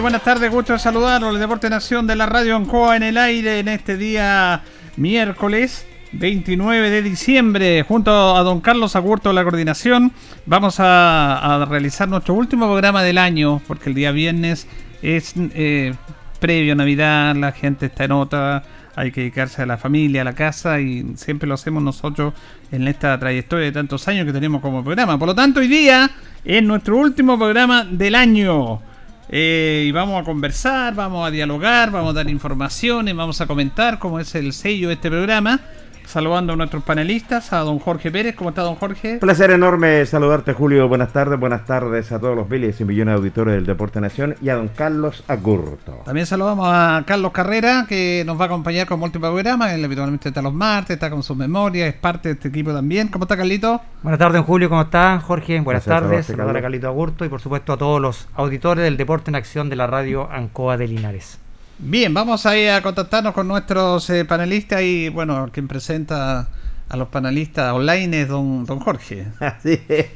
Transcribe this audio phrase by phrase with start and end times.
[0.00, 1.34] Buenas tardes, gusto de saludarlos.
[1.34, 4.62] El Deporte Nación de la Radio Ancoa en el aire en este día
[4.96, 7.84] miércoles 29 de diciembre.
[7.86, 10.12] Junto a don Carlos Agurto de la coordinación,
[10.46, 14.66] vamos a, realizar nuestro último programa del año, porque el día viernes
[15.00, 15.94] es eh,
[16.40, 18.64] previo a Navidad, la gente está en otra,
[18.96, 22.34] hay que dedicarse a la familia, a la casa y siempre lo hacemos nosotros
[22.72, 25.18] en esta trayectoria de tantos años que tenemos como programa.
[25.18, 26.10] Por lo tanto, hoy día
[26.44, 28.82] es nuestro último programa del año.
[29.28, 33.98] Eh, y vamos a conversar, vamos a dialogar, vamos a dar informaciones, vamos a comentar
[33.98, 35.60] cómo es el sello de este programa.
[36.06, 38.34] Saludando a nuestros panelistas, a don Jorge Pérez.
[38.34, 39.18] ¿Cómo está, don Jorge?
[39.18, 40.88] Placer enorme saludarte, Julio.
[40.88, 44.36] Buenas tardes, buenas tardes a todos los miles y millones de auditores del Deporte Nación
[44.40, 46.02] y a don Carlos Agurto.
[46.04, 49.72] También saludamos a Carlos Carrera, que nos va a acompañar con múltiples programas.
[49.72, 53.08] Él habitualmente está los martes, está con sus memorias, es parte de este equipo también.
[53.08, 53.80] ¿Cómo está, Carlito?
[54.02, 54.68] Buenas tardes, Julio.
[54.68, 55.60] ¿Cómo está, Jorge?
[55.60, 56.26] Buenas tardes.
[56.26, 59.68] Saludar a Carlito Agurto y, por supuesto, a todos los auditores del Deporte en Acción
[59.68, 61.43] de la radio Ancoa de Linares.
[61.78, 66.48] Bien, vamos a a contactarnos con nuestros eh, panelistas y bueno, quien presenta
[66.88, 69.26] a los panelistas online es don, don Jorge.
[69.40, 70.06] Así es.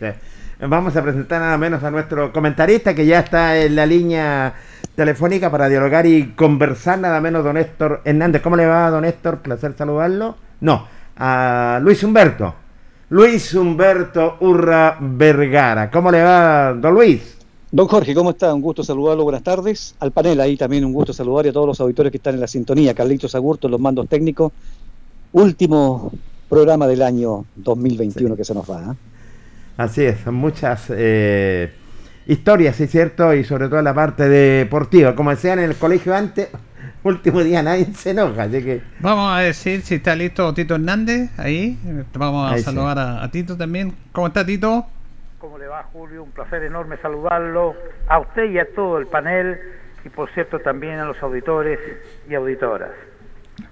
[0.61, 4.55] Vamos a presentar nada menos a nuestro comentarista que ya está en la línea
[4.95, 8.41] telefónica para dialogar y conversar nada menos don Héctor Hernández.
[8.41, 9.39] ¿Cómo le va, don Héctor?
[9.39, 10.37] Placer saludarlo.
[10.61, 10.87] No,
[11.17, 12.55] a Luis Humberto.
[13.11, 15.91] Luis Humberto Urra Vergara.
[15.91, 17.38] ¿Cómo le va, don Luis?
[17.71, 18.55] Don Jorge, ¿cómo está?
[18.55, 19.95] Un gusto saludarlo, buenas tardes.
[20.01, 22.41] Al panel ahí también un gusto saludar y a todos los auditores que están en
[22.41, 22.95] la sintonía.
[22.95, 24.53] Carlitos Agurto, los mandos técnicos.
[25.33, 26.11] Último
[26.49, 28.93] programa del año 2021 que se nos va.
[28.93, 28.97] ¿eh?
[29.77, 31.71] Así es, son muchas eh,
[32.27, 35.15] historias, sí, cierto, y sobre todo la parte deportiva.
[35.15, 36.49] Como decían en el colegio antes,
[37.05, 38.81] último día nadie se enoja, así que...
[39.01, 41.77] Vamos a decir si está listo Tito Hernández ahí.
[42.15, 43.93] Vamos a saludar a Tito también.
[44.13, 44.87] ¿Cómo está Tito?
[45.39, 46.25] ¿Cómo le va Julio?
[46.25, 47.77] Un placer enorme saludarlo,
[48.09, 49.57] a usted y a todo el panel
[50.05, 51.79] y por cierto también a los auditores
[52.29, 52.91] y auditoras.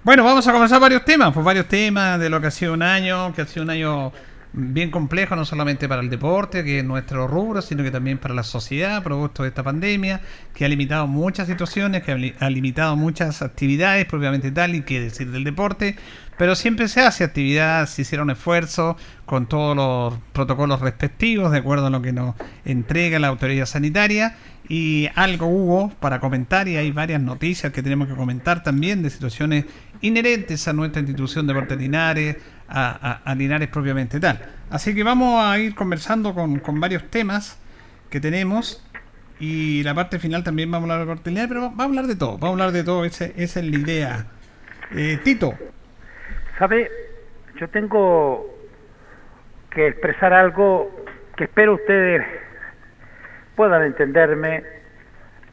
[0.01, 2.83] Bueno, vamos a comenzar varios temas, pues varios temas de lo que ha sido un
[2.83, 4.13] año, que ha sido un año
[4.53, 8.33] bien complejo, no solamente para el deporte, que es nuestro rubro, sino que también para
[8.33, 10.21] la sociedad, producto de esta pandemia,
[10.53, 15.31] que ha limitado muchas situaciones, que ha limitado muchas actividades propiamente tal, y que decir
[15.31, 15.97] del deporte,
[16.37, 18.95] pero siempre se hace actividad, se hicieron esfuerzos
[19.25, 24.37] con todos los protocolos respectivos, de acuerdo a lo que nos entrega la autoridad sanitaria,
[24.69, 29.09] y algo hubo para comentar, y hay varias noticias que tenemos que comentar también de
[29.09, 29.65] situaciones
[30.01, 32.37] inherentes a nuestra institución de Deportes Linares,
[32.69, 34.39] a, Linares propiamente tal.
[34.69, 37.57] Así que vamos a ir conversando con, varios temas
[38.09, 38.83] que tenemos.
[39.39, 42.07] Y la parte final también vamos a hablar de Deportes Linares, pero vamos a hablar
[42.07, 44.27] de todo, vamos a hablar de todo, esa es la idea.
[44.91, 45.53] Eh, Tito.
[46.57, 46.91] ¿Sabe?
[47.55, 48.45] Yo tengo
[49.69, 51.05] que expresar algo
[51.35, 52.25] que espero ustedes
[53.55, 54.63] puedan entenderme.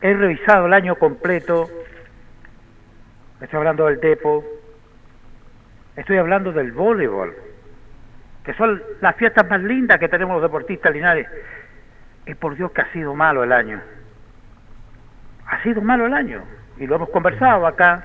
[0.01, 1.69] He revisado el año completo.
[3.41, 4.45] Estoy hablando del Depo.
[5.97, 7.35] Estoy hablando del voleibol.
[8.45, 11.27] Que son las fiestas más lindas que tenemos los deportistas linares.
[12.27, 13.81] Y por Dios que ha sido malo el año.
[15.47, 16.43] Ha sido malo el año.
[16.79, 18.05] Y lo hemos conversado acá.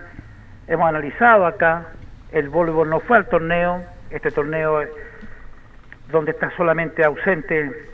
[0.68, 1.88] Hemos analizado acá
[2.32, 4.84] el voleibol no fue al torneo, este torneo
[6.12, 7.90] donde está solamente ausente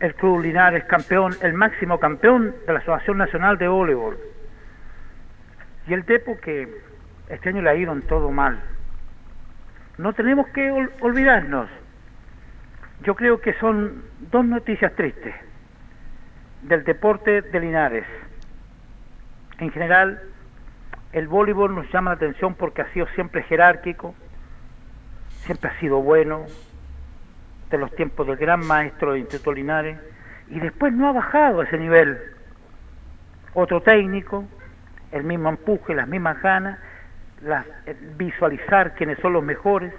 [0.00, 4.18] el Club Linares campeón, el máximo campeón de la Asociación Nacional de Voleibol.
[5.86, 6.68] Y el Depo que
[7.28, 8.60] este año le ha ido todo mal.
[9.98, 10.70] No tenemos que
[11.00, 11.68] olvidarnos.
[13.02, 15.34] Yo creo que son dos noticias tristes
[16.62, 18.04] del deporte de Linares.
[19.58, 20.20] En general,
[21.16, 24.14] el voleibol nos llama la atención porque ha sido siempre jerárquico,
[25.46, 26.44] siempre ha sido bueno,
[27.70, 29.98] de los tiempos del gran maestro de Instituto Linares,
[30.50, 32.18] y después no ha bajado a ese nivel.
[33.54, 34.44] Otro técnico,
[35.10, 36.78] el mismo empuje, las mismas ganas,
[38.18, 39.94] visualizar quiénes son los mejores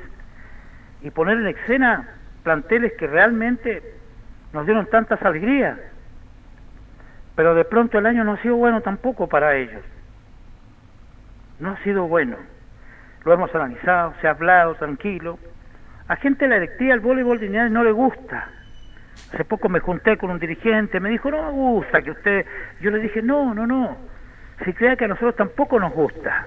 [1.01, 2.09] y poner en escena
[2.43, 3.81] planteles que realmente
[4.53, 5.79] nos dieron tantas alegrías.
[7.35, 9.81] Pero de pronto el año no ha sido bueno tampoco para ellos
[11.59, 12.37] no ha sido bueno.
[13.25, 15.39] Lo hemos analizado, se ha hablado tranquilo.
[16.07, 18.47] A gente de la directiva el voleibol de no le gusta.
[19.33, 22.45] Hace poco me junté con un dirigente, me dijo, no me gusta que usted...
[22.79, 23.97] Yo le dije, no, no, no.
[24.63, 26.45] Si crea que a nosotros tampoco nos gusta.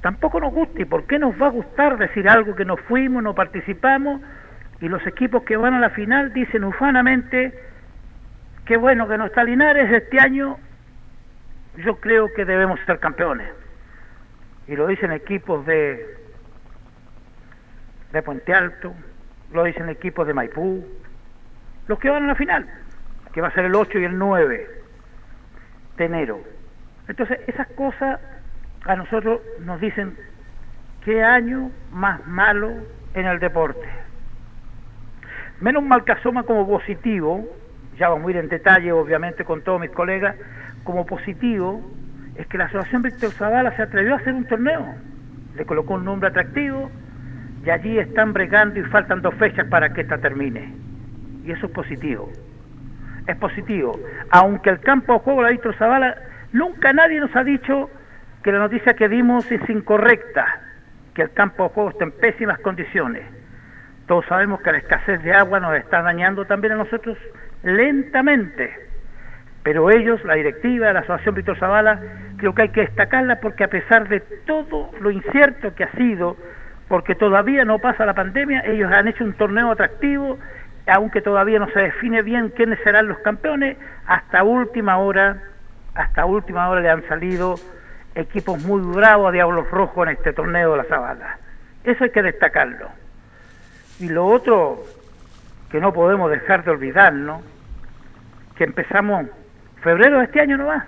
[0.00, 0.82] Tampoco nos gusta.
[0.82, 4.20] ¿Y por qué nos va a gustar decir algo que no fuimos, no participamos?
[4.80, 7.54] Y los equipos que van a la final dicen ufanamente,
[8.64, 10.58] qué bueno que no está Linares este año,
[11.76, 13.48] yo creo que debemos ser campeones
[14.66, 16.16] y lo dicen equipos de,
[18.12, 18.94] de Puente Alto,
[19.52, 20.84] lo dicen equipos de Maipú,
[21.86, 22.66] los que van a la final,
[23.32, 24.70] que va a ser el 8 y el 9
[25.96, 26.40] de enero.
[27.08, 28.20] Entonces, esas cosas
[28.84, 30.16] a nosotros nos dicen
[31.04, 32.72] qué año más malo
[33.14, 33.86] en el deporte.
[35.60, 37.46] Menos mal que asoma como positivo,
[37.98, 40.36] ya vamos a ir en detalle obviamente con todos mis colegas,
[40.82, 41.82] como positivo
[42.36, 44.94] es que la Asociación Víctor Zavala se atrevió a hacer un torneo,
[45.56, 46.90] le colocó un nombre atractivo
[47.64, 50.74] y allí están bregando y faltan dos fechas para que esta termine.
[51.44, 52.30] Y eso es positivo.
[53.26, 53.98] Es positivo.
[54.30, 56.16] Aunque el campo de juego de la Víctor Zavala,
[56.52, 57.90] nunca nadie nos ha dicho
[58.42, 60.46] que la noticia que dimos es incorrecta,
[61.14, 63.22] que el campo de juego está en pésimas condiciones.
[64.06, 67.16] Todos sabemos que la escasez de agua nos está dañando también a nosotros
[67.62, 68.83] lentamente
[69.64, 71.98] pero ellos, la directiva, la Asociación Víctor Zavala,
[72.36, 76.36] creo que hay que destacarla porque a pesar de todo lo incierto que ha sido,
[76.86, 80.38] porque todavía no pasa la pandemia, ellos han hecho un torneo atractivo,
[80.86, 85.42] aunque todavía no se define bien quiénes serán los campeones, hasta última hora,
[85.94, 87.54] hasta última hora le han salido
[88.14, 91.38] equipos muy bravos a Diablos Rojos en este torneo de la Zavala.
[91.84, 92.88] Eso hay que destacarlo.
[93.98, 94.84] Y lo otro
[95.70, 97.42] que no podemos dejar de olvidarnos,
[98.56, 99.26] que empezamos
[99.84, 100.86] Febrero de este año no va.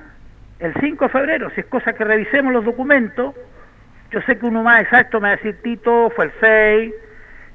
[0.58, 3.34] El 5 de febrero, si es cosa que revisemos los documentos,
[4.10, 6.94] yo sé que uno más exacto me va a decir Tito, fue el 6,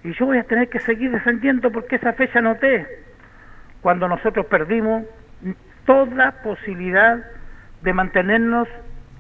[0.04, 2.88] y yo voy a tener que seguir defendiendo porque esa fecha noté,
[3.82, 5.04] cuando nosotros perdimos
[5.88, 7.26] toda posibilidad
[7.82, 8.68] de mantenernos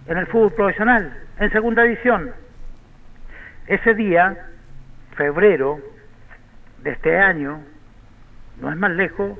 [0.05, 2.33] en el fútbol profesional, en segunda división.
[3.65, 4.37] Ese día,
[5.15, 5.79] febrero
[6.83, 7.61] de este año,
[8.61, 9.39] no es más lejos,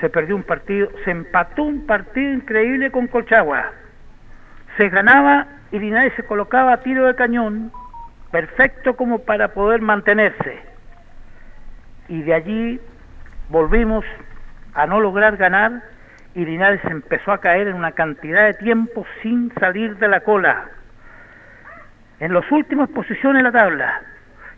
[0.00, 3.72] se perdió un partido, se empató un partido increíble con Colchagua.
[4.76, 7.72] Se ganaba y Linares se colocaba a tiro de cañón,
[8.30, 10.62] perfecto como para poder mantenerse.
[12.08, 12.80] Y de allí
[13.48, 14.04] volvimos
[14.74, 15.82] a no lograr ganar
[16.34, 20.66] y Linares empezó a caer en una cantidad de tiempo sin salir de la cola.
[22.20, 24.02] En las últimas posiciones de la tabla.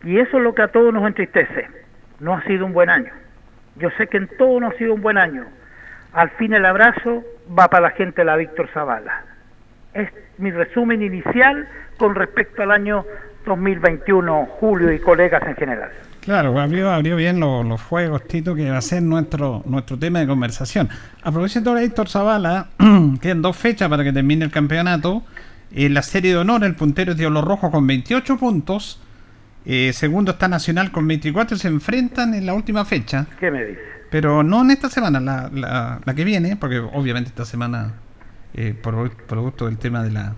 [0.04, 1.68] Y eso es lo que a todos nos entristece.
[2.20, 3.12] no ha sido un buen año.
[3.76, 5.44] Yo sé que en todo no ha sido un buen año.
[6.12, 7.24] Al fin el abrazo
[7.56, 9.24] va para la gente de la Víctor Zavala.
[9.94, 13.04] Es mi resumen inicial con respecto al año
[13.46, 15.90] 2021, Julio y colegas en general.
[16.20, 20.26] Claro, abrió, abrió bien los, juegos, Tito, que va a ser nuestro, nuestro tema de
[20.26, 20.88] conversación.
[21.22, 22.68] A propósito de Zavala,
[23.22, 25.22] quedan dos fechas para que termine el campeonato.
[25.72, 29.00] En la serie de honor, el puntero es Diablo Rojo con 28 puntos.
[29.64, 33.26] Eh, segundo está Nacional con 24 se enfrentan en la última fecha.
[33.38, 33.80] ¿Qué me dice?
[34.10, 37.94] Pero no en esta semana, la, la, que viene, porque obviamente esta semana,
[38.54, 40.34] eh, por producto del tema de la,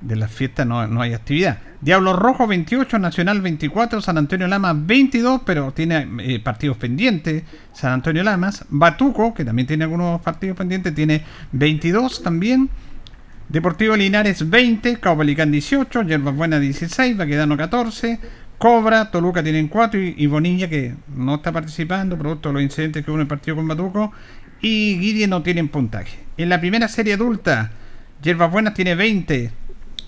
[0.00, 1.58] de la fiesta, no, no, hay actividad.
[1.80, 7.42] Diablo Rojo 28, Nacional 24, San Antonio Lamas 22, pero tiene eh, partidos pendientes.
[7.72, 12.70] San Antonio Lamas, Batuco, que también tiene algunos partidos pendientes, tiene 22 también.
[13.48, 18.18] Deportivo Linares 20, Caupolicán 18, Yerbas Buena 16, Baquedano 14,
[18.58, 23.10] Cobra, Toluca tienen 4 y, Bonilla que no está participando, producto de los incidentes que
[23.10, 24.12] hubo en el partido con Batuco,
[24.62, 26.18] y Guille no tienen puntaje.
[26.38, 27.70] En la primera serie adulta,
[28.22, 29.52] Yerbas Buenas tiene 20,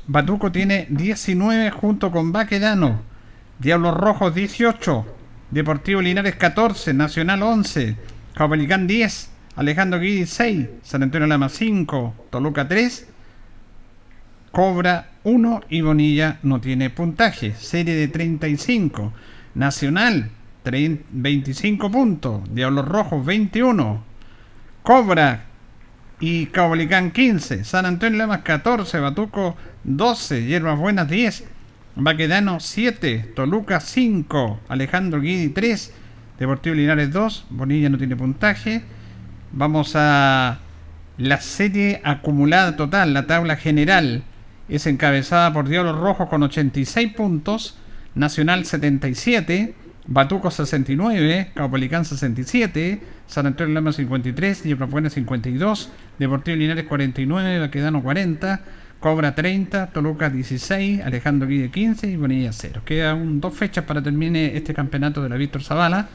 [0.06, 3.02] Batuco tiene 19 junto con Baquedano,
[3.58, 5.06] Diablos Rojos 18,
[5.50, 7.96] Deportivo Linares 14, Nacional 11,
[8.34, 13.08] Caupolicán 10, Alejandro Guidi 6, San Antonio Lama 5, Toluca 3,
[14.56, 17.52] Cobra 1 y Bonilla no tiene puntaje.
[17.58, 19.12] Serie de 35.
[19.54, 20.30] Nacional
[20.64, 22.40] 25 puntos.
[22.54, 24.02] Diablos Rojos 21.
[24.82, 25.44] Cobra
[26.20, 27.64] y Cabolicán 15.
[27.64, 28.98] San Antonio Lemas 14.
[28.98, 30.46] Batuco 12.
[30.46, 31.44] Hierbas Buenas 10.
[31.96, 33.32] Baquedano 7.
[33.36, 34.60] Toluca 5.
[34.68, 35.92] Alejandro Guidi 3.
[36.38, 37.48] Deportivo Linares 2.
[37.50, 38.84] Bonilla no tiene puntaje.
[39.52, 40.60] Vamos a
[41.18, 44.24] la serie acumulada total, la tabla general
[44.68, 47.78] es encabezada por Diablos Rojos con 86 puntos,
[48.14, 49.74] Nacional 77,
[50.06, 58.60] Batuco 69, Caupolicán 67, San Antonio Lama 53, Buena 52, Deportivo Linares 49, Baquedano 40,
[59.00, 62.82] Cobra 30, Toluca 16, Alejandro Guille 15 y Bonilla 0.
[62.84, 66.08] Quedan dos fechas para termine este campeonato de la Víctor Zavala,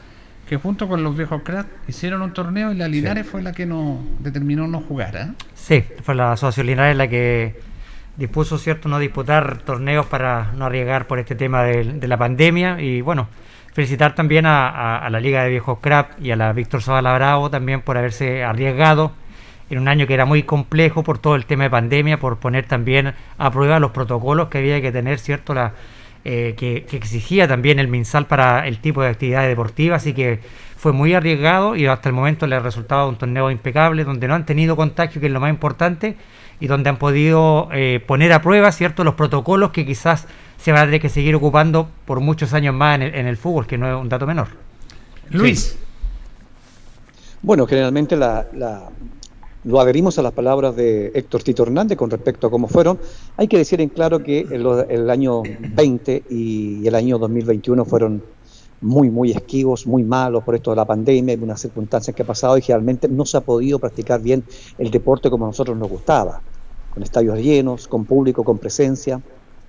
[0.48, 3.66] que junto con los viejos cracks hicieron un torneo y la Linares fue la que
[3.66, 5.16] nos determinó no jugar.
[5.16, 5.28] ¿eh?
[5.54, 7.71] Sí, fue la Asociación Linares la que
[8.16, 12.80] dispuso cierto no disputar torneos para no arriesgar por este tema de, la pandemia.
[12.80, 13.28] Y bueno
[13.72, 17.80] felicitar también a, la Liga de Viejos Crap y a la Víctor Zavala Bravo también
[17.80, 19.12] por haberse arriesgado
[19.70, 22.66] en un año que era muy complejo por todo el tema de pandemia, por poner
[22.66, 25.54] también a prueba los protocolos que había que tener, ¿cierto?
[25.54, 25.72] La,
[26.24, 30.40] eh, que, exigía también el MinSal para el tipo de actividades deportivas, así que
[30.76, 34.34] fue muy arriesgado y hasta el momento le ha resultado un torneo impecable, donde no
[34.34, 36.16] han tenido contagio, que es lo más importante,
[36.62, 40.28] y donde han podido eh, poner a prueba cierto los protocolos que quizás
[40.58, 43.76] se van a tener que seguir ocupando por muchos años más en el, fútbol, que
[43.76, 44.46] no es un dato menor.
[45.30, 45.76] Luis.
[47.42, 48.46] Bueno, generalmente la,
[49.64, 52.96] lo adherimos a las palabras de Héctor Tito Hernández con respecto a cómo fueron.
[53.36, 58.22] Hay que decir en claro que el, el año 20 y el año 2021 fueron
[58.80, 62.26] muy, muy esquivos, muy malos por esto de la pandemia y unas circunstancias que ha
[62.26, 64.44] pasado y generalmente no se ha podido practicar bien
[64.78, 66.40] el deporte como a nosotros nos gustaba
[66.92, 69.20] con estadios llenos, con público, con presencia.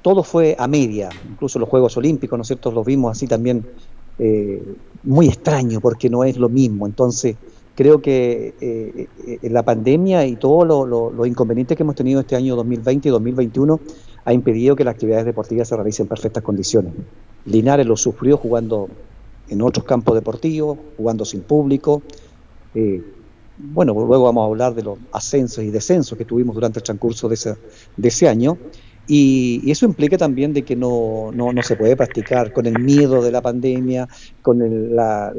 [0.02, 2.72] Todo fue a media, incluso los Juegos Olímpicos, ¿no es cierto?
[2.72, 3.66] Los vimos así también
[4.20, 4.62] eh,
[5.04, 6.86] muy extraño porque no es lo mismo.
[6.86, 7.38] Entonces,
[7.76, 12.56] creo que eh, eh, la pandemia y todos los inconvenientes que hemos tenido este año
[12.58, 13.80] 2020 y 2021
[14.26, 16.94] ha impedido que las actividades deportivas se realicen en perfectas condiciones.
[17.46, 18.90] Linares lo sufrió jugando
[19.50, 22.02] en otros campos deportivos, jugando sin público
[23.58, 27.28] bueno, luego vamos a hablar de los ascensos y descensos que tuvimos durante el transcurso
[27.28, 27.56] de ese,
[27.98, 28.58] de ese año.
[29.08, 33.22] Y, eso implica también de que no, no, no, se puede practicar con el miedo
[33.22, 34.08] de la pandemia,
[34.42, 35.34] con las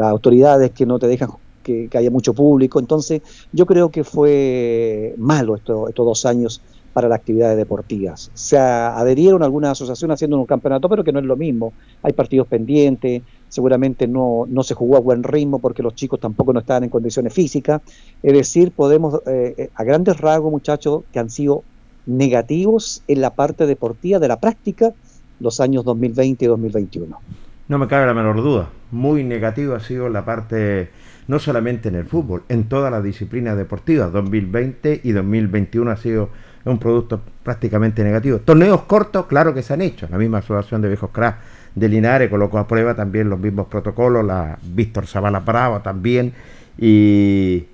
[0.00, 1.30] autoridades que no te dejan
[1.62, 2.78] que, haya mucho público.
[2.78, 3.22] Entonces,
[3.52, 6.62] yo creo que fue malo esto, estos dos años
[6.94, 8.30] para las actividades deportivas.
[8.32, 11.74] Se adherieron algunas asociaciones haciendo un campeonato, pero que no es lo mismo.
[12.02, 16.52] Hay partidos pendientes, seguramente no, no se jugó a buen ritmo porque los chicos tampoco
[16.52, 17.82] no estaban en condiciones físicas.
[18.22, 21.64] Es decir, podemos, eh, eh, a grandes rasgos, muchachos, que han sido
[22.06, 24.94] negativos en la parte deportiva de la práctica
[25.40, 27.18] los años 2020 y 2021.
[27.66, 30.90] No me cabe la menor duda, muy negativo ha sido la parte,
[31.26, 34.12] no solamente en el fútbol, en todas las disciplinas deportivas.
[34.12, 36.30] 2020 y 2021 ha sido
[36.64, 38.38] un producto prácticamente negativo.
[38.38, 41.38] Torneos cortos, claro que se han hecho, la misma asociación de viejos cracks
[41.74, 46.32] de Linares colocó a prueba también los mismos protocolos, la Víctor Zavala Bravo también,
[46.78, 47.66] y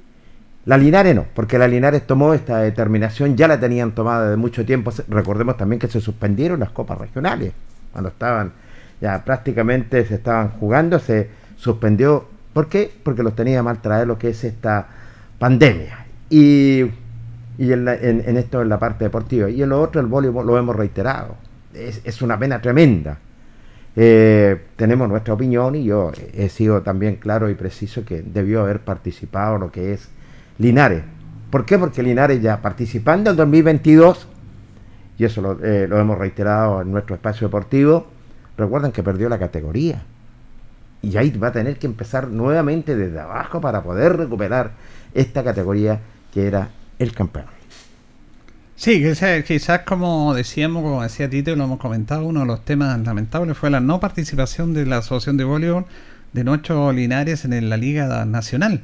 [0.64, 4.64] la Linares no, porque la Linares tomó esta determinación, ya la tenían tomada de mucho
[4.64, 7.52] tiempo, recordemos también que se suspendieron las copas regionales,
[7.92, 8.52] cuando estaban
[9.00, 12.28] ya prácticamente se estaban jugando, se suspendió.
[12.52, 12.90] ¿Por qué?
[13.02, 14.88] Porque los tenía mal traer lo que es esta
[15.38, 16.07] pandemia.
[16.28, 16.83] Y,
[17.59, 17.88] y en,
[18.37, 19.49] esto en la parte deportiva.
[19.50, 21.37] Y en lo otro, el voleibol, lo hemos reiterado.
[21.75, 23.19] Es, es una pena tremenda.
[23.97, 28.80] Eh, tenemos nuestra opinión y yo he sido también claro y preciso que debió haber
[28.80, 30.09] participado lo que es
[30.59, 31.02] Linares.
[31.50, 31.78] ¿Por qué?
[31.78, 34.28] Porque Linares ya participando en 2022,
[35.19, 38.07] y eso lo, eh, lo hemos reiterado en nuestro espacio deportivo,
[38.57, 40.02] recuerden que perdió la categoría.
[41.02, 44.73] Y ahí va a tener que empezar nuevamente desde abajo para poder recuperar
[45.14, 46.00] esta categoría
[46.33, 47.47] que era el campeón.
[48.76, 49.04] Sí,
[49.47, 53.69] quizás como decíamos, como decía Tito, lo hemos comentado, uno de los temas lamentables fue
[53.69, 55.85] la no participación de la Asociación de Voleibol
[56.33, 58.83] de nuestros Linares en la Liga Nacional.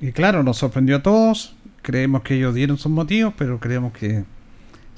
[0.00, 4.24] Y claro, nos sorprendió a todos, creemos que ellos dieron sus motivos, pero creemos que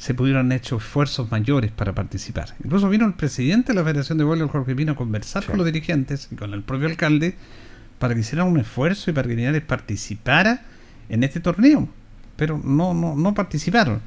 [0.03, 2.55] se pudieron hecho esfuerzos mayores para participar.
[2.65, 5.67] Incluso vino el presidente de la Federación de Voleibol, Jorge Pino, a conversar con los
[5.67, 7.37] dirigentes y con el propio alcalde
[7.99, 10.63] para que hicieran un esfuerzo y para que Linares participara
[11.09, 11.89] en este torneo
[12.37, 14.01] pero no, no, no participaron.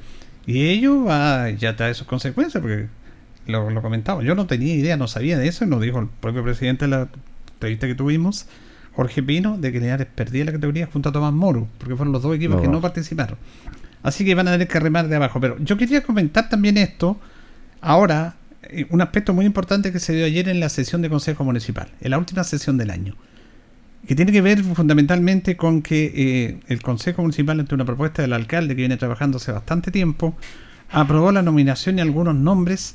[0.46, 2.88] Y ello va, ya trae sus consecuencias, porque
[3.46, 4.22] lo, lo comentaba.
[4.22, 6.90] Yo no tenía idea, no sabía de eso, y nos dijo el propio presidente de
[6.90, 7.08] la
[7.54, 8.46] entrevista que tuvimos,
[8.92, 12.22] Jorge Pino, de que Linares perdía la categoría junto a Tomás Moro, porque fueron los
[12.22, 13.38] dos equipos que no participaron.
[14.06, 15.40] Así que van a tener que remar de abajo.
[15.40, 17.20] Pero yo quería comentar también esto,
[17.80, 21.42] ahora, eh, un aspecto muy importante que se dio ayer en la sesión de Consejo
[21.42, 23.16] Municipal, en la última sesión del año
[24.06, 28.34] que tiene que ver fundamentalmente con que eh, el Consejo Municipal, ante una propuesta del
[28.34, 30.36] alcalde que viene trabajando hace bastante tiempo,
[30.90, 32.94] aprobó la nominación y algunos nombres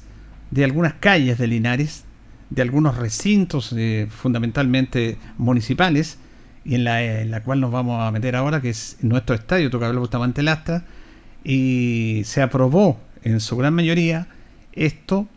[0.51, 2.05] de algunas calles de Linares,
[2.49, 6.17] de algunos recintos eh, fundamentalmente municipales,
[6.63, 10.43] y en la, cual nos vamos a meter ahora, que es nuestro estadio, Tocabelo Bustamante
[10.43, 10.85] Lastra,
[11.43, 14.27] y se aprobó en su gran mayoría
[14.73, 15.27] esto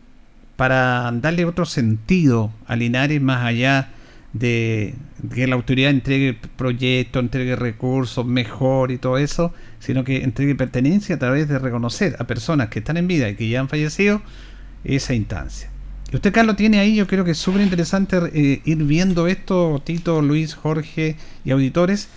[0.55, 3.89] para darle otro sentido a Linares más allá
[4.33, 4.95] de
[5.33, 11.15] que la autoridad entregue proyectos, entregue recursos mejor y todo eso, sino que entregue pertenencia
[11.15, 14.21] a través de reconocer a personas que están en vida y que ya han fallecido
[14.83, 15.69] esa instancia.
[16.11, 19.81] Y usted, Carlos, tiene ahí, yo creo que es súper interesante eh, ir viendo esto,
[19.83, 22.09] Tito, Luis, Jorge y auditores,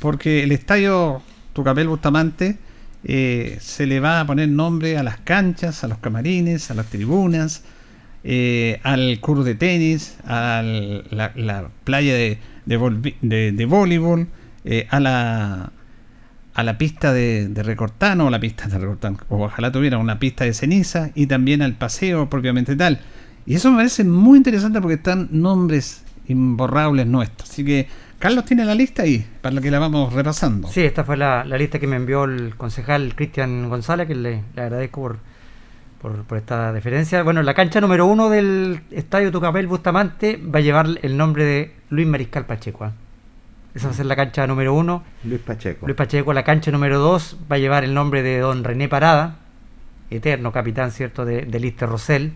[0.00, 1.20] porque el estadio
[1.52, 2.58] Tucapel Bustamante
[3.08, 6.86] eh, se le va a poner nombre a las canchas, a los camarines, a las
[6.86, 7.62] tribunas,
[8.24, 14.26] eh, al curso de tenis, a la, playa de, voleibol,
[14.64, 15.72] eh, a la
[16.54, 20.18] a la pista de, de recortano, o la pista de recortano, o ojalá tuviera una
[20.18, 22.98] pista de ceniza, y también al paseo propiamente tal.
[23.44, 27.50] Y eso me parece muy interesante porque están nombres imborrables nuestros.
[27.50, 27.86] Así que
[28.18, 30.68] Carlos tiene la lista ahí, para la que la vamos repasando.
[30.68, 34.62] Sí, esta fue la, lista que me envió el concejal Cristian González, que le, le
[34.62, 35.18] agradezco
[36.00, 37.22] por, por, esta deferencia.
[37.22, 41.74] Bueno, la cancha número uno del Estadio Tucapel Bustamante va a llevar el nombre de
[41.90, 42.84] Luis Mariscal Pacheco.
[42.84, 42.92] ¿ah?
[43.74, 45.02] Esa va a ser la cancha número uno.
[45.24, 45.86] Luis Pacheco.
[45.86, 46.32] Luis Pacheco.
[46.32, 49.40] La cancha número dos va a llevar el nombre de don René Parada,
[50.08, 52.32] eterno capitán, ¿cierto?, de, de Lister Rosell.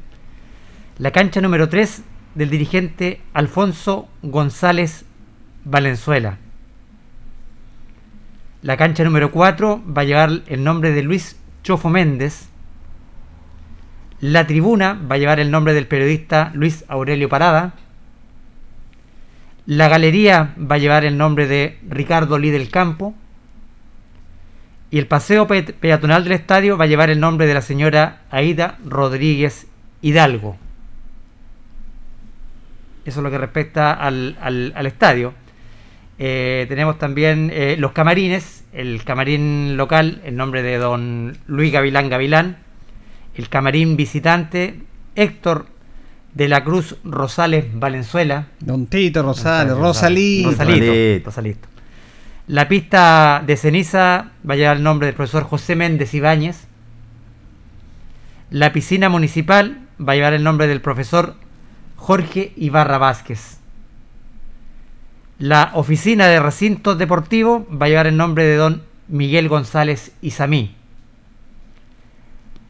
[0.99, 2.03] La cancha número tres
[2.35, 5.07] del dirigente Alfonso González
[5.65, 6.39] Valenzuela.
[8.63, 12.49] La cancha número cuatro va a llevar el nombre de Luis Chofo Méndez.
[14.21, 17.73] La tribuna va a llevar el nombre del periodista Luis Aurelio Parada.
[19.67, 23.15] La galería va a llevar el nombre de Ricardo Lí del Campo.
[24.91, 28.79] Y el paseo peatonal del estadio va a llevar el nombre de la señora Aida
[28.85, 29.69] Rodríguez
[30.03, 30.57] Hidalgo.
[33.05, 35.35] Eso es lo que respecta al, estadio.
[36.23, 42.11] Eh, tenemos también eh, los camarines, el camarín local, el nombre de don Luis Gavilán
[42.11, 42.59] Gavilán
[43.35, 44.81] el camarín visitante
[45.15, 45.67] Héctor
[46.35, 48.49] de la Cruz Rosales Valenzuela.
[48.61, 50.51] Don Tito Rosales, Rosalito.
[51.25, 51.69] Rosalito.
[52.47, 56.67] La pista de ceniza va a llevar el nombre del profesor José Méndez Ibáñez.
[58.51, 61.37] La piscina municipal va a llevar el nombre del profesor
[61.97, 63.60] Jorge Ibarra Vázquez.
[65.41, 70.77] La oficina de recintos deportivos va a llevar el nombre de don Miguel González Isamí.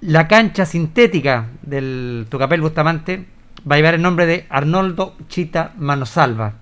[0.00, 3.26] La cancha sintética del Tucapel Bustamante
[3.68, 6.58] va a llevar el nombre de Arnoldo Chita Manosalva.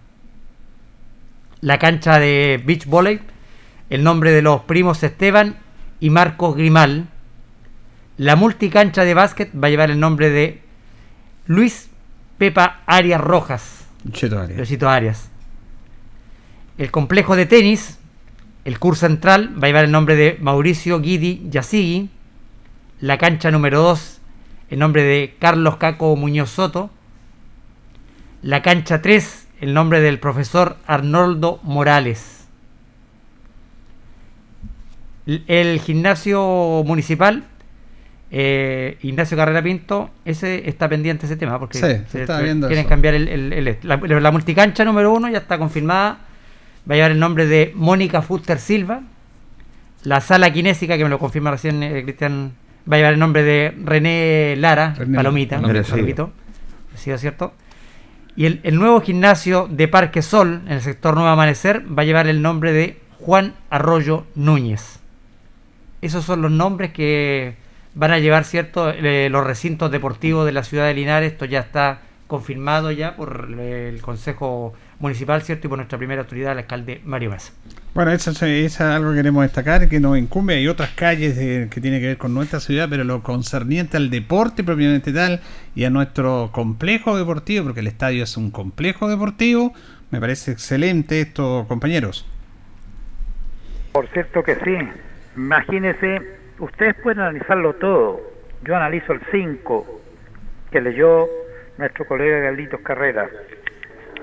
[1.60, 3.20] La cancha de beach volley,
[3.90, 5.56] el nombre de los primos Esteban
[6.00, 7.06] y Marcos Grimal.
[8.16, 10.62] La multicancha de básquet va a llevar el nombre de
[11.44, 11.90] Luis
[12.38, 13.86] Pepa Arias Rojas.
[14.32, 14.82] Arias.
[14.82, 15.30] Arias.
[16.78, 17.98] El complejo de tenis,
[18.64, 22.10] el curso central, va a llevar el nombre de Mauricio Guidi Yasigi
[23.00, 24.20] la cancha número 2
[24.70, 26.90] en nombre de Carlos Caco Muñoz Soto,
[28.42, 32.46] La cancha 3, el nombre del profesor Arnoldo Morales.
[35.26, 37.44] El gimnasio municipal,
[38.30, 42.24] eh, Ignacio Carrera Pinto, ese está pendiente ese tema porque Sí, se
[42.68, 42.88] quieren eso.
[42.88, 46.18] cambiar el, el- el- la, la multicancha número uno, ya está confirmada.
[46.88, 49.02] Va a llevar el nombre de Mónica Fuster Silva.
[50.04, 52.52] La sala kinésica, que me lo confirma recién eh, Cristian,
[52.90, 55.60] va a llevar el nombre de René Lara, René Palomita.
[55.60, 56.32] Palomito.
[56.90, 57.52] Merecido, ¿cierto?
[58.36, 62.06] Y el, el nuevo gimnasio de Parque Sol, en el sector Nuevo Amanecer, va a
[62.06, 65.00] llevar el nombre de Juan Arroyo Núñez.
[66.00, 67.56] Esos son los nombres que
[67.94, 71.32] van a llevar, ¿cierto?, Eh, los recintos deportivos de la ciudad de Linares.
[71.32, 76.22] Esto ya está confirmado ya por eh, el Consejo Municipal, ¿cierto?, y por nuestra primera
[76.22, 77.52] autoridad, el alcalde Mario Massa.
[77.94, 80.54] Bueno, eso, es- eso es algo que queremos destacar, que nos incumbe.
[80.54, 84.10] Hay otras calles de- que tienen que ver con nuestra ciudad, pero lo concerniente al
[84.10, 85.40] deporte propiamente tal
[85.76, 89.72] y a nuestro complejo deportivo, porque el estadio es un complejo deportivo,
[90.10, 92.26] me parece excelente esto, compañeros.
[93.92, 94.76] Por cierto que sí.
[95.36, 96.20] Imagínese,
[96.58, 98.20] ustedes pueden analizarlo todo.
[98.64, 100.00] Yo analizo el 5
[100.70, 101.26] que leyó
[101.78, 103.28] nuestro colega Carlitos Carrera.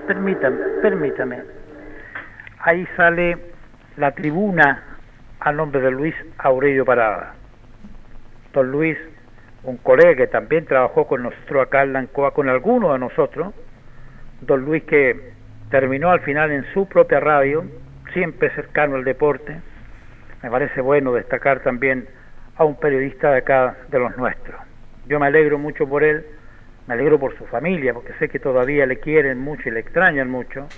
[0.06, 1.42] Permítame, permítame.
[2.60, 3.36] Ahí sale
[3.96, 4.82] la tribuna
[5.40, 7.34] a nombre de Luis Aurelio Parada.
[8.52, 8.96] Don Luis,
[9.64, 13.52] un colega que también trabajó con nosotros acá en Lancoa, con algunos de nosotros.
[14.42, 15.32] Don Luis que
[15.70, 17.64] terminó al final en su propia radio,
[18.12, 19.60] siempre cercano al deporte.
[20.42, 22.06] Me parece bueno destacar también
[22.56, 24.60] a un periodista de acá, de los nuestros.
[25.06, 26.24] Yo me alegro mucho por él,
[26.86, 30.30] me alegro por su familia, porque sé que todavía le quieren mucho y le extrañan
[30.30, 30.68] mucho.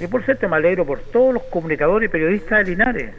[0.00, 3.10] Y por cierto me alegro por todos los comunicadores y periodistas de Linares.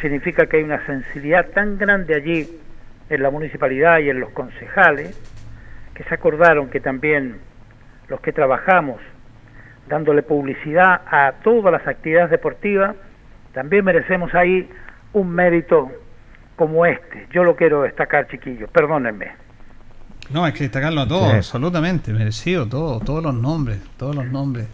[0.00, 2.58] Significa que hay una sensibilidad tan grande allí
[3.08, 5.16] en la municipalidad y en los concejales,
[5.94, 7.36] que se acordaron que también
[8.08, 9.00] los que trabajamos
[9.88, 12.96] dándole publicidad a todas las actividades deportivas,
[13.52, 14.70] también merecemos ahí
[15.12, 15.92] un mérito
[16.56, 17.26] como este.
[17.30, 19.32] Yo lo quiero destacar, chiquillos, perdónenme.
[20.32, 21.36] No, hay que destacarlo a todos, Sí.
[21.36, 24.66] absolutamente, merecido, todo, todos los nombres, todos los nombres.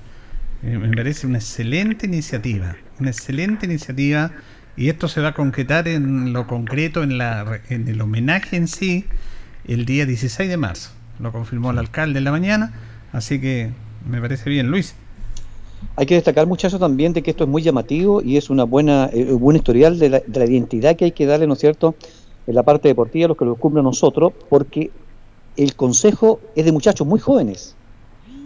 [0.62, 4.31] Eh, me parece una excelente iniciativa, una excelente iniciativa
[4.77, 8.68] y esto se va a concretar en lo concreto, en, la, en el homenaje en
[8.68, 9.05] sí,
[9.66, 10.90] el día 16 de marzo.
[11.18, 12.73] Lo confirmó el alcalde en la mañana,
[13.12, 13.71] así que
[14.09, 14.94] me parece bien, Luis.
[15.97, 19.11] Hay que destacar, muchachos, también de que esto es muy llamativo y es una buena,
[19.12, 21.61] eh, un buen historial de la, de la identidad que hay que darle, ¿no es
[21.61, 21.94] cierto?,
[22.47, 24.90] en la parte deportiva, los que lo cumplen nosotros, porque
[25.59, 27.77] el consejo es de muchachos muy jóvenes,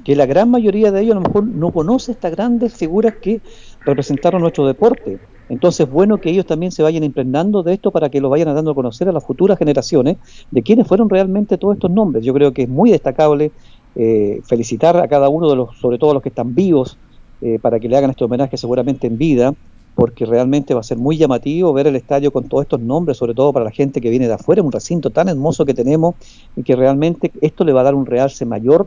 [0.03, 3.41] que la gran mayoría de ellos a lo mejor no conoce estas grandes figuras que
[3.85, 5.19] representaron nuestro deporte.
[5.49, 8.71] Entonces, bueno que ellos también se vayan impregnando de esto para que lo vayan dando
[8.71, 10.17] a conocer a las futuras generaciones
[10.51, 12.25] de quiénes fueron realmente todos estos nombres.
[12.25, 13.53] Yo creo que es muy destacable
[13.95, 16.99] eh, felicitar a cada uno de los, sobre todo a los que están vivos,
[17.43, 19.53] eh, para que le hagan este homenaje seguramente en vida,
[19.95, 23.35] porque realmente va a ser muy llamativo ver el estadio con todos estos nombres, sobre
[23.35, 26.15] todo para la gente que viene de afuera, un recinto tan hermoso que tenemos
[26.57, 28.87] y que realmente esto le va a dar un realce mayor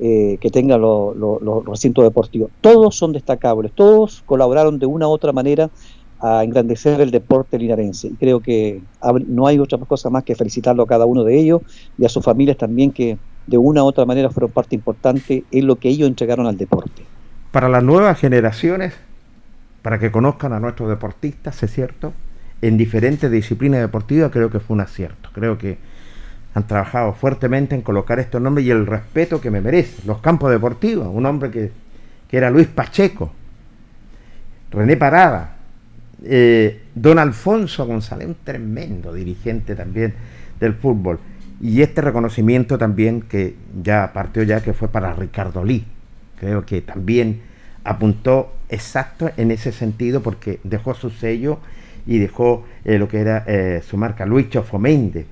[0.00, 2.50] eh, que tenga lo- lo- los recintos deportivos.
[2.60, 5.70] Todos son destacables, todos colaboraron de una u otra manera
[6.20, 8.08] a engrandecer el deporte linarense.
[8.08, 8.80] Y creo que
[9.28, 11.60] no hay otra cosa más que felicitarlo a cada uno de ellos
[11.98, 13.16] y a sus familias también que
[13.46, 17.02] de una u otra manera fueron parte importante en lo que ellos entregaron al deporte.
[17.52, 18.92] para las nuevas generaciones,
[19.86, 22.12] para que conozcan a nuestros deportistas, es cierto,
[22.60, 25.30] en diferentes disciplinas deportivas, creo que fue un acierto.
[25.32, 25.78] Creo que
[26.54, 30.04] han trabajado fuertemente en colocar estos nombres y el respeto que me merecen.
[30.04, 31.70] Los campos deportivos, un hombre que,
[32.26, 33.32] que era Luis Pacheco,
[34.72, 35.54] René Parada,
[36.24, 40.14] eh, Don Alfonso González, un tremendo dirigente también
[40.58, 41.20] del fútbol.
[41.60, 45.84] Y este reconocimiento también que ya partió ya, que fue para Ricardo Lee.
[46.40, 47.42] Creo que también
[47.84, 51.58] apuntó exacto en ese sentido porque dejó su sello
[52.06, 55.26] y dejó eh, lo que era eh, su marca, Luis Chofo Méndez.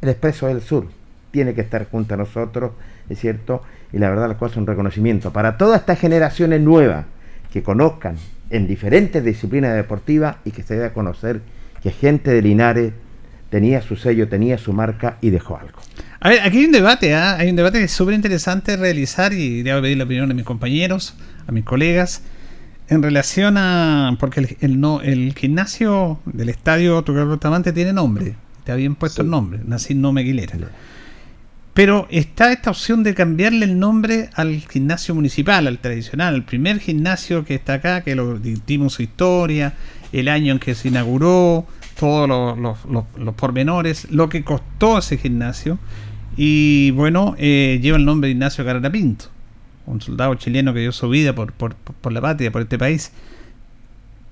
[0.00, 0.86] El Expreso del Sur
[1.30, 2.72] tiene que estar junto a nosotros,
[3.08, 7.06] es cierto, y la verdad las cosas un reconocimiento para todas estas generaciones nuevas
[7.52, 8.16] que conozcan
[8.50, 11.40] en diferentes disciplinas deportivas y que se dé a conocer
[11.82, 12.92] que gente de Linares
[13.50, 15.78] tenía su sello, tenía su marca y dejó algo.
[16.20, 17.36] A ver, aquí hay un debate, ¿ah?
[17.36, 20.44] hay un debate que es súper interesante realizar y debo pedir la opinión de mis
[20.44, 21.14] compañeros,
[21.46, 22.22] a mis colegas,
[22.88, 24.16] en relación a.
[24.20, 29.22] Porque el, el no, el gimnasio del estadio Tucumán Bustamante tiene nombre, está bien puesto
[29.22, 29.26] Sí.
[29.26, 30.56] el nombre, Nací Nome Aguilera.
[31.74, 36.80] Pero está esta opción de cambiarle el nombre al gimnasio municipal, al tradicional, el primer
[36.80, 39.72] gimnasio que está acá, que lo dimos su historia,
[40.12, 41.66] el año en que se inauguró,
[41.98, 45.78] todos los, los- los- los pormenores, lo que costó ese gimnasio.
[46.36, 49.26] Y bueno, eh, lleva el nombre de Ignacio Carrera Pinto.
[49.86, 53.12] Un soldado chileno que dio su vida por, por, por la patria, por este país.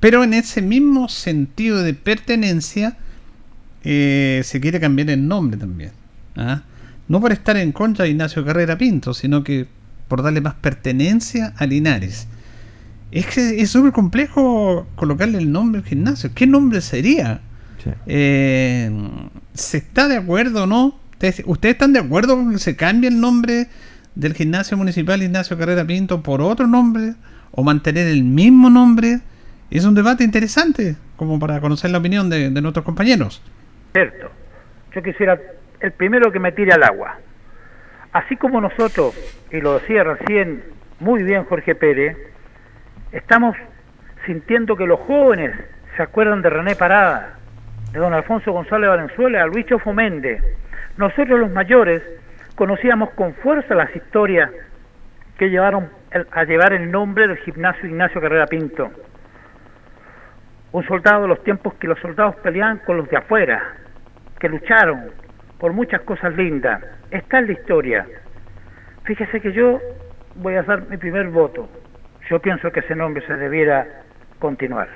[0.00, 2.96] Pero en ese mismo sentido de pertenencia,
[3.84, 5.92] eh, se quiere cambiar el nombre también.
[6.36, 6.62] ¿ah?
[7.08, 9.66] No por estar en contra de Ignacio Carrera Pinto, sino que
[10.08, 12.26] por darle más pertenencia a Linares.
[13.12, 16.30] Es que es súper complejo colocarle el nombre al gimnasio.
[16.34, 17.40] ¿Qué nombre sería?
[17.82, 17.90] Sí.
[18.06, 18.90] Eh,
[19.54, 20.98] ¿Se está de acuerdo o no?
[21.12, 23.68] ¿Ustedes, ¿Ustedes están de acuerdo con que se cambie el nombre
[24.14, 27.14] del gimnasio municipal Ignacio Carrera Pinto por otro nombre?
[27.52, 29.20] ¿O mantener el mismo nombre?
[29.70, 33.42] Es un debate interesante, como para conocer la opinión de, nuestros compañeros.
[33.92, 34.30] Cierto.
[34.94, 35.38] Yo quisiera
[35.80, 37.18] el primero que me tire al agua.
[38.12, 39.14] Así como nosotros,
[39.52, 40.64] y lo decía recién
[40.98, 42.16] muy bien Jorge Pérez,
[43.12, 43.56] estamos
[44.26, 45.52] sintiendo que los jóvenes
[45.96, 47.38] se acuerdan de René Parada,
[47.92, 50.42] de don Alfonso González Valenzuela, Luis Chofo Méndez.
[50.96, 52.02] Nosotros los mayores
[52.64, 54.50] conocíamos con fuerza las historias
[55.38, 58.90] que llevaron el- a llevar el nombre del gimnasio Ignacio Carrera Pinto.
[60.72, 63.62] Un soldado de los tiempos que los soldados peleaban con los de afuera,
[64.38, 65.06] que lucharon
[65.58, 66.82] por muchas cosas lindas.
[67.10, 68.06] Está en la historia.
[69.04, 69.80] Fíjese que yo
[70.34, 71.66] voy a dar mi primer voto.
[72.28, 73.86] Yo pienso que ese nombre se debiera
[74.38, 74.88] continuar,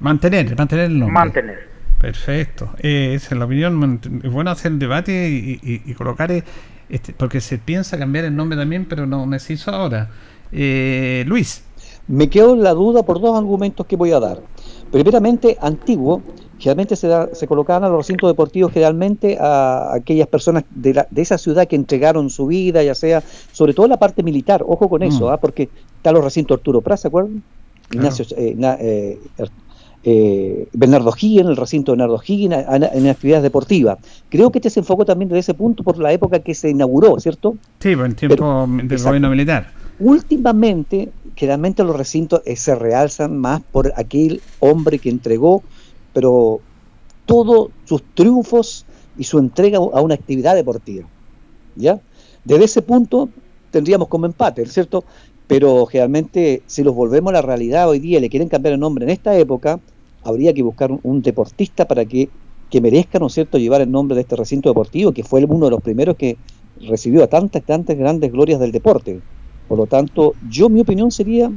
[0.00, 1.14] Mantener, mantener el nombre.
[1.14, 1.68] mantener.
[1.98, 2.68] Perfecto.
[2.80, 3.98] Eh, esa es la opinión.
[4.22, 6.44] Es bueno hacer el debate y, y- y colocar, eh,
[6.88, 10.10] este, porque se piensa cambiar el nombre también, pero no, no se hizo ahora.
[10.52, 11.62] Eh, Luis,
[12.06, 14.40] Me quedo en la duda por dos argumentos que voy a dar.
[14.90, 16.22] Primeramente, antiguo,
[16.58, 21.06] generalmente se, da- se colocaban a los recintos deportivos generalmente a aquellas personas de, la-
[21.10, 23.22] de esa ciudad que entregaron su vida, ya sea,
[23.52, 25.32] sobre todo la parte militar, ojo con eso, Mm.
[25.32, 25.36] ¿ah?
[25.36, 27.42] porque están los recintos Arturo Prat, ¿se acuerdan?
[27.92, 29.18] Ignacio, eh, na- eh,
[30.04, 33.98] eh, Bernardo Higgin, el recinto de Bernardo Higgin, en actividades deportivas.
[34.28, 37.18] Creo que este se enfocó también desde ese punto por la época que se inauguró,
[37.20, 37.56] ¿cierto?
[37.80, 39.72] sí, pues en tiempo Pero- del gobierno militar.
[40.00, 45.62] Últimamente, generalmente los recintos eh, se realzan más por aquel hombre que entregó,
[46.12, 46.60] pero
[47.26, 48.84] todos sus triunfos
[49.16, 51.06] y su entrega a una actividad deportiva.
[51.76, 52.00] ¿Ya?
[52.44, 53.28] Desde ese punto
[53.70, 55.04] tendríamos como empate, ¿cierto?
[55.48, 59.04] Pero generalmente, si los volvemos a la realidad hoy día le quieren cambiar el nombre
[59.04, 59.80] en esta época,
[60.22, 62.28] habría que buscar un, un deportista para que,
[62.70, 65.64] que merezca, ¿no es cierto?, llevar el nombre de este recinto deportivo, que fue uno
[65.66, 66.36] de los primeros que
[66.76, 69.20] recibió a tantas, tantas grandes glorias del deporte.
[69.66, 71.50] Por lo tanto, yo mi opinión sería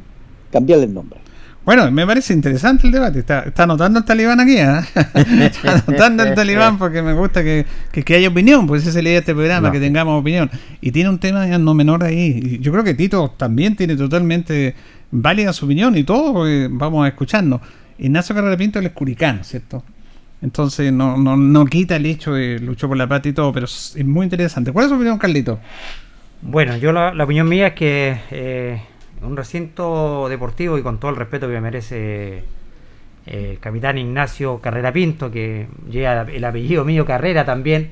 [0.50, 1.22] cambiarle el nombre.
[1.64, 3.20] Bueno, me parece interesante el debate.
[3.20, 4.84] Está, está anotando el talibán aquí, ¿ah?
[5.16, 8.96] Está anotando el talibán porque me gusta que, que, que haya opinión, pues esa es
[8.96, 9.72] la idea de este programa, No.
[9.72, 10.50] que tengamos opinión.
[10.82, 12.40] Y tiene un tema ya no menor ahí.
[12.44, 14.74] Y yo creo que Tito también tiene totalmente
[15.12, 17.62] válida su opinión y todo, porque vamos a escucharnos.
[18.00, 19.84] Ignacio Carrera Pinto es curicano, ¿cierto?
[20.42, 23.68] Entonces no, no, no quita el hecho de luchó por la patria y todo, pero
[23.68, 24.72] es es muy interesante.
[24.72, 25.60] ¿Cuál es su opinión, Carlito?
[26.42, 28.82] Bueno, yo la, la opinión mía es que eh,
[29.22, 32.44] un recinto deportivo y con todo el respeto que me merece
[33.26, 37.92] eh, el capitán Ignacio Carrera Pinto, que lleva el apellido mío Carrera también,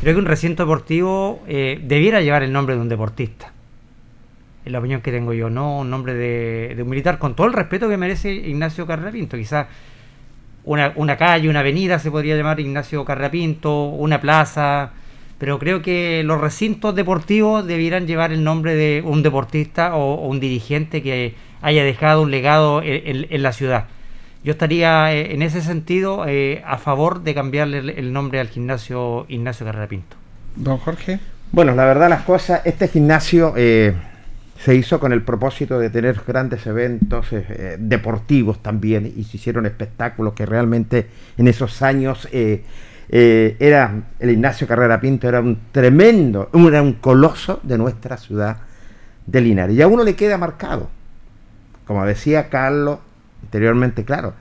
[0.00, 3.52] creo que un recinto deportivo eh, debiera llevar el nombre de un deportista.
[4.64, 7.46] Es la opinión que tengo yo, no un nombre de, de un militar, con todo
[7.46, 9.36] el respeto que merece Ignacio Carrera Pinto.
[9.36, 9.66] Quizás
[10.64, 14.92] una, una calle, una avenida se podría llamar Ignacio Carrera Pinto, una plaza,
[15.40, 20.28] pero creo que los recintos deportivos debieran llevar el nombre de un deportista o, o
[20.28, 23.86] un dirigente que haya dejado un legado en, en- en la ciudad.
[24.44, 28.48] Yo estaría eh, en ese sentido eh, a favor de cambiarle el, el nombre al
[28.48, 30.16] gimnasio Ignacio Carrera Pinto.
[30.56, 31.18] Don Jorge.
[31.52, 33.92] Bueno, la verdad las cosas, este gimnasio eh,
[34.62, 37.26] se hizo con el propósito de tener grandes eventos
[37.78, 41.06] deportivos también y se hicieron espectáculos que realmente
[41.38, 42.28] en esos años
[43.12, 48.58] eh, era el Ignacio Carrera Pinto era un tremendo, era un coloso de nuestra ciudad
[49.26, 49.76] de Linares.
[49.76, 50.88] Y a uno le queda marcado,
[51.86, 53.00] como decía Carlos
[53.42, 54.34] anteriormente, claro,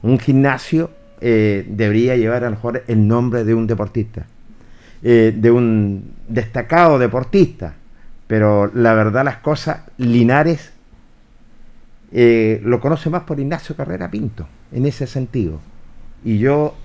[0.00, 4.26] un gimnasio eh, debería llevar a lo mejor el nombre de un deportista
[5.02, 7.74] eh, de un destacado deportista,
[8.26, 10.72] pero la verdad las cosas, Linares
[12.10, 15.60] lo conoce más por Ignacio Carrera Pinto, en ese sentido.
[16.24, 16.76] Y yo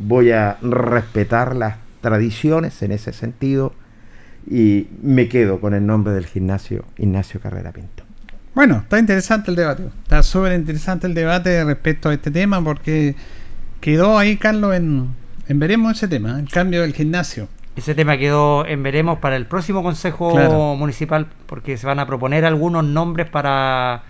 [0.00, 3.72] voy a respetar las tradiciones en ese sentido
[4.50, 8.04] y me quedo con el nombre del gimnasio Ignacio Carrera Pinto.
[8.54, 9.84] Bueno, está interesante el debate.
[10.02, 13.14] Está súper interesante el debate respecto a este tema porque
[13.80, 15.08] quedó ahí, Carlos, en,
[15.46, 17.48] en veremos ese tema, el cambio del gimnasio.
[17.76, 20.74] Ese tema quedó en veremos para el próximo Consejo Claro.
[20.74, 24.02] Municipal porque se van a proponer algunos nombres para,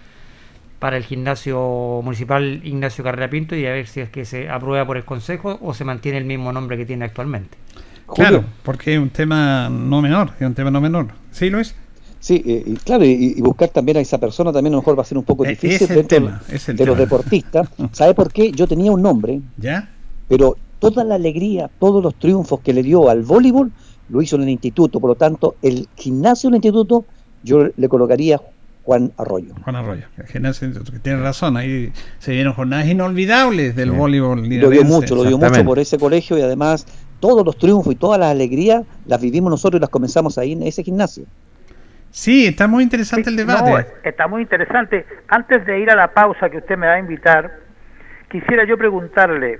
[0.81, 4.85] para el gimnasio municipal Ignacio Carrera Pinto y a ver si es que se aprueba
[4.87, 7.57] por el Consejo o se mantiene el mismo nombre que tiene actualmente.
[8.13, 11.09] Claro, Julio, porque es un tema no menor, es un tema no menor.
[11.31, 11.77] ¿Sí, Luis?
[12.19, 15.03] Sí, eh, y claro, y, buscar también a esa persona también a lo mejor va
[15.03, 17.69] a ser un poco Eh, difícil es el dentro tema, es el de los deportistas.
[17.93, 18.51] ¿Sabe por qué?
[18.51, 19.91] Yo tenía un nombre, ¿Ya?
[20.29, 23.71] pero toda la alegría, todos los triunfos que le dio al voleibol,
[24.09, 24.99] lo hizo en el instituto.
[24.99, 27.05] Por lo tanto, el gimnasio del instituto,
[27.43, 28.41] yo le colocaría
[28.83, 29.55] Juan Arroyo.
[29.63, 33.97] Juan Arroyo, que tiene razón, ahí se vieron jornadas inolvidables del Sí.
[33.97, 36.87] voleibol Lo dio mucho, lo dio mucho por ese colegio y además
[37.21, 40.63] todos los triunfos y todas las alegrías las vivimos nosotros y las comenzamos ahí en
[40.63, 41.25] ese gimnasio.
[42.11, 43.71] Sí, está muy interesante el debate.
[43.71, 45.07] no, está muy interesante.
[45.29, 47.59] Antes de ir a la pausa que usted me va a invitar,
[48.31, 49.59] quisiera yo preguntarle,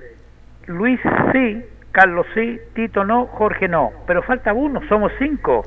[0.67, 0.99] Luis
[1.31, 5.63] sí, Carlos sí, Tito no, Jorge no, pero falta uno, somos cinco.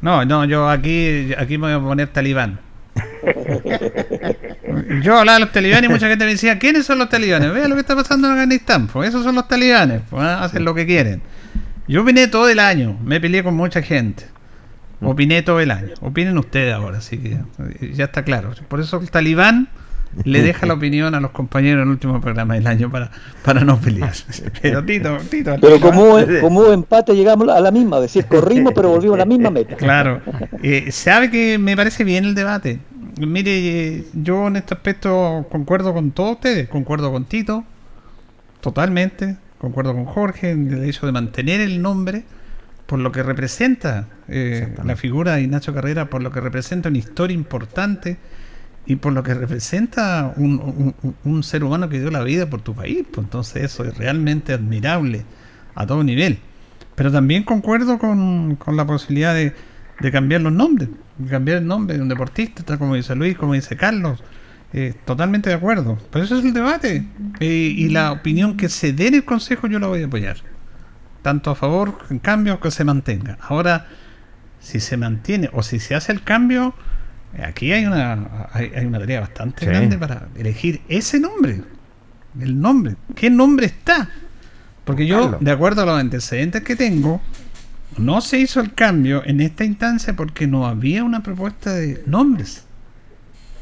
[0.00, 2.60] No, no, yo aquí, aquí me voy a poner talibán.
[5.02, 7.52] Yo hablaba de los talibanes y mucha gente me decía, ¿quiénes son los talibanes?
[7.52, 10.74] Vea lo que está pasando en Afganistán, pues esos son los talibanes, pues hacen lo
[10.74, 11.22] que quieren.
[11.86, 14.24] Yo opiné todo el año, me peleé con mucha gente.
[15.00, 15.94] Opiné todo el año.
[16.00, 17.38] Opinen ustedes ahora, así que
[17.92, 18.52] ya está claro.
[18.68, 19.68] Por eso el talibán
[20.24, 23.10] le deja la opinión a los compañeros en el último programa del año para,
[23.42, 24.12] para no pelear.
[24.62, 25.56] Pero Tito, Tito.
[25.60, 29.18] Pero como, como hubo empate llegamos a la misma, es decir, corrimos pero volvimos a
[29.18, 29.76] la misma meta.
[29.76, 30.20] Claro.
[30.60, 32.80] Eh, sabe que me parece bien el debate.
[33.20, 33.50] Mire,
[33.96, 36.68] eh, yo en este aspecto concuerdo con todos ustedes.
[36.68, 37.64] Concuerdo con Tito,
[38.60, 39.36] totalmente.
[39.58, 42.24] Concuerdo con Jorge en el hecho de mantener el nombre
[42.86, 46.96] por lo que representa eh, la figura de Ignacio Carrera, por lo que representa una
[46.96, 48.16] historia importante
[48.88, 52.74] y por lo que representa un, un- ser humano que dio la vida por tu
[52.74, 53.04] país.
[53.12, 55.24] Pues entonces eso es realmente admirable
[55.74, 56.38] a todo nivel.
[56.96, 59.54] Pero también concuerdo con, con la posibilidad de,
[60.00, 60.88] de cambiar los nombres,
[61.28, 64.24] cambiar el nombre de un deportista, tal como dice Luis, como dice Carlos.
[64.72, 65.98] Eh, totalmente de acuerdo.
[66.10, 67.04] Pero eso es el debate.
[67.40, 67.46] Eh,
[67.76, 70.38] y la opinión que se dé en el Consejo yo la voy a apoyar.
[71.22, 73.38] Tanto a favor, en cambio, que se mantenga.
[73.42, 73.86] Ahora,
[74.60, 76.74] si se mantiene o si se hace el cambio,
[77.42, 79.66] aquí hay una, hay, hay una tarea bastante Sí.
[79.66, 81.62] grande para elegir ese nombre.
[82.40, 82.96] El nombre.
[83.14, 84.10] ¿Qué nombre está?
[84.84, 87.20] Porque yo, de acuerdo a los antecedentes que tengo,
[87.98, 92.64] no se hizo el cambio en esta instancia porque no había una propuesta de nombres.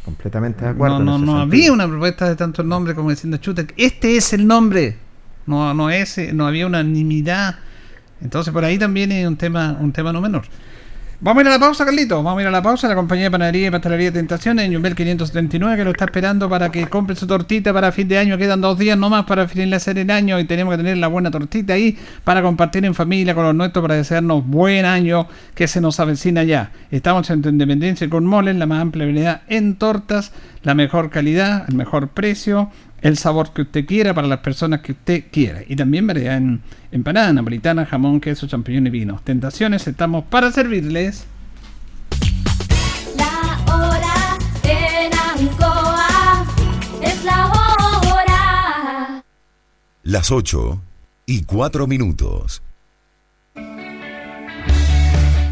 [0.04, 1.00] Completamente de acuerdo.
[1.00, 4.98] No, no, había una propuesta de tantos nombres como diciendo, chuta, este es el nombre.
[5.46, 7.56] No, no es, no había unanimidad.
[8.20, 10.44] Entonces por ahí también es un tema, un tema no menor.
[11.18, 12.22] Vamos a ir a la pausa, Carlito.
[12.22, 12.88] Vamos a ir a la pausa.
[12.88, 16.70] La compañía de panadería y pastelería Tentaciones en Yumbel 579 que lo está esperando para
[16.70, 18.36] que compre su tortita para fin de año.
[18.36, 21.72] Quedan dos días nomás para finalizar el año y tenemos que tener la buena tortita
[21.72, 25.98] ahí para compartir en familia con los nuestros para desearnos buen año que se nos
[26.00, 26.70] avecina ya.
[26.90, 30.32] Estamos en Independencia con Moles, la más amplia variedad en tortas,
[30.64, 32.70] la mejor calidad, el mejor precio,
[33.06, 35.62] el sabor que usted quiera para las personas que usted quiera.
[35.66, 39.22] Y también variedad en empanada napolitana, jamón, queso, champiñón y vinos.
[39.22, 41.24] Tentaciones, estamos para servirles.
[43.16, 46.46] La hora en Ancoa
[47.00, 49.22] es la hora.
[50.02, 50.82] Las 8
[51.26, 52.60] y 4 minutos.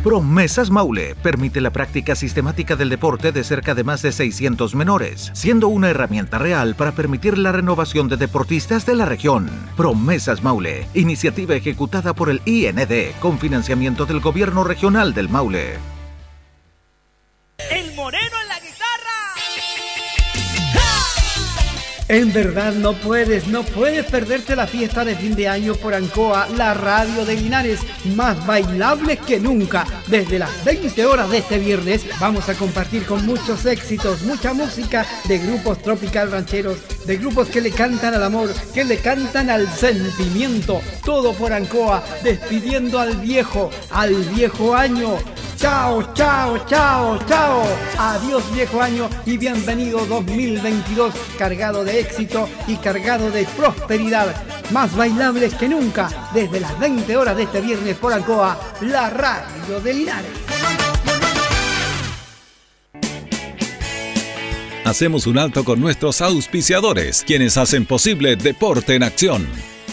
[0.05, 5.31] Promesas Maule permite la práctica sistemática del deporte de cerca de más de 600 menores,
[5.33, 9.49] siendo una herramienta real para permitir la renovación de deportistas de la región.
[9.79, 15.79] Promesas Maule, iniciativa ejecutada por el IND con financiamiento del Gobierno Regional del Maule.
[17.71, 18.44] El moreno
[22.09, 26.49] En verdad no puedes, no puedes perderte la fiesta de fin de año por Ancoa,
[26.55, 27.81] la radio de Linares,
[28.15, 29.87] más bailable que nunca.
[30.09, 35.07] Desde las 20 horas de este viernes vamos a compartir con muchos éxitos, mucha música
[35.27, 39.67] de grupos tropical rancheros, de grupos que le cantan al amor, que le cantan al
[39.73, 40.83] sentimiento.
[41.07, 45.17] Todo por Ancoa, despidiendo al viejo, al viejo año.
[45.57, 47.63] Chao, chao, chao, chao.
[47.97, 54.35] Adiós viejo año y bienvenido 2022 cargado de éxito y cargado de prosperidad.
[54.71, 59.81] Más bailables que nunca desde las 20 horas de este viernes por Alcoa, la radio
[59.81, 60.31] de Linares.
[64.85, 69.47] Hacemos un alto con nuestros auspiciadores, quienes hacen posible Deporte en Acción.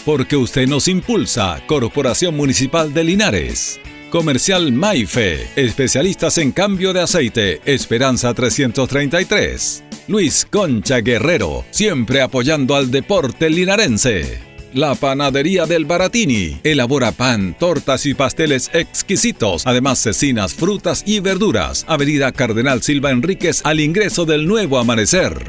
[0.04, 3.80] Porque usted nos impulsa, Corporación Municipal de Linares.
[4.10, 9.82] Comercial Maife, especialistas en cambio de aceite, Esperanza 333.
[10.12, 14.42] Luis Concha Guerrero, siempre apoyando al deporte linarense.
[14.74, 21.86] La Panadería del Baratini elabora pan, tortas y pasteles exquisitos, además cecinas, frutas y verduras.
[21.88, 25.48] Avenida Cardenal Silva Enríquez al ingreso del nuevo amanecer.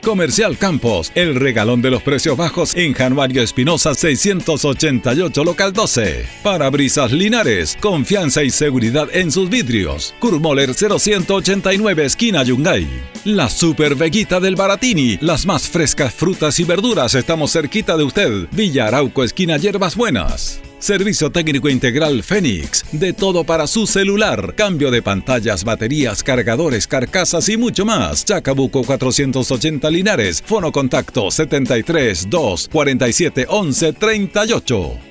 [0.03, 6.25] Comercial Campos, el regalón de los precios bajos en Januario Espinosa 688, local 12.
[6.43, 10.15] Parabrisas Linares, confianza y seguridad en sus vidrios.
[10.19, 12.87] Kurmoller 0189, esquina Yungay.
[13.25, 18.47] La Super Veguita del Baratini, las más frescas frutas y verduras, estamos cerquita de usted.
[18.51, 20.61] Villa Arauco, esquina Hierbas Buenas.
[20.81, 22.83] Servicio técnico integral Fénix.
[22.91, 24.55] De todo para su celular.
[24.55, 28.25] Cambio de pantallas, baterías, cargadores, carcasas y mucho más.
[28.25, 30.41] Chacabuco 480 Linares.
[30.43, 35.10] Fono contacto 73 2 47 11 38.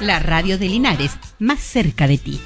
[0.00, 2.40] La radio de Linares, más cerca de ti.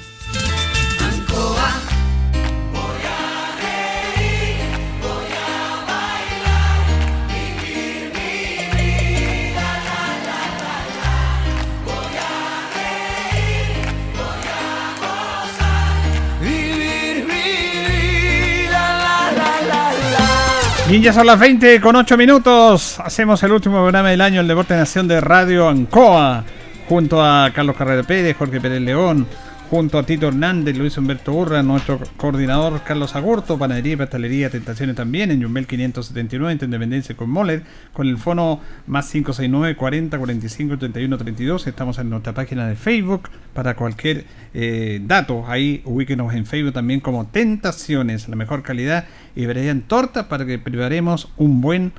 [20.89, 22.99] Bien, ya son las 20 con 8 minutos.
[22.99, 26.43] Hacemos el último programa del año, el Deporte Nación de Radio Ancoa.
[26.87, 29.25] Junto a Carlos Carrera Pérez, Jorge Pérez León,
[29.73, 34.95] junto a Tito Hernández, Luis Humberto Urra, nuestro coordinador Carlos Agurto, Panadería y Pastelería Tentaciones
[34.95, 40.77] también, en Yumbel 579, en Independencia con Moller, con el fono más 569 40 45
[40.77, 41.65] 31 32.
[41.65, 45.45] Estamos en nuestra página de Facebook para cualquier eh, dato.
[45.47, 49.05] Ahí ubíquenos en Facebook también como Tentaciones, la mejor calidad
[49.35, 51.93] y verían tortas para que preparemos un buen,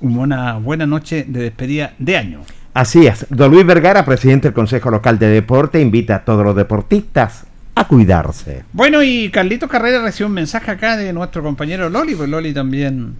[0.00, 2.42] una buena noche de despedida de año.
[2.76, 3.24] Así es.
[3.30, 7.88] Don Luis Vergara, presidente del Consejo Local de Deporte, invita a todos los deportistas a
[7.88, 8.64] cuidarse.
[8.74, 13.14] Bueno, y Carlito Carrera recibe un mensaje acá de nuestro compañero Loli, pues Loli también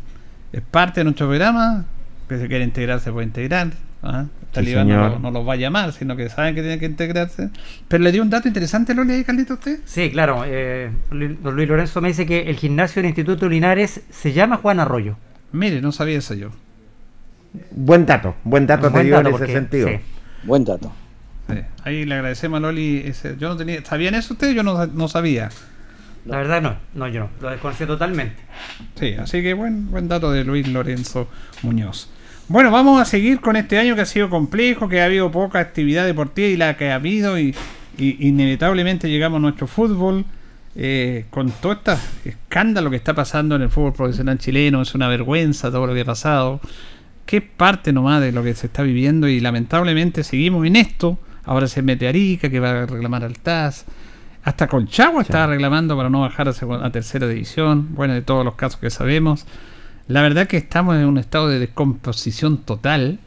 [0.53, 1.87] es parte de nuestro programa,
[2.29, 3.71] que se quiere integrar, se puede integrar.
[4.03, 4.27] ¿ah?
[4.53, 7.49] Talibán no, no los va a llamar, sino que saben que tienen que integrarse.
[7.89, 9.79] Pero le dio un dato interesante, Loli, ahí, Carlito, a usted.
[9.87, 10.43] Sí, claro.
[10.45, 14.81] eh, don Luis Lorenzo me dice que el gimnasio del Instituto Linares se llama Juan
[14.81, 15.17] Arroyo.
[15.53, 16.51] Mire, no sabía eso yo.
[17.71, 19.89] Buen dato, buen dato te dio en ese porque- sentido.
[19.89, 19.95] sí.
[20.45, 20.93] Buen dato.
[21.49, 22.99] Sí, Ahí le agradecemos a Loli.
[23.05, 24.55] ese- yo no tenía, ¿Sabían eso ustedes?
[24.55, 25.49] Yo no, no sabía.
[26.25, 28.37] La verdad no, no, yo no, lo desconocía totalmente.
[28.99, 31.29] Sí, así que buen, buen dato de Luis Lorenzo
[31.63, 32.11] Muñoz.
[32.49, 35.61] Bueno, vamos a seguir con este año que ha sido complejo, que ha habido poca
[35.61, 37.55] actividad deportiva y la que ha habido y,
[37.97, 40.25] y inevitablemente llegamos a nuestro fútbol
[40.75, 41.93] eh, con todo este
[42.25, 46.01] escándalo que está pasando en el fútbol profesional chileno, es una vergüenza todo lo que
[46.03, 46.61] ha pasado,
[47.27, 51.19] que es parte nomás de lo que se está viviendo y lamentablemente seguimos en esto,
[51.45, 53.85] ahora se mete Arica que va a reclamar al TAS,
[54.45, 58.55] hasta Colchagua está reclamando para no bajar a, a tercera división, bueno, de todos los
[58.55, 59.45] casos que sabemos,
[60.09, 63.19] la verdad que estamos en un estado de descomposición total,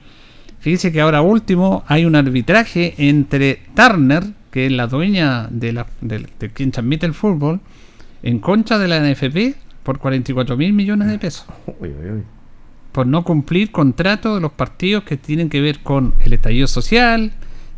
[0.59, 5.87] Fíjese que ahora último hay un arbitraje entre Turner, que es la dueña de, la,
[6.01, 7.61] de, de quien transmite el fútbol,
[8.23, 11.45] en contra de la NFP por 44 mil millones de pesos.
[11.79, 12.38] Uy, uy, uy.
[12.99, 17.31] Por no cumplir contratos de los partidos que tienen que ver con el estallido social,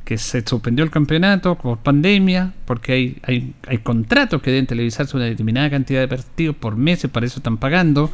[0.03, 5.27] que se suspendió el campeonato por pandemia, porque hay, hay, contratos que deben televisarse una
[5.27, 8.09] determinada cantidad de partidos por meses, para eso están pagando.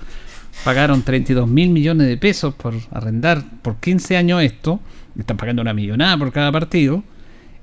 [0.65, 4.81] Pagaron 32 mil millones de pesos por arrendar por 15 años esto.
[5.17, 7.05] Están pagando una millonada por cada partido.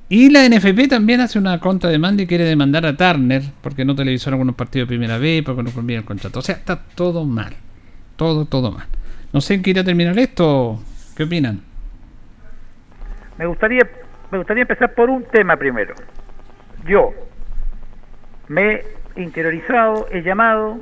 [0.09, 4.31] Y la NFP también hace una contrademanda y quiere demandar a Turner porque no televisó
[4.31, 6.39] algunos partidos de primera vez, porque no cumplieron el contrato.
[6.39, 7.53] O sea, está todo mal.
[8.17, 8.87] Todo, todo mal.
[9.35, 10.81] No sé en qué irá a terminar esto.
[11.17, 11.61] ¿Qué opinan?
[13.37, 13.83] Me gustaría,
[14.31, 15.97] me gustaría empezar por un tema primero.
[16.87, 17.13] Yo
[18.47, 20.79] me he interiorizado, he llamado,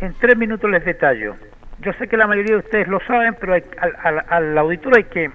[0.00, 1.36] en tres minutos les detallo.
[1.80, 3.62] Yo sé que la mayoría de ustedes lo saben, pero al,
[4.02, 5.30] al- al auditor hay que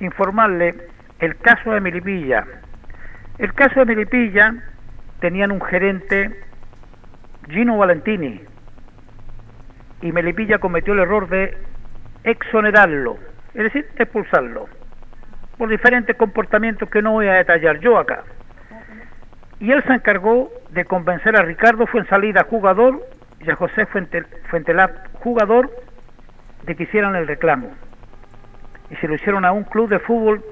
[0.00, 0.74] informarle
[1.20, 2.44] el caso de Melipilla.
[3.38, 4.54] El caso de Melipilla
[5.20, 6.42] tenían un gerente,
[7.48, 8.42] Gino Valentini,
[10.02, 11.56] y Melipilla cometió el error de
[12.26, 13.16] exonerarlo,
[13.54, 14.68] es decir, expulsarlo
[15.56, 18.24] por diferentes comportamientos que no voy a detallar yo acá.
[19.58, 23.06] Y él se encargó de convencer a Ricardo Fuensalida, jugador,
[23.40, 25.70] y a José Fuente, Fuentelap, jugador,
[26.64, 27.70] de que hicieran el reclamo.
[28.90, 30.44] Y se lo hicieron a un club de fútbol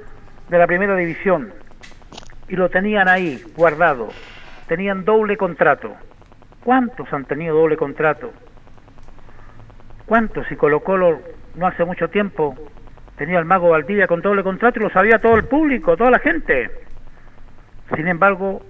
[0.49, 1.53] de la primera división.
[2.49, 4.09] Y lo tenían ahí, guardado.
[4.68, 5.95] Tenían doble contrato.
[6.62, 8.33] ¿Cuántos han tenido doble contrato?
[10.07, 10.47] ¿Cuántos?
[10.47, 11.20] Si Colo Colo
[11.55, 12.57] no hace mucho tiempo
[13.17, 16.19] tenía al mago Valdivia con doble contrato y lo sabía todo el público, toda la
[16.19, 16.71] gente.
[17.95, 18.63] Sin embargo,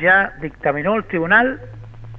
[0.00, 1.60] ya dictaminó el tribunal,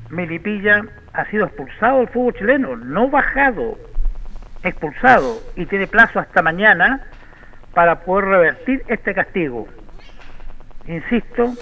[0.09, 0.83] Melipilla
[1.13, 3.77] ha sido expulsado del fútbol chileno, no bajado,
[4.63, 7.01] expulsado y tiene plazo hasta mañana
[7.73, 9.67] para poder revertir este castigo.
[10.87, 11.53] Insisto,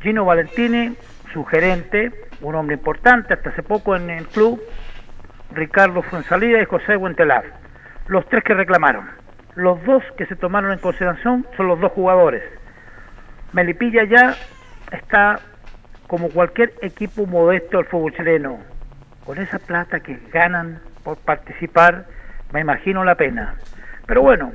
[0.00, 0.96] Gino Valentini,
[1.32, 4.60] su gerente, un hombre importante hasta hace poco en el club,
[5.54, 7.44] Ricardo Fuensalida y José Huentelar
[8.06, 9.08] los tres que reclamaron.
[9.54, 12.42] Los dos que se tomaron en consideración son los dos jugadores.
[13.52, 14.36] Melipilla ya
[14.90, 15.40] está
[16.06, 18.58] como cualquier equipo modesto del fútbol chileno.
[19.24, 22.04] Con esa plata que ganan por participar,
[22.52, 23.54] me imagino la pena.
[24.06, 24.52] Pero bueno,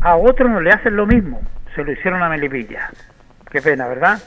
[0.00, 1.42] a otros no le hacen lo mismo.
[1.74, 2.90] Se lo hicieron a Melipilla.
[3.50, 4.20] Qué pena, ¿verdad?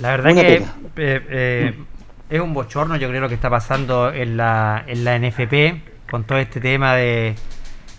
[0.00, 0.74] La verdad Una que pena.
[0.96, 1.74] eh, eh,
[2.34, 6.24] es un bochorno, yo creo, lo que está pasando en la, en la NFP con
[6.24, 7.36] todo este tema de,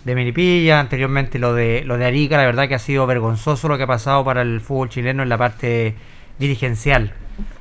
[0.04, 2.36] de Melipilla, anteriormente lo de, lo de Arica.
[2.36, 5.30] La verdad que ha sido vergonzoso lo que ha pasado para el fútbol chileno en
[5.30, 5.94] la parte
[6.38, 7.14] dirigencial.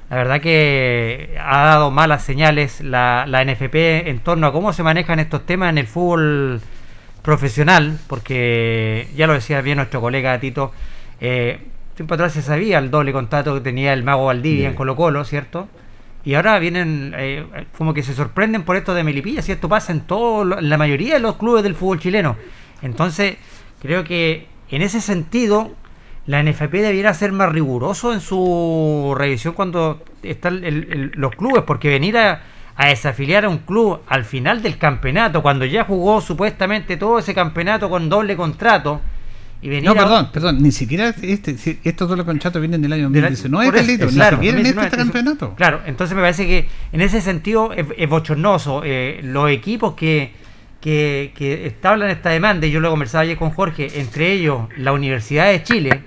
[0.09, 4.83] La verdad que ha dado malas señales la, la NFP en torno a cómo se
[4.83, 6.59] manejan estos temas en el fútbol
[7.21, 10.73] profesional, porque ya lo decía bien nuestro colega Tito,
[11.21, 11.61] eh,
[11.95, 15.23] tiempo atrás se sabía el doble contrato que tenía el mago Valdivia en Colo Colo,
[15.23, 15.69] ¿cierto?
[16.25, 17.45] Y ahora vienen, eh,
[17.77, 21.13] como que se sorprenden por esto de Melipilla, si esto pasa en, todo, la mayoría
[21.13, 22.35] de los clubes del fútbol chileno.
[22.81, 23.37] Entonces,
[23.79, 25.71] creo que en ese sentido,
[26.25, 30.61] la NFP debiera ser más riguroso en su revisión cuando están
[31.15, 32.41] los clubes, porque venir a
[32.77, 37.87] desafiliar a un club al final del campeonato, cuando ya jugó supuestamente todo ese campeonato
[37.87, 38.99] con doble contrato,
[39.65, 42.93] y venir No, a- perdón, perdón, ni siquiera este, si- estos dos contratos vienen del
[42.93, 45.55] año de la- 2019, por eso, Carlito, ni claro, siquiera en este 2019, campeonato.
[45.55, 48.83] Claro, entonces me parece que en ese sentido es, es bochornoso.
[48.85, 50.33] eh, los equipos que,
[50.81, 54.91] que, que establan esta demanda, y yo lo conversaba ayer con Jorge, entre ellos la
[54.91, 56.03] Universidad de Chile,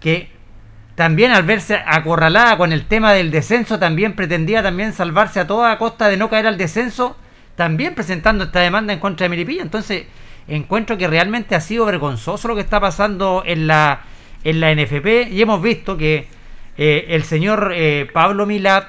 [0.00, 0.30] que
[0.94, 5.76] también al verse acorralada con el tema del descenso, también pretendía también salvarse a toda
[5.78, 7.16] costa de no caer al descenso,
[7.56, 9.62] también presentando esta demanda en contra de Melipilla.
[9.62, 10.04] Entonces,
[10.48, 14.00] encuentro que realmente ha sido vergonzoso lo que está pasando en la,
[14.44, 16.26] en la NFP y hemos visto que
[16.76, 18.86] eh, el señor eh, Pablo Milat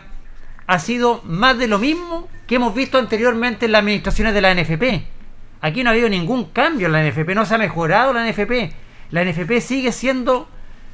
[0.68, 4.54] ha sido más de lo mismo que hemos visto anteriormente en las administraciones de la
[4.54, 4.84] NFP.
[5.62, 8.74] Aquí no ha habido ningún cambio en la NFP, no se ha mejorado la NFP.
[9.12, 10.48] La NFP sigue siendo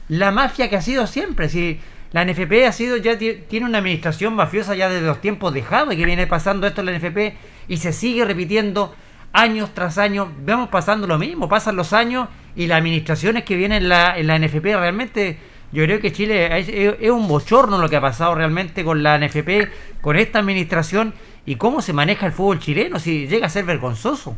[0.09, 1.49] la mafia que ha sido siempre.
[1.49, 1.79] Si
[2.11, 5.61] la NFP ha sido ya ti- tiene una administración mafiosa ya desde los tiempos de
[5.63, 7.35] Jade que viene pasando esto en la NFP
[7.67, 8.93] y se sigue repitiendo
[9.33, 10.27] años tras años.
[10.43, 14.27] Vemos pasando lo mismo, pasan los años y las administraciones que vienen en la, en
[14.27, 15.37] la NFP realmente
[15.71, 16.59] yo creo que Chile
[16.99, 21.13] es un bochorno lo que ha pasado realmente con la NFP, con esta administración
[21.45, 24.35] y cómo se maneja el fútbol chileno, si llega a ser vergonzoso.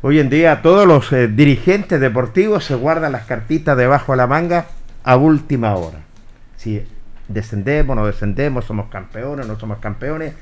[0.00, 4.26] Hoy en día todos los eh, dirigentes deportivos se guardan las cartitas debajo de la
[4.26, 4.66] manga
[5.04, 6.00] a última hora.
[6.56, 6.82] Si
[7.28, 10.34] descendemos, no descendemos, somos campeones, no somos campeones,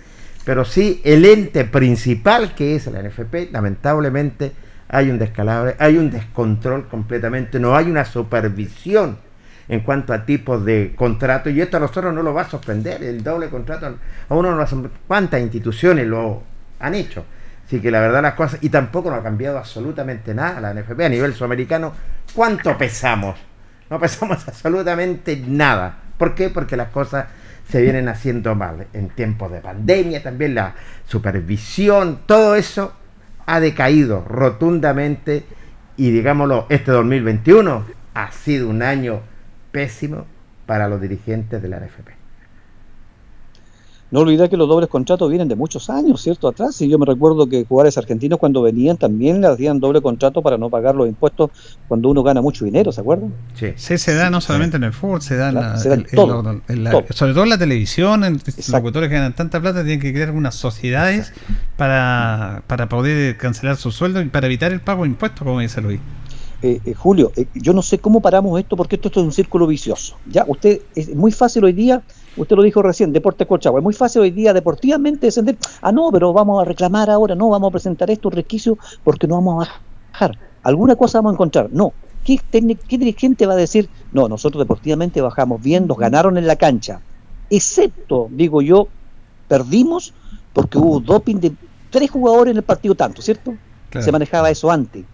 [0.44, 4.52] pero sí el ente principal que es la NFP, lamentablemente
[4.88, 9.18] hay un descalabre, hay un descontrol completamente, no hay una supervisión
[9.68, 13.04] en cuanto a tipos de contrato y esto a nosotros no lo va a sorprender,
[13.04, 13.94] el doble contrato
[14.28, 14.90] a uno no asombra.
[15.06, 16.42] ¿Cuántas instituciones lo
[16.80, 17.24] han hecho?
[17.64, 21.02] Así que la verdad las cosas, y tampoco no ha cambiado absolutamente nada la NFP
[21.02, 21.92] a nivel sudamericano.
[22.34, 23.38] ¿Cuánto pesamos?
[23.88, 25.98] No pesamos absolutamente nada.
[26.18, 26.48] ¿Por qué?
[26.48, 27.26] Porque las cosas
[27.70, 28.86] se vienen haciendo mal.
[28.92, 30.74] En tiempos de pandemia también la
[31.06, 32.92] supervisión, todo eso
[33.46, 35.44] ha decaído rotundamente
[35.96, 39.20] y digámoslo, este 2021 ha sido un año
[39.72, 40.26] pésimo
[40.66, 42.19] para los dirigentes de la.
[44.10, 46.48] No olvidar que los dobles contratos vienen de muchos años, ¿cierto?
[46.48, 50.42] Atrás, y yo me recuerdo que jugadores argentinos cuando venían también le hacían doble contrato
[50.42, 51.50] para no pagar los impuestos
[51.86, 53.32] cuando uno gana mucho dinero, ¿se acuerdan?
[53.54, 53.68] Sí.
[53.76, 56.00] Sí, se da no solamente en el fútbol, se da, en la- Se da en
[56.00, 57.04] en- en todo, lo- en la- todo.
[57.10, 60.32] sobre todo en la televisión, en los locutores que ganan tanta plata tienen que crear
[60.32, 61.32] unas sociedades
[61.76, 65.80] para, para poder cancelar su sueldo y para evitar el pago de impuestos, como dice
[65.80, 66.00] Luis.
[66.62, 69.32] Eh, eh, Julio, eh, yo no sé cómo paramos esto porque esto, esto es un
[69.32, 70.16] círculo vicioso.
[70.30, 72.02] Ya, usted es muy fácil hoy día,
[72.42, 75.56] usted lo dijo recién, Deporte Colchagua, es muy fácil hoy día deportivamente descender.
[75.82, 79.36] Ah, no, pero vamos a reclamar ahora, no, vamos a presentar esto, resquicio, porque no
[79.36, 79.72] vamos a
[80.12, 80.38] bajar.
[80.62, 81.68] Alguna cosa vamos a encontrar.
[81.72, 81.92] No.
[82.24, 83.88] ¿Qué, ¿Qué dirigente va a decir?
[84.12, 87.00] No, nosotros deportivamente bajamos bien, nos ganaron en la cancha.
[87.48, 88.88] Excepto, digo yo,
[89.48, 90.12] perdimos
[90.52, 91.52] porque hubo doping de
[91.90, 93.54] tres jugadores en el partido tanto, ¿cierto?
[93.88, 94.04] Claro.
[94.04, 95.04] Se manejaba eso antes.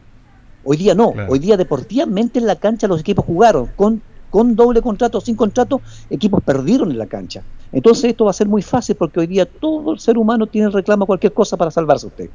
[0.64, 1.32] Hoy día no, Claro.
[1.32, 4.02] hoy día deportivamente en la cancha los equipos jugaron con,
[4.36, 5.80] con doble contrato o sin contrato,
[6.10, 7.46] equipos perdieron en la cancha.
[7.72, 10.68] Entonces esto va a ser muy fácil porque hoy día todo el ser humano tiene
[10.68, 12.28] reclamo cualquier cosa para salvarse usted.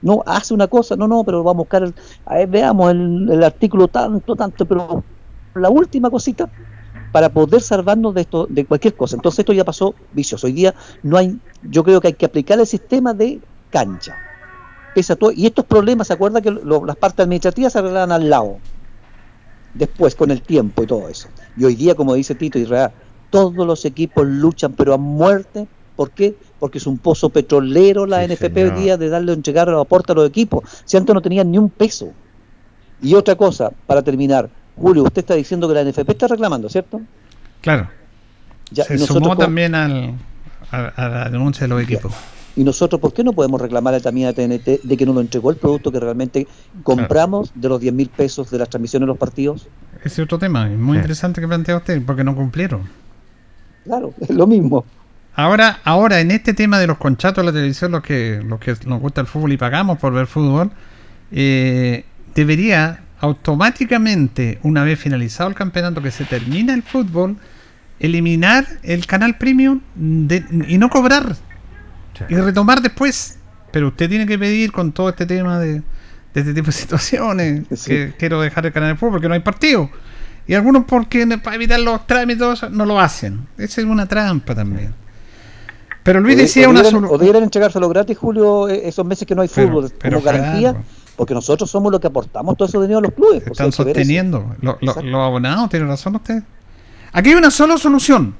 [0.00, 3.44] No, hace una cosa, no, no, pero vamos a buscar, el- a ver, veamos el,
[3.44, 5.04] artículo tanto, tanto, pero
[5.54, 6.50] la última cosita
[7.12, 9.14] para poder salvarnos de esto, de cualquier cosa.
[9.16, 10.48] Entonces esto ya pasó vicioso.
[10.48, 10.74] Hoy día
[11.04, 14.16] no hay, yo creo que hay que aplicar el sistema de cancha.
[14.94, 18.28] Pese a todo, y estos problemas, ¿se acuerda que las partes administrativas se arreglaban al
[18.30, 18.60] lado?
[19.74, 21.28] Después, con el tiempo y todo eso.
[21.56, 22.90] Y hoy día, como dice Tito Israel,
[23.30, 25.66] todos los equipos luchan, pero a muerte.
[25.96, 26.34] ¿Por qué?
[26.58, 28.74] Porque es un pozo petrolero la Sí, NFP señor.
[28.74, 30.64] hoy día de darle entregar los aportes a los equipos.
[30.84, 32.12] Si antes no tenían ni un peso.
[33.02, 37.00] Y otra cosa, para terminar, Julio, usted está diciendo que la NFP está reclamando, ¿cierto?
[37.60, 37.88] Claro.
[38.70, 40.14] Ya, se sumó también al,
[40.70, 42.12] a, a la denuncia de los equipos.
[42.60, 45.48] Y nosotros, ¿por qué no podemos reclamar también a TNT de que no nos entregó
[45.50, 46.46] el producto que realmente
[46.82, 49.66] compramos de los 10 mil pesos de las transmisiones de los partidos?
[50.04, 51.00] Ese es otro tema, es muy Sí.
[51.00, 52.82] interesante que plantea usted, porque no cumplieron.
[53.84, 54.84] Claro, es lo mismo.
[55.34, 58.76] Ahora, ahora en este tema de los contratos de la televisión, los que, los que
[58.84, 60.70] nos gusta el fútbol y pagamos por ver fútbol,
[61.32, 62.04] eh,
[62.34, 67.38] debería automáticamente, una vez finalizado el campeonato, que se termina el fútbol,
[68.00, 71.36] eliminar el canal premium de- y no cobrar
[72.28, 73.38] y retomar después.
[73.72, 75.82] Pero usted tiene que pedir con todo este tema de, de
[76.34, 77.88] este tipo de situaciones Sí.
[77.90, 79.88] que quiero dejar el canal de fútbol porque no hay partido.
[80.46, 83.46] Y algunos porque para evitar los trámites eso, no lo hacen.
[83.56, 84.92] Esa es una trampa también.
[86.02, 89.34] Pero Luis decía una debieran- solu- O debieran entregárselo gratis, Julio, eh, esos meses que
[89.34, 90.84] no hay fútbol, pero como garantía, claro.
[91.14, 93.46] porque nosotros somos los que aportamos todo ese dinero a los clubes.
[93.46, 93.84] están eso.
[93.84, 94.56] sosteniendo.
[94.62, 95.02] Lo- lo-.
[95.02, 96.42] Los abonados, tiene razón usted.
[97.12, 98.34] Aquí hay una sola solución.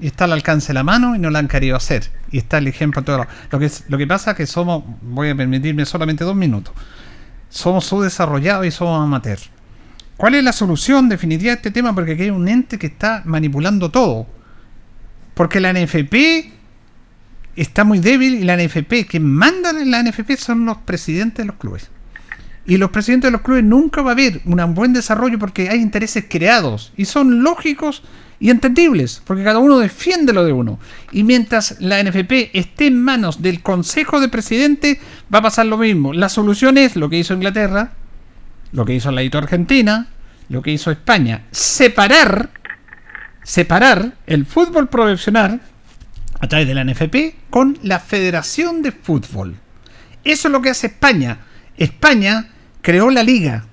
[0.00, 2.10] Y está al alcance de la mano y no la han querido hacer.
[2.30, 3.26] Y está el ejemplo todo.
[3.50, 6.72] Lo que, es- lo que pasa es que somos, voy a permitirme solamente dos minutos.
[7.48, 9.38] Somos subdesarrollados y somos amateur.
[10.16, 11.94] ¿Cuál es la solución definitiva de este tema?
[11.94, 14.26] Porque aquí hay un ente que está manipulando todo.
[15.34, 16.52] Porque la NFP
[17.56, 21.46] está muy débil y la NFP, que mandan en la NFP son los presidentes de
[21.46, 21.90] los clubes.
[22.66, 25.80] Y los presidentes de los clubes nunca va a haber un buen desarrollo porque hay
[25.80, 28.02] intereses creados y son lógicos
[28.40, 30.80] y entendibles, porque cada uno defiende lo de uno.
[31.12, 34.96] Y mientras la NFP esté en manos del Consejo de Presidentes,
[35.32, 36.14] va a pasar lo mismo.
[36.14, 37.92] La solución es lo que hizo Inglaterra,
[38.72, 40.08] lo que hizo la hito Argentina,
[40.48, 42.48] lo que hizo España, separar,
[43.42, 45.60] separar el fútbol profesional
[46.40, 49.56] a través de la NFP con la Federación de Fútbol.
[50.24, 51.40] Eso es lo que hace España.
[51.76, 52.48] España
[52.80, 53.66] creó la liga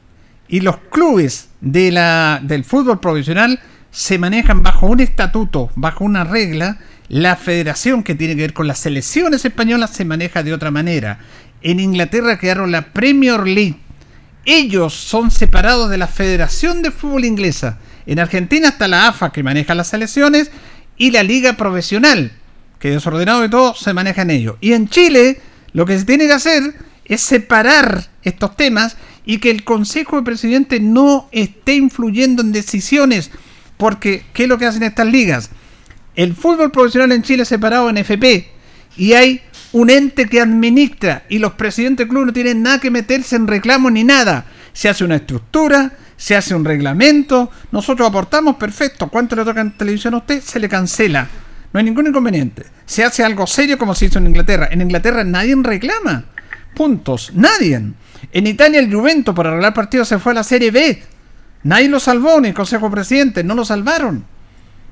[0.49, 3.59] y los clubes de la, del fútbol profesional
[3.91, 6.79] se manejan bajo un estatuto, bajo una regla.
[7.09, 11.19] La federación que tiene que ver con las selecciones españolas se maneja de otra manera.
[11.61, 13.77] En Inglaterra crearon la Premier League.
[14.45, 17.79] ellos son separados de la Federación de Fútbol Inglesa.
[18.05, 20.51] En Argentina está la AFA que maneja las selecciones
[20.97, 22.31] y la Liga Profesional,
[22.79, 24.57] que desordenado de todo se maneja en ello.
[24.61, 25.41] Y en Chile
[25.73, 26.75] lo que se tiene que hacer
[27.05, 33.31] es separar estos temas y que el Consejo de Presidente no esté influyendo en decisiones.
[33.77, 35.49] Porque, ¿qué es lo que hacen estas ligas?
[36.15, 38.49] El fútbol profesional en Chile es separado en FP
[38.97, 42.89] y hay un ente que administra y los presidentes del club no tienen nada que
[42.89, 44.45] meterse en reclamos ni nada.
[44.73, 49.07] Se hace una estructura, se hace un reglamento, nosotros aportamos, perfecto.
[49.09, 50.41] ¿Cuánto le toca en televisión a usted?
[50.41, 51.27] Se le cancela.
[51.71, 52.65] No hay ningún inconveniente.
[52.85, 54.69] Se hace algo serio como se hizo en Inglaterra.
[54.71, 56.25] En Inglaterra nadie reclama.
[56.75, 57.31] Puntos.
[57.35, 57.81] Nadie.
[58.31, 61.03] En Italia el Juventus por arreglar partidos se fue a la Serie B.
[61.63, 63.43] Nadie lo salvó, ni el Consejo Presidente.
[63.43, 64.25] No lo salvaron.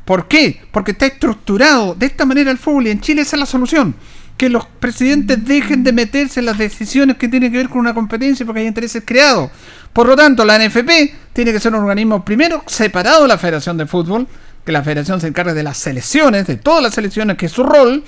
[0.05, 0.61] ¿Por qué?
[0.71, 3.95] Porque está estructurado de esta manera el fútbol y en Chile esa es la solución.
[4.37, 7.93] Que los presidentes dejen de meterse en las decisiones que tienen que ver con una
[7.93, 9.49] competencia porque hay intereses creados.
[9.93, 10.89] Por lo tanto, la NFP
[11.33, 14.27] tiene que ser un organismo primero separado de la Federación de Fútbol,
[14.63, 17.63] que la Federación se encargue de las selecciones, de todas las selecciones, que es su
[17.63, 18.03] rol,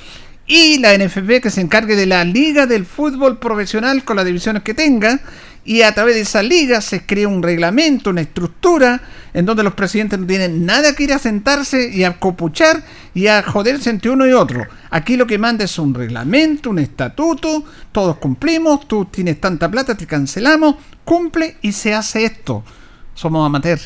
[0.45, 4.63] y la NFP que se encargue de la Liga del Fútbol Profesional con las divisiones
[4.63, 5.19] que tenga,
[5.67, 9.01] y a través de esa liga se crea un reglamento, una estructura,
[9.33, 13.27] en donde los presidentes no tienen nada que ir a sentarse y a copuchar y
[13.27, 14.65] a joderse entre uno y otro.
[14.89, 19.95] Aquí lo que manda es un reglamento, un estatuto, todos cumplimos, tú tienes tanta plata,
[19.95, 22.63] te cancelamos, cumple y se hace esto.
[23.13, 23.79] Somos amateur,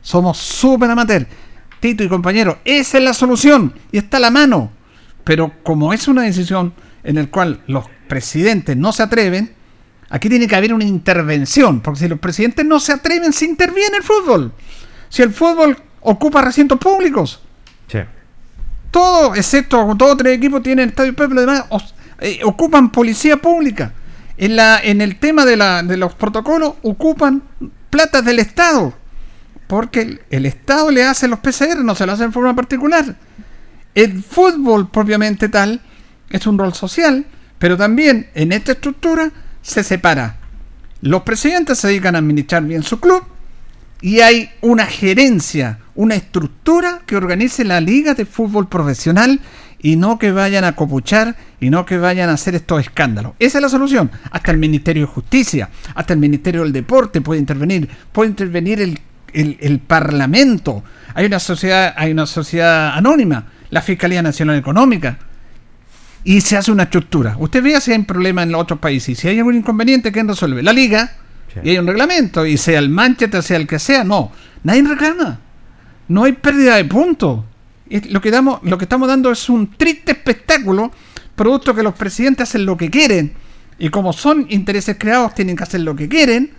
[0.00, 1.26] somos súper amateur.
[1.78, 4.72] Tito y compañero, esa es la solución y está a la mano.
[5.24, 6.72] Pero como es una decisión
[7.04, 9.57] en la cual los presidentes no se atreven,
[10.10, 13.96] aquí tiene que haber una intervención, porque si los presidentes no se atreven, se interviene
[13.98, 14.52] el fútbol.
[15.08, 17.40] Si el fútbol ocupa recintos públicos,
[17.90, 17.98] Sí.
[18.90, 23.92] todo, excepto todos tres equipos tienen estadio los demás os- eh, ocupan policía pública.
[24.36, 27.42] En, la, en el tema de, la, de los protocolos, ocupan
[27.90, 28.94] platas del Estado.
[29.66, 33.16] Porque el, el Estado le hace los PCR, no se lo hace en forma particular.
[33.94, 35.80] El fútbol propiamente tal
[36.30, 37.26] es un rol social,
[37.58, 39.30] pero también en esta estructura
[39.62, 40.36] se separa.
[41.00, 43.22] Los presidentes se dedican a administrar bien su club
[44.00, 49.40] y hay una gerencia, una estructura que organice la liga de fútbol profesional
[49.80, 53.32] y no que vayan a copuchar y no que vayan a hacer estos escándalos.
[53.38, 54.10] Esa es la solución.
[54.30, 58.98] Hasta el Ministerio de Justicia, hasta el Ministerio del Deporte puede intervenir, puede intervenir el,
[59.32, 60.82] el- el Parlamento.
[61.14, 65.18] Hay una sociedad, hay una sociedad anónima, la Fiscalía Nacional Económica.
[66.24, 67.36] Y se hace una estructura.
[67.38, 69.18] Usted vea si hay un problema en los otros países.
[69.18, 70.62] Si hay algún inconveniente, ¿quién resuelve?
[70.62, 71.12] La liga.
[71.62, 72.44] Y hay un reglamento.
[72.44, 74.32] Y sea el Manchester, sea el que sea, no.
[74.62, 75.40] Nadie reclama.
[76.08, 77.44] No hay pérdida de puntos.
[78.10, 80.92] Lo que, damos, lo que estamos dando es un triste espectáculo,
[81.34, 83.32] producto que los presidentes hacen lo que quieren.
[83.78, 86.50] Y como son intereses creados, tienen que hacer lo que quieren,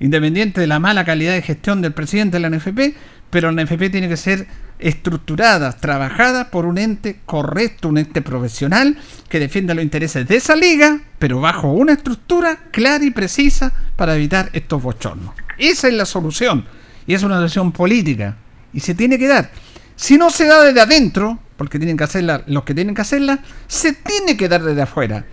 [0.00, 2.96] independiente de la mala calidad de gestión del presidente de la NFP,
[3.30, 4.46] pero la NFP tiene que ser
[4.84, 8.98] estructurada, trabajada por un ente correcto, un ente profesional
[9.30, 14.14] que defienda los intereses de esa liga, pero bajo una estructura clara y precisa para
[14.14, 15.34] evitar estos bochornos.
[15.56, 16.66] Esa es la solución,
[17.06, 18.36] y es una solución política,
[18.74, 19.50] y se tiene que dar.
[19.96, 23.38] Si no se da desde adentro, porque tienen que hacerla los que tienen que hacerla,
[23.66, 25.24] se tiene que dar desde afuera.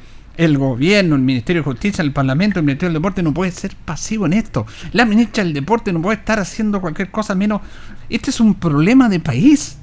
[0.41, 3.75] El gobierno, el Ministerio de Justicia, el Parlamento, el Ministerio del Deporte no puede ser
[3.85, 4.65] pasivo en esto.
[4.91, 7.61] La ministra del Deporte no puede estar haciendo cualquier cosa menos.
[8.09, 9.77] Este es un problema de país.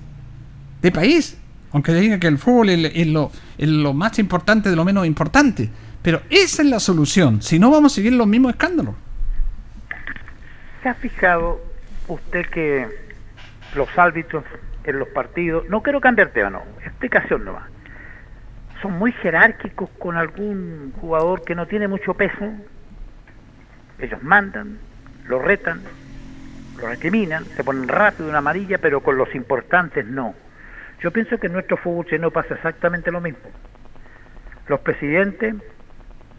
[0.83, 1.41] De país.
[1.71, 5.71] Aunque diga que el fútbol es, lo, es lo más importante de lo menos importante.
[6.03, 7.41] Pero esa es la solución.
[7.41, 8.97] Si no, vamos a seguir los mismos escándalos.
[10.83, 11.61] ¿Se ha fijado
[12.09, 12.89] usted que
[13.77, 14.43] los árbitros
[14.83, 17.71] en los partidos, no quiero cambiar tema, no, explicación nomás,
[18.83, 22.53] son muy jerárquicos con algún jugador que no tiene mucho peso?
[23.99, 24.79] Ellos mandan,
[25.27, 25.83] lo retan,
[26.81, 30.35] lo recriminan, se ponen rápido una amarilla, pero con los importantes no.
[31.01, 33.51] Yo pienso que en nuestro fútbol chileno pasa exactamente lo mismo.
[34.69, 35.55] Los presidentes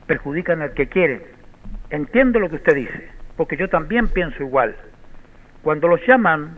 [0.06, 1.24] perjudican al que quieren.
[1.90, 4.76] Entiendo lo que usted dice, porque yo también pienso igual.
[5.62, 6.58] Cuando los llaman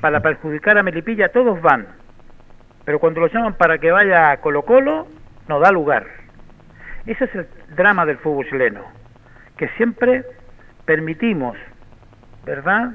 [0.00, 1.86] para perjudicar a Melipilla, todos van.
[2.86, 5.06] Pero cuando los llaman para que vaya a Colo Colo,
[5.48, 6.06] no da lugar.
[7.04, 8.80] Ese es el drama del fútbol chileno,
[9.58, 10.24] que siempre
[10.86, 11.56] permitimos,
[12.44, 12.92] ¿verdad?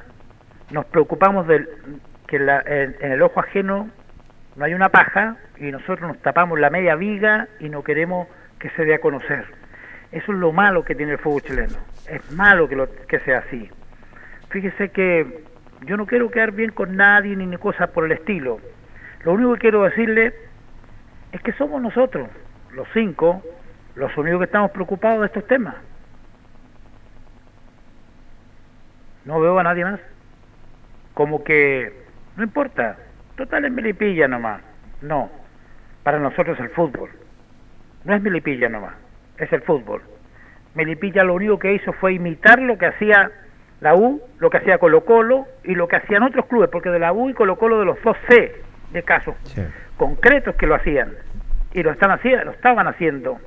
[0.71, 1.67] Nos preocupamos de
[2.27, 3.89] que la- en, en el ojo ajeno
[4.55, 8.27] no hay una paja y nosotros nos tapamos la media viga y no queremos
[8.59, 9.45] que se dé a conocer.
[10.11, 11.75] Eso es lo malo que tiene el fútbol chileno.
[12.07, 13.69] Es malo que, lo, que sea así.
[14.49, 15.43] Fíjese que
[15.85, 18.59] yo no quiero quedar bien con nadie ni ni cosas por el estilo.
[19.23, 20.33] Lo único que quiero decirle
[21.31, 22.27] es que somos nosotros,
[22.71, 23.43] los cinco,
[23.95, 25.75] los únicos que estamos preocupados de estos temas.
[29.25, 29.99] No veo a nadie más.
[31.13, 32.05] Como que,
[32.35, 32.97] no importa,
[33.35, 34.61] total es Melipilla nomás.
[35.01, 35.29] No,
[36.03, 37.11] para nosotros el fútbol.
[38.03, 38.95] No es Melipilla nomás,
[39.37, 40.01] es el fútbol.
[40.73, 43.29] Melipilla lo único que hizo fue imitar lo que hacía
[43.81, 46.99] la U, lo que hacía Colo Colo y lo que hacían otros clubes, porque de
[46.99, 49.35] la U y Colo Colo de los dos C de casos
[49.97, 51.13] concretos que lo hacían
[51.73, 53.39] y lo están haciendo, lo estaban haciendo.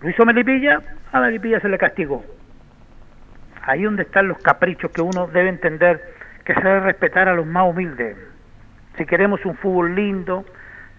[0.00, 0.80] Lo hizo Melipilla,
[1.12, 2.24] a Melipilla se le castigó.
[3.62, 7.46] Ahí donde están los caprichos que uno debe entender que se debe respetar a los
[7.46, 8.16] más humildes.
[8.96, 10.44] Si queremos un fútbol lindo,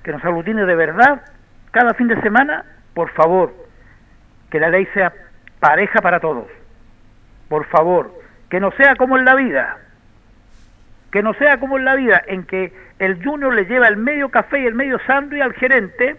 [0.03, 1.21] que nos aglutine de verdad,
[1.71, 3.53] cada fin de semana, por favor,
[4.51, 5.13] que la ley sea
[5.59, 6.47] pareja para todos.
[7.47, 8.13] Por favor,
[8.49, 9.77] que no sea como en la vida.
[11.11, 14.29] Que no sea como en la vida, en que el junior le lleva el medio
[14.29, 16.17] café y el medio sándwich al gerente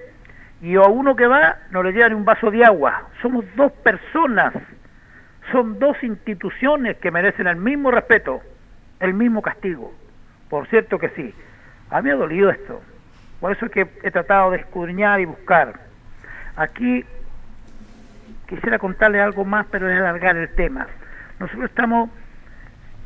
[0.62, 3.08] y a uno que va no le lleva ni un vaso de agua.
[3.22, 4.52] Somos dos personas,
[5.52, 8.40] son dos instituciones que merecen el mismo respeto,
[8.98, 9.92] el mismo castigo.
[10.48, 11.34] Por cierto que sí.
[11.90, 12.80] A mí me ha dolido esto.
[13.40, 15.80] Por eso es que he tratado de escudriñar y buscar.
[16.56, 17.04] Aquí
[18.48, 20.86] quisiera contarle algo más, pero es alargar el tema.
[21.38, 22.10] Nosotros estamos,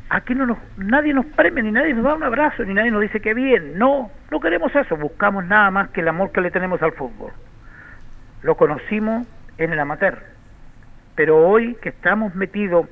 [0.09, 3.01] aquí no nos, nadie nos premia, ni nadie nos da un abrazo, ni nadie nos
[3.01, 3.77] dice que bien.
[3.77, 7.31] No, no queremos eso, buscamos nada más que el amor que le tenemos al fútbol.
[8.41, 9.27] Lo conocimos
[9.57, 10.19] en el amateur,
[11.15, 12.87] pero hoy que estamos metidos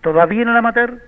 [0.00, 1.00] todavía en el amateur,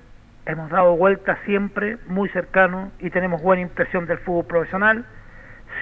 [0.47, 5.05] hemos dado vuelta siempre muy cercano y tenemos buena impresión del fútbol profesional.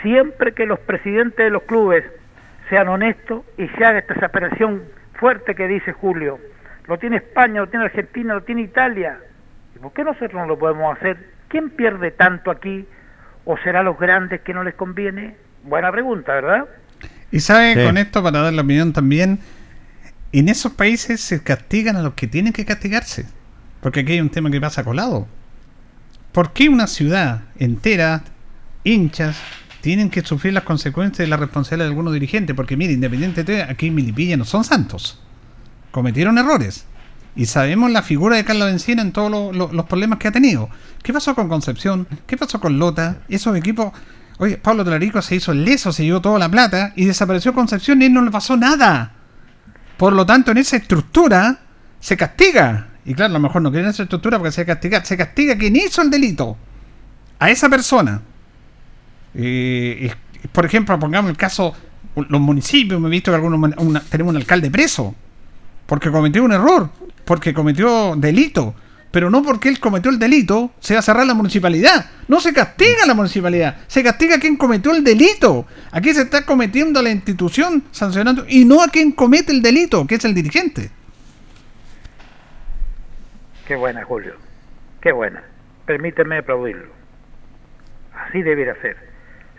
[0.03, 2.05] Siempre que los presidentes de los clubes
[2.69, 4.83] sean honestos y se haga esta separación
[5.15, 6.39] fuerte que dice Julio.
[6.87, 9.19] Lo tiene España, lo tiene Argentina, lo tiene Italia.
[9.87, 11.17] ¿Y por qué nosotros no lo podemos hacer?
[11.49, 12.85] ¿Quién pierde tanto aquí?
[13.45, 15.37] ¿O será los grandes que no les conviene?
[15.63, 16.65] Buena pregunta, ¿verdad?
[17.31, 17.85] Y sabe, Sí.
[17.85, 19.39] con esto, para dar la opinión también,
[20.33, 23.27] en esos países se castigan a los que tienen que castigarse.
[23.81, 25.29] Porque aquí hay un tema que pasa colado.
[26.33, 28.23] ¿Por qué una ciudad entera,
[28.83, 29.41] hinchas,
[29.83, 32.57] tienen que sufrir las consecuencias de la responsabilidad de algunos dirigentes?
[32.57, 35.23] Porque mire, independientemente, aquí en Milipilla no son santos.
[35.93, 36.87] Cometieron errores.
[37.37, 40.33] Y sabemos la figura de Carlos Encina en todos lo- lo- los problemas que ha
[40.33, 40.69] tenido.
[41.03, 42.09] ¿Qué pasó con Concepción?
[42.27, 43.19] ¿Qué pasó con Lota?
[43.29, 43.93] Esos equipos...
[44.39, 48.09] Oye, Pablo Talarico se hizo leso, se llevó toda la plata y desapareció Concepción y
[48.09, 49.13] no le pasó nada.
[49.97, 51.59] Por lo tanto, en esa estructura
[52.01, 52.89] se castiga.
[53.05, 55.05] Y claro, a lo mejor no quieren esa estructura porque se castiga.
[55.05, 56.57] Se castiga quien hizo el delito.
[57.39, 58.21] A esa persona.
[59.35, 60.11] Eh,
[60.53, 61.75] por ejemplo, pongamos el caso,
[62.15, 63.71] los municipios, me he visto que algunos
[64.11, 65.15] tenemos un alcalde preso.
[65.87, 66.91] Porque cometió un error.
[67.27, 68.75] Porque cometió delito.
[69.11, 72.07] Pero no porque él cometió el delito se va a cerrar la municipalidad.
[72.29, 73.79] No se castiga a la municipalidad.
[73.87, 75.67] Se castiga a quien cometió el delito.
[75.91, 80.07] Aquí se está cometiendo a la institución sancionando y no a quien comete el delito,
[80.07, 80.91] que es el dirigente.
[83.67, 84.35] Qué buena, Julio.
[85.01, 85.43] Qué buena.
[85.87, 86.93] Permíteme aplaudirlo.
[88.15, 88.97] Así debiera ser.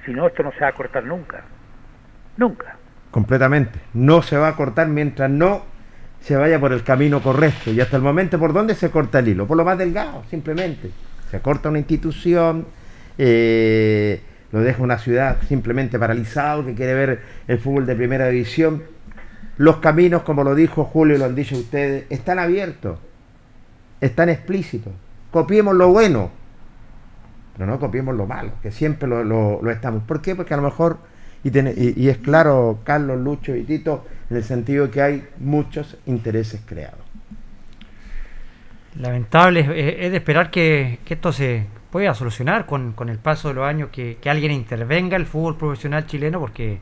[0.05, 1.43] Si no, esto no se va a cortar nunca.
[2.38, 2.78] Nunca.
[3.11, 3.80] Completamente.
[3.93, 5.65] No se va a cortar mientras no
[6.22, 7.72] se vaya por el camino correcto.
[7.72, 9.47] Y hasta el momento, ¿por dónde se corta el hilo?
[9.47, 10.91] Por lo más delgado, simplemente.
[11.32, 12.65] Se corta una institución,
[13.18, 18.84] eh, lo deja una ciudad simplemente paralizado que quiere ver el fútbol de primera división.
[19.57, 22.99] Los caminos, como lo dijo Julio y lo han dicho ustedes, están abiertos,
[24.01, 24.93] están explícitos.
[25.32, 26.30] Copiemos lo bueno,
[27.57, 30.03] pero no copiemos lo malo, que siempre lo, lo- lo estamos.
[30.03, 30.36] ¿Por qué?
[30.36, 30.99] Porque a lo mejor,
[31.47, 35.01] y, tiene- y- y es claro, Carlos, Lucho y Tito, en el sentido de que
[35.01, 36.99] hay muchos intereses creados.
[38.99, 43.53] Lamentable, es, de esperar que, que esto se pueda solucionar con, con el paso de
[43.53, 46.79] los años, que, que alguien intervenga el fútbol profesional chileno, porque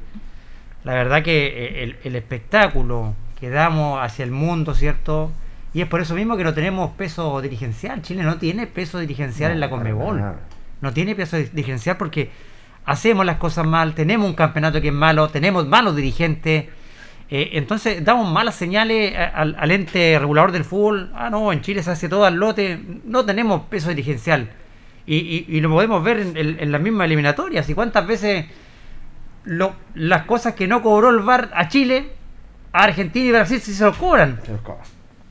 [0.86, 5.32] la verdad que eh, el, el espectáculo que damos hacia el mundo, ¿cierto?
[5.74, 8.02] Y es por eso mismo que no tenemos peso dirigencial.
[8.02, 10.24] Chile no tiene peso dirigencial en la Conmebol.
[10.80, 12.30] No tiene peso dirigencial porque
[12.86, 16.66] hacemos las cosas mal, tenemos un campeonato que es malo, tenemos malos dirigentes.
[17.30, 21.12] Eh, entonces damos malas señales al, al ente regulador del fútbol.
[21.16, 22.80] Ah, no, en Chile se hace todo al lote.
[23.04, 24.50] No tenemos peso dirigencial.
[25.08, 27.68] Y, y- y lo podemos ver en, en- en las mismas eliminatorias.
[27.70, 28.46] ¿Y cuántas veces
[29.44, 32.10] lo- las cosas que no cobró el VAR a Chile,
[32.74, 34.40] a Argentina y Brasil sí se lo cobran?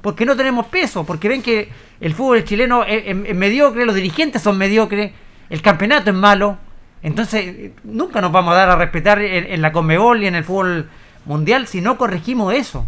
[0.00, 1.68] Porque no tenemos peso, porque ven que
[2.00, 5.12] el fútbol chileno es, es- es mediocre, los dirigentes son mediocres,
[5.50, 6.58] el campeonato es malo.
[7.04, 10.42] Entonces, nunca nos vamos a dar a respetar en, en la Conmebol y en el
[10.42, 10.88] fútbol
[11.26, 12.86] mundial si no corregimos eso.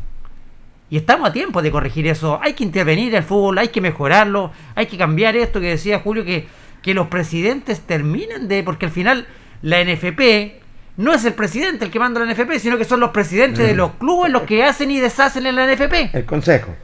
[0.91, 2.41] Y estamos a tiempo de corregir eso.
[2.43, 6.25] Hay que intervenir el fútbol, hay que mejorarlo, hay que cambiar esto que decía Julio,
[6.25, 6.49] que,
[6.83, 8.63] que los presidentes terminen de...
[8.63, 9.27] Porque al final
[9.63, 10.63] la NFP
[10.97, 13.75] no es el presidente el que manda la NFP, sino que son los presidentes de
[13.75, 13.77] Mm.
[13.77, 16.11] los clubes los que hacen y deshacen en la NFP.
[16.17, 16.75] El consejo.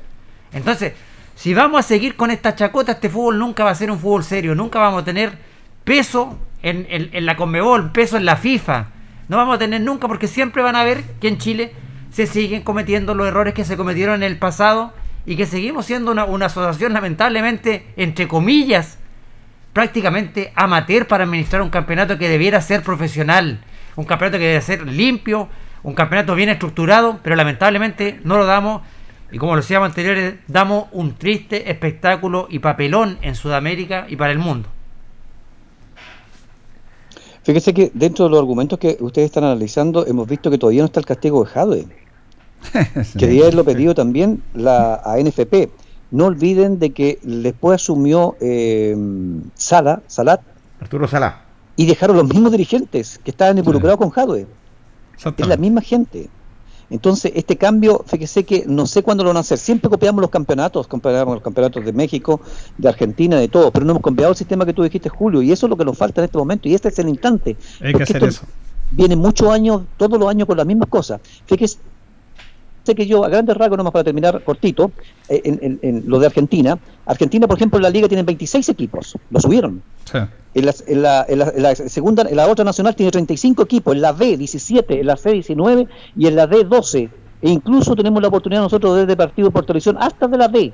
[0.52, 0.92] Entonces,
[1.34, 4.22] Si vamos a seguir con esta chacota, este fútbol nunca va a ser un fútbol
[4.22, 5.32] serio, nunca vamos a tener
[5.82, 8.86] peso en, la Conmebol, peso en la FIFA.
[9.28, 11.72] No vamos a tener nunca porque siempre van a ver que en Chile
[12.10, 14.92] se siguen cometiendo los errores que se cometieron en el pasado
[15.24, 18.98] y que seguimos siendo una, asociación lamentablemente, entre comillas,
[19.72, 23.60] prácticamente amateur para administrar un campeonato que debiera ser profesional,
[23.96, 25.48] un campeonato que debe ser limpio,
[25.82, 28.82] un campeonato bien estructurado, pero lamentablemente no lo damos
[29.32, 34.30] y como lo decíamos anteriores, damos un triste espectáculo y papelón en Sudamérica y para
[34.30, 34.68] el mundo.
[37.42, 40.86] Fíjese que dentro de los argumentos que ustedes están analizando, hemos visto que todavía no
[40.86, 41.86] está el castigo de Jadwe.
[43.18, 45.70] que debía haberlo pedido también la ANFP.
[46.12, 48.96] No olviden de que después asumió eh,
[49.54, 50.40] Sala, Salat.
[50.80, 51.42] Arturo Sala.
[51.74, 54.46] Y dejaron los mismos dirigentes que estaban involucrados con Jadwe.
[55.36, 56.28] Es la misma gente.
[56.92, 59.56] Entonces, este cambio, fíjese que no sé cuándo lo van a hacer.
[59.56, 62.40] Siempre copiamos los campeonatos, comparamos los campeonatos de México,
[62.76, 65.50] de Argentina, de todo, pero no hemos copiado el sistema que tú dijiste, Julio, y
[65.50, 67.56] eso es lo que nos falta en este momento, y este es el instante.
[67.80, 68.42] Hay que hacer eso.
[68.90, 71.20] Viene muchos años, todos los años con las mismas cosas.
[71.46, 71.78] Fíjese
[72.84, 74.92] sé que yo, a grandes rasgos, nomás para terminar cortito,
[75.28, 76.78] eh, en, en- en lo de Argentina.
[77.06, 79.82] Argentina, por ejemplo, en la liga tiene 26 equipos, lo subieron.
[80.54, 83.62] En la, en, la, en, la, en la segunda, en la otra nacional tiene 35
[83.62, 87.08] equipos, en la B 17, en la C 19 y en la D 12.
[87.44, 90.72] E incluso tenemos la oportunidad nosotros de ver partidos por televisión hasta de la D.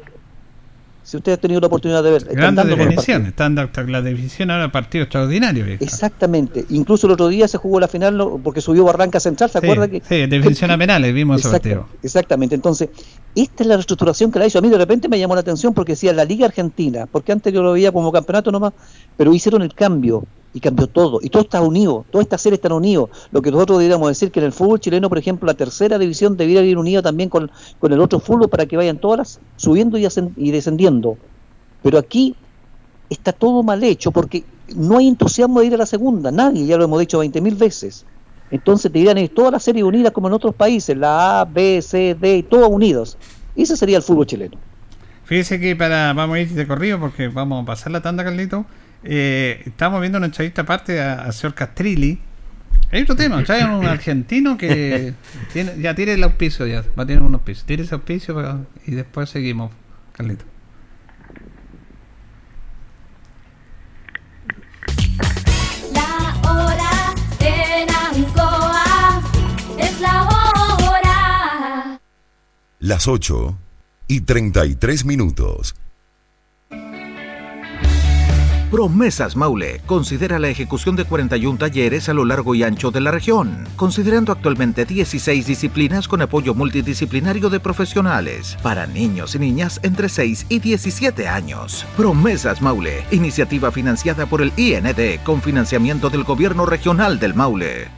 [1.02, 3.26] Si usted ha tenido la oportunidad de ver, están Grande dando buenos definición.
[3.26, 5.64] Están dando la definición ahora partido extraordinario.
[5.64, 5.82] viejo.
[5.82, 6.66] Exactamente.
[6.68, 9.88] Incluso el otro día se jugó la final porque subió Barranca Central, ¿se Sí, acuerda?
[9.88, 11.86] que sí, definición a penales, vimos partido.
[12.02, 12.54] Exactamente.
[12.54, 12.90] Entonces,
[13.34, 14.58] esta es la reestructuración que la hizo.
[14.58, 17.52] A mí de repente me llamó la atención porque decía la Liga Argentina, porque antes
[17.54, 18.74] yo lo veía como campeonato nomás,
[19.16, 20.24] pero hicieron el cambio
[20.54, 21.20] y cambió todo.
[21.22, 23.10] Y todo está unido, todas estas series están unidos.
[23.30, 26.36] Lo que nosotros deberíamos decir que en el fútbol chileno, por ejemplo, la tercera división
[26.36, 30.50] debería ir unida también con, con el otro fútbol para que vayan todas subiendo y,
[30.50, 31.16] descendiendo.
[31.82, 32.34] Pero aquí
[33.10, 34.44] está todo mal hecho porque
[34.74, 38.04] no hay entusiasmo de ir a la segunda, nadie, ya lo hemos dicho 20.000 veces.
[38.50, 42.16] Entonces deberían ir todas las series unidas como en otros países, la A, B, C,
[42.18, 43.18] D, todos unidos.
[43.54, 44.56] Ese sería el fútbol chileno.
[45.24, 48.64] Fíjese que para vamos a ir de corrido porque vamos a pasar la tanda, Carlito.
[49.04, 52.18] Eh, estamos viendo una entrevista aparte a, a señor Castrilli.
[52.90, 55.14] Hay otro tema, trae un argentino que
[55.52, 57.64] tiene, ya tiene el auspicio, ya va a tener un auspicio.
[57.66, 59.70] Tiene ese auspicio para- y después seguimos,
[60.12, 60.44] Carlito.
[65.92, 69.22] La hora en Ancoa
[69.78, 72.00] es la hora.
[72.78, 73.58] Las 8
[74.08, 75.74] y 33 minutos.
[78.70, 83.10] Promesas Maule considera la ejecución de 41 talleres a lo largo y ancho de la
[83.10, 90.10] región, considerando actualmente 16 disciplinas con apoyo multidisciplinario de profesionales para niños y niñas entre
[90.10, 91.86] 6 y 17 años.
[91.96, 97.88] Promesas Maule, iniciativa financiada por el IND con financiamiento del Gobierno Regional del Maule.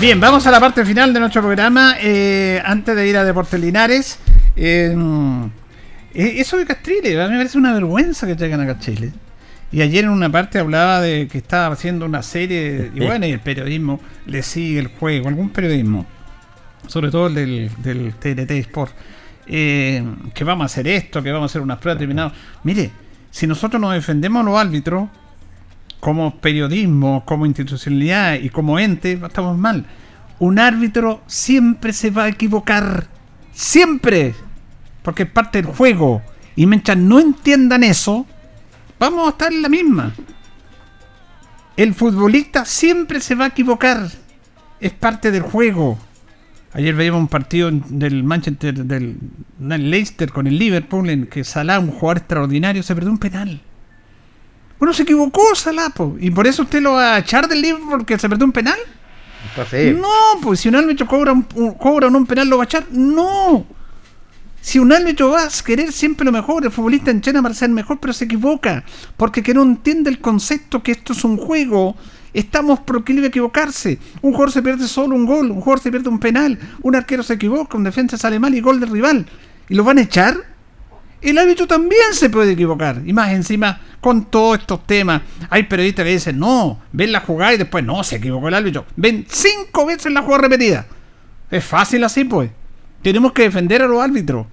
[0.00, 1.96] Bien, vamos a la parte final de nuestro programa.
[2.00, 4.20] eh, antes de ir a Deportes Linares,
[4.54, 4.94] eh,
[6.14, 9.10] eh, eso de Castrile, a mí me parece una vergüenza que traigan a Castrile.
[9.72, 13.32] Y ayer en una parte hablaba de que estaba haciendo una serie, y bueno, y
[13.32, 16.06] el periodismo le sigue el juego, algún periodismo,
[16.86, 18.92] sobre todo el del, del TNT Sport,
[19.46, 22.34] que vamos a hacer esto, que vamos a hacer unas pruebas determinadas.
[22.62, 22.92] Mire,
[23.32, 25.08] si nosotros nos defendemos a los árbitros,
[26.00, 29.84] como periodismo, como institucionalidad y como ente, estamos mal.
[30.38, 33.06] Un árbitro siempre se va a equivocar.
[33.52, 34.34] Siempre.
[35.02, 36.22] Porque es parte del juego.
[36.54, 38.26] Y mientras no entiendan eso,
[38.98, 40.12] vamos a estar en la misma.
[41.76, 44.08] El futbolista siempre se va a equivocar.
[44.80, 45.98] Es parte del juego.
[46.72, 49.18] Ayer veíamos un partido del Manchester, del,
[49.58, 53.60] Leicester con el Liverpool, en que Salah, un jugador extraordinario, se perdió un penal.
[54.78, 56.16] Bueno, se equivocó Salah, po.
[56.20, 58.78] y por eso usted lo va a echar del Liverpool porque se perdió un penal.
[59.92, 60.08] No,
[60.42, 62.84] pues si un árbitro cobra un, un- cobra un penal, ¿lo va a echar?
[62.90, 63.66] No.
[64.60, 67.98] Si un árbitro va a querer siempre lo mejor, el futbolista entrena para ser mejor,
[68.00, 68.84] pero se equivoca.
[69.16, 71.96] Porque que no entiende el concepto que esto es un juego,
[72.34, 73.98] estamos proclive a equivocarse.
[74.20, 77.22] Un jugador se pierde solo un gol, un jugador se pierde un penal, un arquero
[77.22, 79.26] se equivoca, un defensa sale mal y gol del rival.
[79.68, 80.36] ¿Y lo van a echar?
[81.20, 83.02] El árbitro también se puede equivocar.
[83.04, 85.22] Y más encima, con todos estos temas.
[85.50, 88.86] Hay periodistas que dicen, no, ven la jugada y después, no, se equivocó el árbitro.
[88.96, 90.86] Ven cinco veces la jugada repetida.
[91.50, 92.50] Es fácil así, pues.
[93.02, 94.46] Tenemos que defender a los árbitros.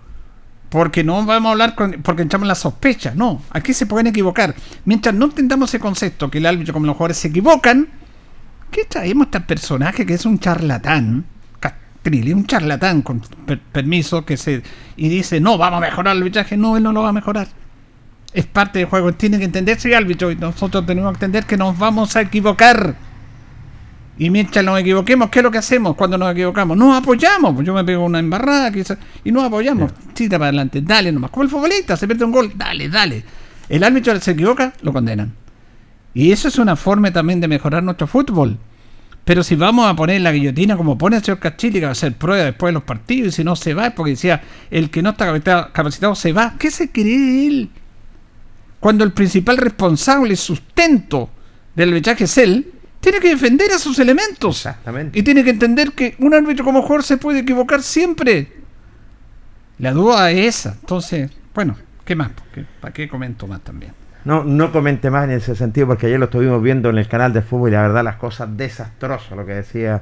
[0.70, 3.14] Porque no vamos a hablar con, porque echamos la sospecha.
[3.16, 4.56] No, aquí se pueden equivocar.
[4.86, 7.88] Mientras no entendamos ese concepto, que el árbitro como los jugadores se equivocan,
[8.72, 11.26] ¿qué traemos a este personaje que es un charlatán?
[12.06, 14.62] Un charlatán con per- permiso que se
[14.96, 16.56] y dice, no, vamos a mejorar el arbitraje.
[16.56, 17.48] No, él no lo va a mejorar.
[18.32, 19.12] Es parte del juego.
[19.14, 22.96] Tiene que entenderse el árbitro y nosotros tenemos que entender que nos vamos a equivocar.
[24.20, 26.78] Y mientras nos equivoquemos, ¿qué es lo que hacemos cuando nos equivocamos?
[26.78, 27.56] Nos apoyamos.
[27.56, 29.92] Pues yo me pego una embarrada quizás, y nos apoyamos.
[30.14, 31.32] Tira para adelante, dale nomás.
[31.32, 33.24] Como el futbolista, se pierde un gol, dale, dale.
[33.68, 35.34] El árbitro se equivoca, lo condenan.
[36.14, 38.58] Y eso es una forma también de mejorar nuestro fútbol.
[39.26, 41.92] Pero si vamos a poner la guillotina como pone el señor Cachilli, que va a
[41.94, 44.90] hacer prueba después de los partidos, y si no se va, es porque decía, el
[44.92, 46.54] que no está capacitado, se va.
[46.60, 47.70] ¿Qué se cree él?
[48.80, 51.30] Cuando el principal responsable y sustento
[51.76, 54.58] del arbitraje es él, tiene que defender a sus elementos.
[54.58, 55.18] Exactamente.
[55.18, 58.52] Y tiene que entender que un árbitro como jugador se puede equivocar siempre.
[59.80, 60.78] La duda es esa.
[60.80, 62.30] Entonces, bueno, ¿qué más?
[62.54, 63.92] ¿Qué- ¿Para qué comento más también?
[64.26, 67.32] No, no comente más en ese sentido porque ayer lo estuvimos viendo en el canal
[67.32, 70.02] de fútbol y la verdad las cosas desastrosas, lo que decía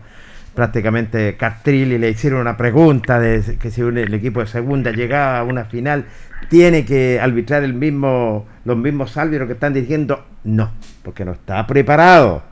[0.56, 5.40] prácticamente Castrilli, le hicieron una pregunta de que si un- el equipo de segunda llegaba
[5.40, 6.06] a una final,
[6.50, 10.72] tiene que arbitrar el mismo, los mismos árbitros que están dirigiendo, no,
[11.04, 12.44] porque no está preparado.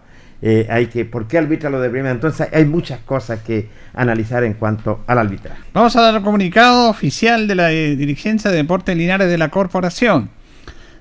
[0.42, 2.12] Eh, hay que, ¿por qué arbitra lo de primera?
[2.12, 5.62] Entonces hay muchas cosas que analizar en cuanto al arbitraje.
[5.72, 9.50] Vamos a dar el comunicado oficial de la eh, dirigencia de Deportes Linares de la
[9.50, 10.30] corporación.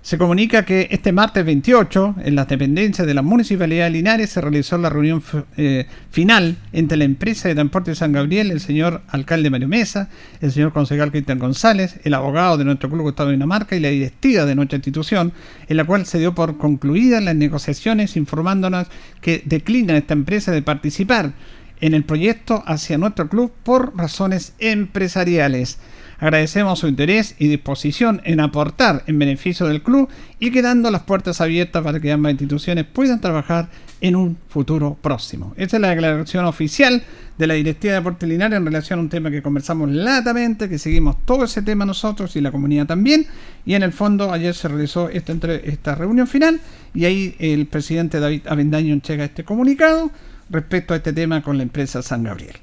[0.03, 4.41] Se comunica que este martes 28, en las dependencias de la Municipalidad de Linares, se
[4.41, 5.23] realizó la reunión
[5.59, 10.09] eh, final entre la empresa de transporte de San Gabriel, el señor alcalde Mario Mesa,
[10.41, 14.47] el señor concejal Cristian González, el abogado de nuestro club Gustavo Dinamarca y la directiva
[14.47, 15.35] de nuestra institución,
[15.69, 18.87] en la cual se dio por concluidas las negociaciones informándonos
[19.21, 21.35] que declina esta empresa de participar
[21.83, 25.79] en el proyecto hacia nuestro club por razones empresariales.
[26.21, 30.09] Agradecemos su interés y disposición en aportar en beneficio del club
[30.39, 33.69] y quedando las puertas abiertas para que ambas instituciones puedan trabajar
[34.03, 35.55] en un futuro próximo.
[35.57, 37.03] Esta es la declaración oficial
[37.39, 40.79] de la Directiva de Deportes Linares en relación a un tema que conversamos latamente, que
[40.79, 43.27] seguimos todo ese tema nosotros y la comunidad también.
[43.65, 46.61] Y en el fondo ayer se realizó esta, entre- esta reunión final
[46.95, 50.11] y ahí el presidente David Avendaño entrega este comunicado
[50.51, 52.57] respecto a este tema con la empresa San Gabriel.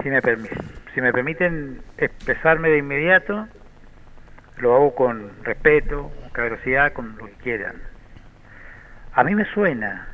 [0.00, 0.20] Si me,
[0.94, 3.46] si me permiten expresarme de inmediato,
[4.58, 7.74] lo hago con respeto, con caballerosidad, con lo que quieran.
[9.14, 10.08] A mí me suena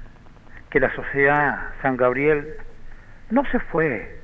[0.71, 2.55] que la sociedad San Gabriel
[3.31, 4.19] no se fue.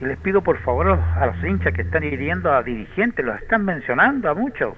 [0.00, 3.64] Y les pido por favor a los- hinchas que están hiriendo a dirigentes, los están
[3.64, 4.74] mencionando a muchos.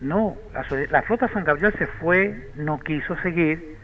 [0.00, 3.76] No, la, la flota San Gabriel se fue, no quiso seguir,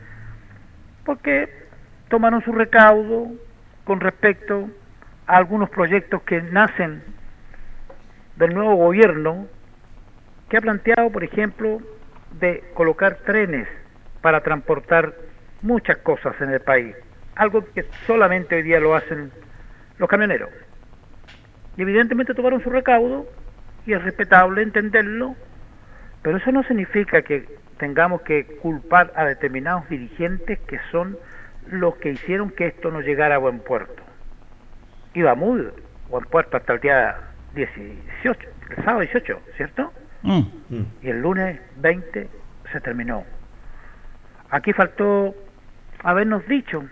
[1.04, 1.65] porque
[2.08, 3.32] tomaron su recaudo
[3.84, 4.68] con respecto
[5.26, 7.02] a algunos proyectos que nacen
[8.36, 9.46] del nuevo gobierno
[10.48, 11.80] que ha planteado, por ejemplo,
[12.38, 13.66] de colocar trenes
[14.20, 15.14] para transportar
[15.62, 16.94] muchas cosas en el país,
[17.34, 19.32] algo que solamente hoy día lo hacen
[19.98, 20.50] los camioneros.
[21.76, 23.26] Y evidentemente tomaron su recaudo
[23.86, 25.34] y es respetable entenderlo,
[26.22, 27.46] pero eso no significa que
[27.78, 31.16] tengamos que culpar a determinados dirigentes que son
[31.70, 34.02] los que hicieron que esto no llegara a buen puerto.
[35.14, 35.68] Iba muy
[36.08, 37.16] buen puerto hasta el día
[37.54, 39.92] 18, el sábado 18, ¿cierto?
[41.02, 42.28] Y el lunes 20
[42.72, 43.24] se terminó.
[44.50, 45.34] Aquí faltó
[46.02, 46.84] habernos dicho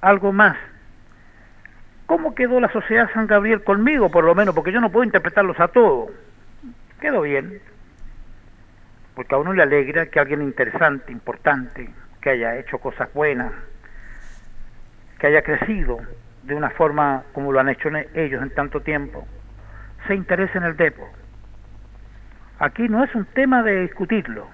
[0.00, 0.56] algo más.
[2.06, 4.54] ¿Cómo quedó la sociedad San Gabriel conmigo, por lo menos?
[4.54, 6.10] Porque yo no puedo interpretarlos a todos.
[7.00, 7.60] Quedó bien.
[9.14, 11.90] Porque a uno le alegra que alguien interesante, importante,
[12.26, 13.52] que haya hecho cosas buenas,
[15.20, 15.98] que haya crecido
[16.42, 19.28] de una forma como lo han hecho ne- ellos en tanto tiempo,
[20.08, 21.08] se interese en el depo.
[22.58, 24.48] Aquí no es un tema de discutirlo.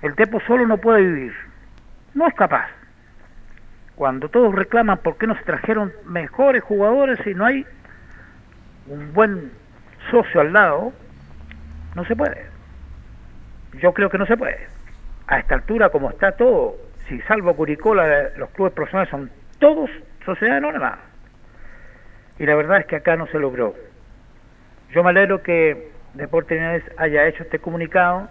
[0.00, 1.34] El depo solo no puede vivir.
[2.14, 2.70] No es capaz.
[3.94, 7.66] Cuando todos reclaman por qué no se trajeron mejores jugadores y no hay
[8.86, 9.52] un buen
[10.10, 10.94] socio al lado,
[11.94, 12.46] no se puede.
[13.74, 14.74] Yo creo que no se puede.
[15.28, 16.76] A esta altura, como está todo,
[17.08, 19.90] si salvo Curicola, los clubes profesionales son todos
[20.24, 20.98] sociedades anónimas.
[22.38, 23.74] Y la verdad es que acá no se logró.
[24.92, 28.28] Yo me alegro que Deportes Linares haya hecho este comunicado,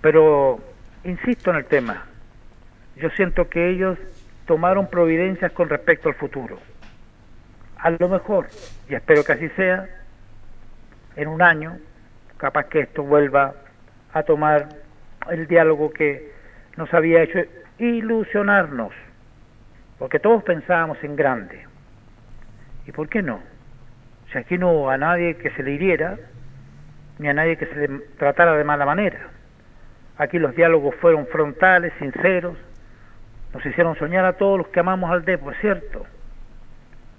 [0.00, 0.58] pero
[1.04, 2.04] insisto en el tema.
[2.96, 3.98] Yo siento que ellos
[4.46, 6.58] tomaron providencias con respecto al futuro.
[7.78, 8.48] a lo mejor,
[8.88, 9.86] y espero que así sea,
[11.16, 11.78] en un año,
[12.36, 13.54] capaz que esto vuelva
[14.12, 14.68] a tomar
[15.30, 16.32] el diálogo que
[16.76, 17.40] nos había hecho
[17.78, 18.92] ilusionarnos,
[19.98, 21.66] porque todos pensábamos en grande.
[22.86, 23.40] ¿Y por qué no?
[24.32, 26.16] Si aquí no hubo a nadie que se le hiriera,
[27.18, 29.28] ni a nadie que se le tratara de mala manera.
[30.18, 32.56] Aquí los diálogos fueron frontales, sinceros,
[33.54, 36.06] nos hicieron soñar a todos los que amamos al Depo, es cierto.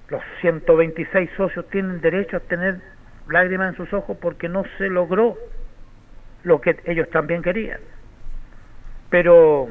[0.10, 2.82] Los 126 socios tienen derecho a tener
[3.28, 5.38] lágrimas en sus ojos porque no se logró
[6.44, 7.80] lo que ellos también querían.
[9.10, 9.70] Pero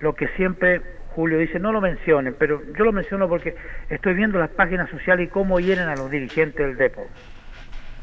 [0.00, 0.80] lo que siempre
[1.14, 3.56] Julio dice, no lo mencionen, pero yo lo menciono porque
[3.88, 7.06] estoy viendo las páginas sociales y cómo hieren a los dirigentes del Depo.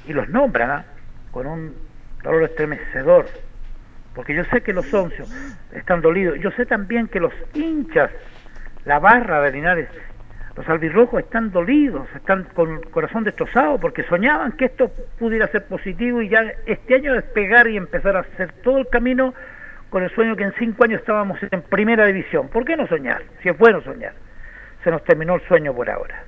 [0.05, 0.85] Y los nombran ¿ah?
[1.31, 1.75] con un
[2.23, 3.27] dolor estremecedor.
[4.13, 5.29] Porque yo sé que los socios
[5.73, 6.39] están dolidos.
[6.39, 8.11] Yo sé también que los hinchas,
[8.85, 9.89] la barra de Linares,
[10.55, 15.65] los albirrojos están dolidos, están con el corazón destrozado porque soñaban que esto pudiera ser
[15.65, 19.33] positivo y ya este año despegar y empezar a hacer todo el camino
[19.89, 22.47] con el sueño que en cinco años estábamos en primera división.
[22.47, 23.23] ¿Por qué no soñar?
[23.43, 24.13] Si es bueno soñar.
[24.83, 26.23] Se nos terminó el sueño por ahora.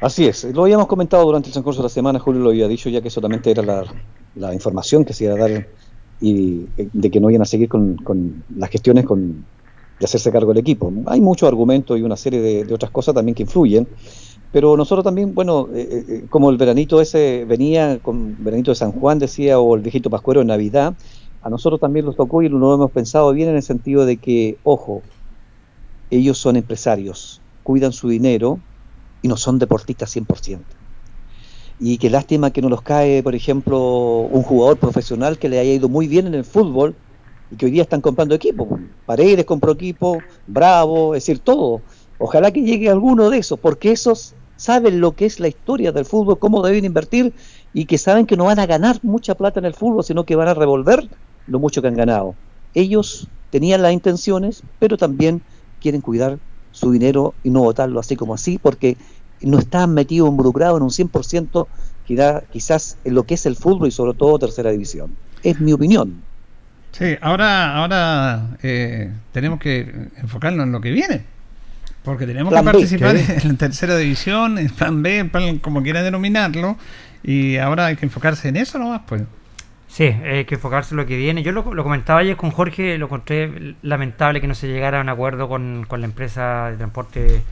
[0.00, 2.90] Así es, lo habíamos comentado durante el transcurso de la semana, Julio lo había dicho
[2.90, 3.62] ya que solamente era
[4.34, 5.66] la, información que se iba a dar
[6.20, 9.46] y eh, de que no iban a seguir con, con las gestiones con,
[9.98, 10.92] de hacerse cargo del equipo.
[11.06, 13.88] Hay muchos argumentos y una serie de, otras cosas también que influyen,
[14.52, 18.92] pero nosotros también, bueno, eh, eh, como el veranito ese venía, con veranito de San
[18.92, 20.94] Juan decía, o el viejito pascuero en Navidad,
[21.42, 24.58] a nosotros también nos tocó y lo hemos pensado bien en el sentido de que,
[24.64, 25.02] ojo,
[26.10, 28.58] ellos son empresarios, cuidan su dinero
[29.22, 30.58] y no son deportistas 100%.
[31.78, 35.72] Y qué lástima que no los cae, por ejemplo, un jugador profesional que le haya
[35.72, 36.94] ido muy bien en el fútbol
[37.50, 38.78] y que hoy día están comprando equipo.
[39.04, 41.84] Paredes compró equipo, Bravo, es decir, todo.
[42.18, 46.06] Ojalá que llegue alguno de esos, porque esos saben lo que es la historia del
[46.06, 47.34] fútbol, cómo deben invertir
[47.72, 50.34] y que saben que no van a ganar mucha plata en el fútbol, sino que
[50.36, 51.08] van a revolver
[51.46, 52.38] lo mucho que han ganado.
[52.72, 55.44] Ellos tenían las intenciones, pero también
[55.78, 56.40] quieren cuidar
[56.70, 58.98] su dinero y no votarlo así como así, porque
[59.40, 61.68] no están metidos, involucrados en un 100%
[62.02, 65.18] quizá- quizás en lo que es el fútbol y sobre todo tercera división.
[65.42, 66.26] Es mi opinión.
[66.92, 71.24] Sí, ahora, ahora eh, tenemos que enfocarnos en lo que viene.
[72.02, 75.82] Porque tenemos Plan que participar en la tercera división, en plan B, en plan como
[75.82, 76.76] quiera denominarlo.
[77.22, 79.22] Y ahora hay que enfocarse en eso nomás, pues.
[79.88, 81.42] Sí, hay que enfocarse en lo que viene.
[81.42, 85.00] Yo lo, lo comentaba ayer con Jorge, lo encontré lamentable que no se llegara a
[85.00, 87.42] un acuerdo con, con la empresa de transporte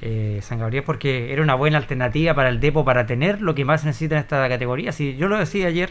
[0.00, 3.64] eh, San Gabriel, porque era una buena alternativa para el depo para tener lo que
[3.64, 4.92] más se necesita en esta categoría.
[4.92, 5.90] Si yo lo decía ayer,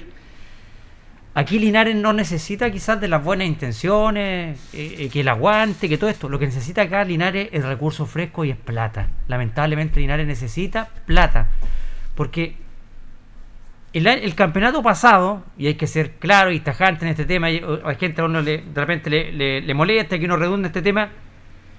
[1.37, 5.97] aquí Linares no necesita quizás de las buenas intenciones, eh, eh, que el aguante, que
[5.99, 6.29] todo esto.
[6.29, 9.09] Lo que necesita acá Linares es recurso fresco y es plata.
[9.27, 11.49] Lamentablemente Linares necesita plata,
[12.15, 12.55] porque
[13.93, 17.61] el, campeonato pasado, y hay que ser claro y tajante en este tema, hay
[17.99, 21.09] gente a uno le, de repente le, le- le molesta que uno redunde este tema,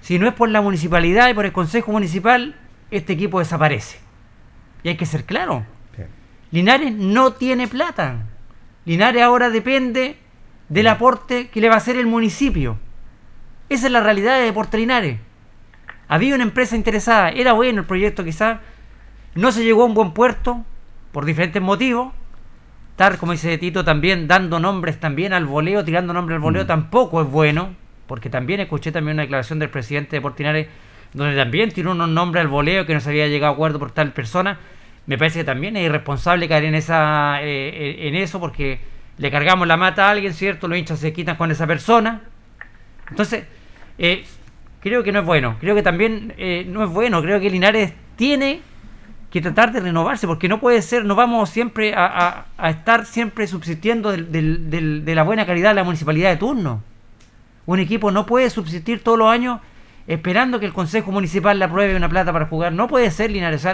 [0.01, 2.55] si no es por la municipalidad y por el consejo municipal,
[2.91, 3.99] este equipo desaparece.
[4.83, 5.65] Y hay que ser claro.
[6.51, 8.25] Linares no tiene plata.
[8.89, 10.17] Linares ahora depende
[10.67, 12.79] del aporte que le va a hacer el municipio.
[13.69, 15.19] Esa es la realidad de Deporte Linares.
[16.07, 18.61] Había una empresa interesada, era bueno el proyecto quizás,
[19.35, 20.65] no se llegó a un buen puerto
[21.11, 22.13] por diferentes motivos.
[22.89, 27.21] Estar, como dice Tito, también dando nombres también al voleo, tirando nombres al voleo, tampoco
[27.21, 27.75] es bueno,
[28.07, 30.67] porque también escuché también una declaración del presidente de Portinares
[31.13, 33.91] donde también tiró unos nombres al voleo que no se había llegado a acuerdo por
[33.91, 34.57] tal persona.
[35.09, 38.79] Me parece que también es irresponsable caer en esa eh, en eso porque
[39.17, 40.67] le cargamos la mata a alguien, ¿cierto?
[40.67, 42.21] Los hinchas se quitan con esa persona.
[43.09, 43.45] Entonces,
[43.97, 44.23] eh,
[44.81, 45.57] creo que no es bueno.
[45.59, 47.23] Creo que también eh, no es bueno.
[47.23, 48.61] Creo que Linares tiene
[49.31, 53.47] que tratar de renovarse, porque no puede ser, no vamos siempre a, a- estar siempre
[53.47, 54.31] subsistiendo del-
[54.69, 56.83] del- de la buena calidad de la municipalidad de turno.
[57.65, 59.59] Un equipo no puede subsistir todos los años
[60.07, 62.73] esperando que el Consejo Municipal le apruebe una plata para jugar.
[62.73, 63.67] No puede ser Linares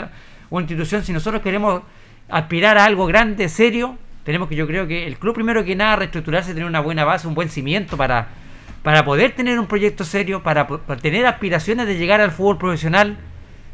[0.49, 1.03] una institución.
[1.03, 1.81] Si nosotros queremos
[2.29, 5.97] aspirar a algo grande, serio, tenemos que, yo creo que el club primero que nada,
[5.97, 8.29] reestructurarse, tener una buena base, un buen cimiento para,
[8.81, 10.67] para poder tener un proyecto serio, para,
[11.01, 13.17] tener aspiraciones de llegar al fútbol profesional.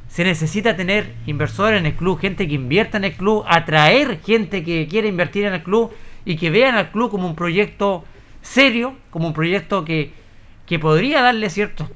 [0.10, 4.62] Se necesita tener inversores en el club, gente que invierta en el club, atraer gente
[4.62, 5.94] que quiere invertir en el club
[6.26, 8.04] y que vean al club como un proyecto
[8.42, 10.12] serio, como un proyecto que,
[10.66, 11.90] que podría darle cierto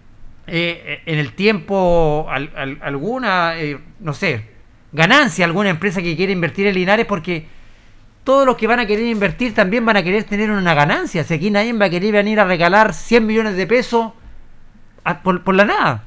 [0.48, 4.55] eh, en el tiempo al- al- alguna, eh, no sé,
[4.96, 7.46] ganancia alguna empresa que quiere invertir en Linares porque
[8.24, 11.24] todos los que van a querer invertir también van a querer tener una ganancia.
[11.24, 14.14] Si aquí nadie va a querer venir a regalar 100 millones de pesos
[15.22, 16.04] por, por la nada.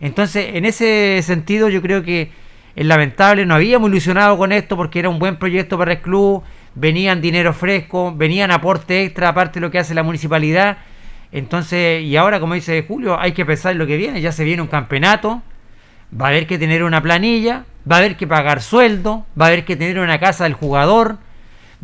[0.00, 2.30] Entonces, en ese sentido, yo creo que
[2.76, 6.44] es lamentable, no habíamos ilusionado con esto porque era un buen proyecto para el club,
[6.76, 10.78] venían dinero fresco, venían aporte extra aparte de lo que hace la municipalidad.
[11.32, 14.44] Entonces, y ahora, como dice Julio, hay que pensar en lo que viene, ya se
[14.44, 15.42] viene un campeonato,
[16.12, 19.48] va a haber que tener una planilla, va a haber que pagar sueldo, va a
[19.48, 21.18] haber que tener una casa del jugador,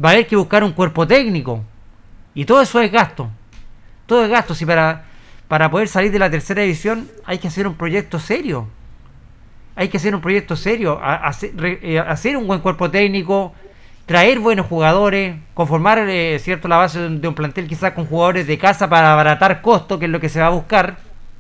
[0.03, 1.63] va a haber que buscar un cuerpo técnico.
[2.35, 3.31] Y todo eso es gasto.
[4.07, 4.55] Todo es gasto.
[4.55, 5.05] Si para,
[5.49, 8.69] para poder salir de la tercera división hay que hacer un proyecto serio.
[9.77, 11.01] Hay que hacer un proyecto serio.
[11.03, 13.55] eh, hacer un buen cuerpo técnico,
[14.07, 18.59] traer buenos jugadores, conformar eh, cierto la base de un, plantel quizás con jugadores de
[18.59, 20.97] casa para abaratar costos, que es lo que se va a buscar,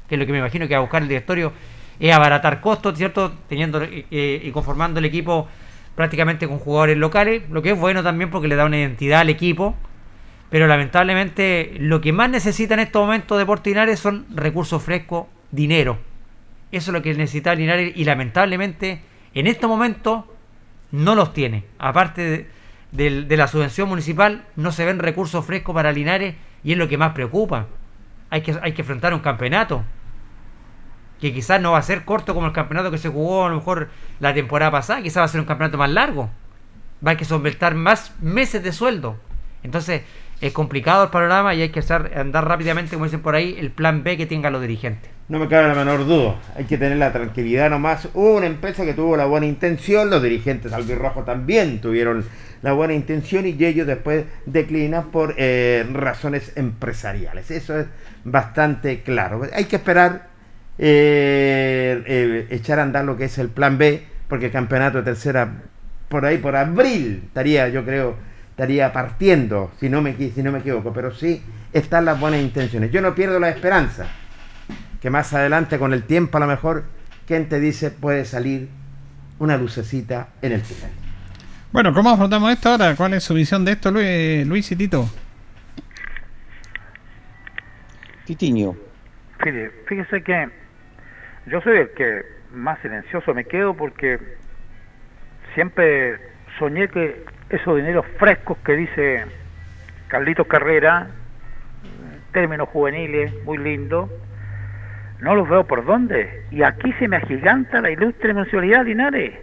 [0.08, 1.52] que es lo que me imagino que va a buscar el directorio,
[2.00, 3.32] es abaratar costos, ¿cierto?
[3.48, 5.48] Teniendo eh, eh, y conformando el equipo
[5.94, 9.30] prácticamente con jugadores locales, lo que es bueno también porque le da una identidad al
[9.30, 9.74] equipo.
[10.50, 15.98] Pero lamentablemente lo que más necesita en estos momentos Deportes Linares son recursos frescos, dinero.
[16.70, 19.00] Eso es lo que necesita Linares y lamentablemente
[19.34, 20.24] en estos momentos
[20.92, 21.64] no los tiene.
[21.78, 22.48] Aparte
[22.92, 26.88] de, de la subvención municipal, no se ven recursos frescos para Linares y es lo
[26.88, 27.66] que más preocupa.
[28.30, 29.84] Hay que, hay que enfrentar un campeonato
[31.20, 33.56] que quizás no va a ser corto como el campeonato que se jugó a lo
[33.56, 33.88] mejor
[34.20, 36.30] la temporada pasada, quizás va a ser un campeonato más largo.
[37.06, 39.16] Va a que solventar más meses de sueldo.
[39.62, 40.02] Entonces,
[40.40, 43.70] es complicado el panorama y hay que estar, andar rápidamente, como dicen por ahí, el
[43.70, 45.10] plan B que tengan los dirigentes.
[45.28, 46.34] No me cabe la menor duda.
[46.54, 48.08] Hay que tener la tranquilidad nomás.
[48.12, 52.26] Hubo una empresa que tuvo la buena intención, los dirigentes albirrojos también tuvieron
[52.60, 57.50] la buena intención y ellos después declinan por eh, razones empresariales.
[57.50, 57.86] Eso es
[58.24, 59.42] bastante claro.
[59.54, 60.28] Hay que esperar
[60.78, 65.04] eh, eh, echar a andar lo que es el plan B, porque el campeonato de
[65.04, 65.62] tercera
[66.08, 68.16] por ahí por abril estaría, yo creo,
[68.50, 71.42] estaría partiendo, si no me, si no me equivoco, pero sí
[71.72, 72.90] están las buenas intenciones.
[72.90, 74.06] Yo no pierdo la esperanza
[75.00, 76.84] que más adelante con el tiempo a lo mejor,
[77.26, 78.68] quien te dice puede salir
[79.38, 80.90] una lucecita en el túnel.
[81.72, 82.94] Bueno, ¿cómo afrontamos esto ahora?
[82.94, 85.10] ¿Cuál es su visión de esto, Luis, Luis y Tito?
[88.24, 88.76] Titiño.
[89.86, 90.48] Fíjese que
[91.46, 92.22] yo soy el que
[92.52, 94.18] más silencioso me quedo porque
[95.54, 96.18] siempre
[96.58, 99.24] soñé que esos dineros frescos que dice
[100.08, 101.08] Carlitos Carrera,
[102.32, 104.08] términos juveniles, muy lindo,
[105.20, 106.44] no los veo por dónde.
[106.50, 109.34] Y aquí se me agiganta la ilustre municipalidad Linares.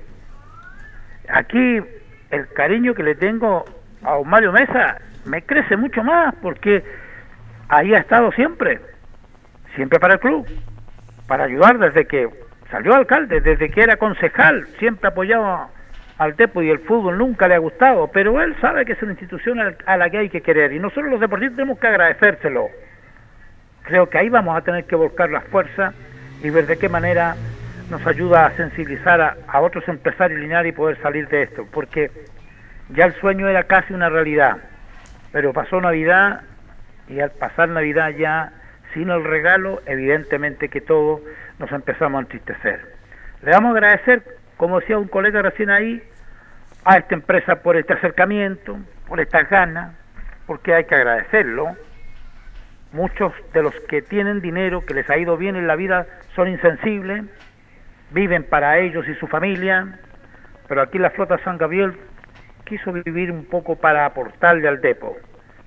[1.30, 1.82] Aquí
[2.32, 3.66] el cariño que le tengo
[4.04, 6.84] a Mario Mesa me crece mucho más porque
[7.70, 8.80] ahí ha estado siempre
[9.76, 10.46] siempre para el club,
[11.28, 12.30] para ayudar desde que
[12.70, 15.70] salió alcalde, desde que era concejal, siempre apoyaba
[16.18, 19.14] al Tepo y el fútbol nunca le ha gustado, pero él sabe que es una
[19.14, 22.70] institución a la que hay que querer y nosotros los deportistas tenemos que agradecérselo.
[23.84, 25.96] Creo que ahí vamos a tener que volcar las fuerzas
[26.44, 27.36] y ver de qué manera
[27.90, 32.12] nos ayuda a sensibilizar a, a otros empresarios lineales y poder salir de esto, porque
[32.90, 34.58] ya el sueño era casi una realidad,
[35.32, 36.42] pero pasó Navidad
[37.08, 38.54] y al pasar Navidad ya
[38.94, 41.22] sin el regalo, evidentemente que todos
[41.60, 42.80] nos empezamos a entristecer.
[43.42, 44.24] Le vamos a agradecer,
[44.58, 46.02] como decía un colega recién ahí,
[46.84, 48.78] a esta empresa por este acercamiento,
[49.08, 49.96] por estas ganas,
[50.46, 51.76] porque hay que agradecerlo.
[52.92, 56.06] Muchos de los que tienen dinero, que les ha ido bien en la vida,
[56.36, 57.24] son insensibles,
[58.12, 60.00] viven para ellos y su familia,
[60.68, 61.94] pero aquí la flota San Gabriel
[62.66, 65.18] quiso vivir un poco para aportarle al depo.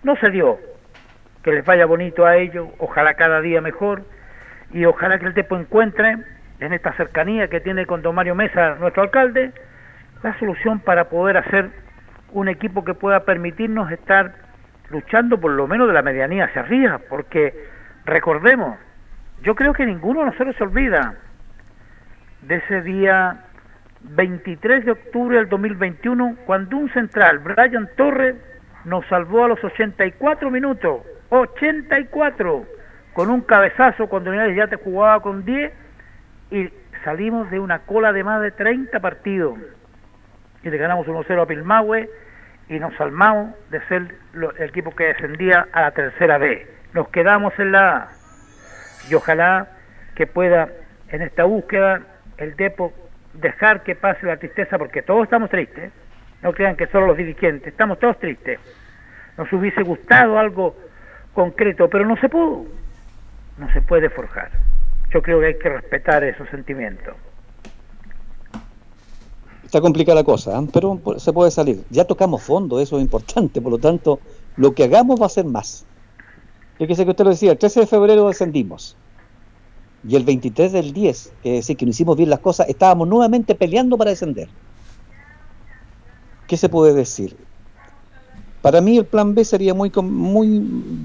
[0.02, 0.58] No se dio,
[1.44, 4.02] que les vaya bonito a ellos, ojalá cada día mejor,
[4.72, 6.16] y ojalá que el Tepo encuentre
[6.58, 9.52] en esta cercanía que tiene con don Mario Mesa, nuestro alcalde,
[10.22, 11.68] la solución para poder hacer
[12.32, 14.32] un equipo que pueda permitirnos estar
[14.88, 17.54] luchando por lo menos de la medianía hacia arriba, porque
[18.06, 18.78] recordemos,
[19.42, 21.14] yo creo que ninguno de nosotros se olvida
[22.40, 23.44] de ese día
[24.00, 28.36] 23 de octubre del 2021, cuando un central, Brian Torres,
[28.86, 32.66] nos salvó a los 84 minutos, 84,
[33.12, 35.72] con un cabezazo cuando Linares ya te jugaba con 10
[36.50, 36.70] y
[37.04, 39.58] salimos de una cola de más de 30 partidos
[40.62, 42.08] y le ganamos 1-0 a Pilmahue
[42.68, 46.66] y nos salvamos de ser el equipo que descendía a la tercera B.
[46.94, 48.08] Nos quedamos en la A
[49.10, 49.68] y ojalá
[50.14, 50.68] que pueda
[51.08, 52.00] en esta búsqueda
[52.38, 52.92] el Depo
[53.34, 55.92] dejar que pase la tristeza porque todos estamos tristes.
[56.42, 58.58] No crean que solo los dirigentes, estamos todos tristes.
[59.36, 60.76] Nos hubiese gustado algo
[61.34, 62.64] concreto, pero no se pudo.
[63.58, 64.50] No se puede forjar.
[65.12, 67.14] Yo creo que hay que respetar esos sentimientos.
[69.64, 70.66] Está complicada la cosa, ¿eh?
[70.72, 71.84] pero se puede salir.
[71.90, 74.20] Ya tocamos fondo, eso es importante, por lo tanto,
[74.56, 75.84] lo que hagamos va a ser más.
[76.78, 78.96] Fíjese que usted lo decía, el 13 de febrero descendimos.
[80.06, 83.54] y el 23 del 10, es decir, que no hicimos bien las cosas, estábamos nuevamente
[83.54, 84.48] peleando para descender.
[86.46, 87.36] ¿Qué se puede decir?
[88.64, 90.62] Para mí el plan B sería muy, muy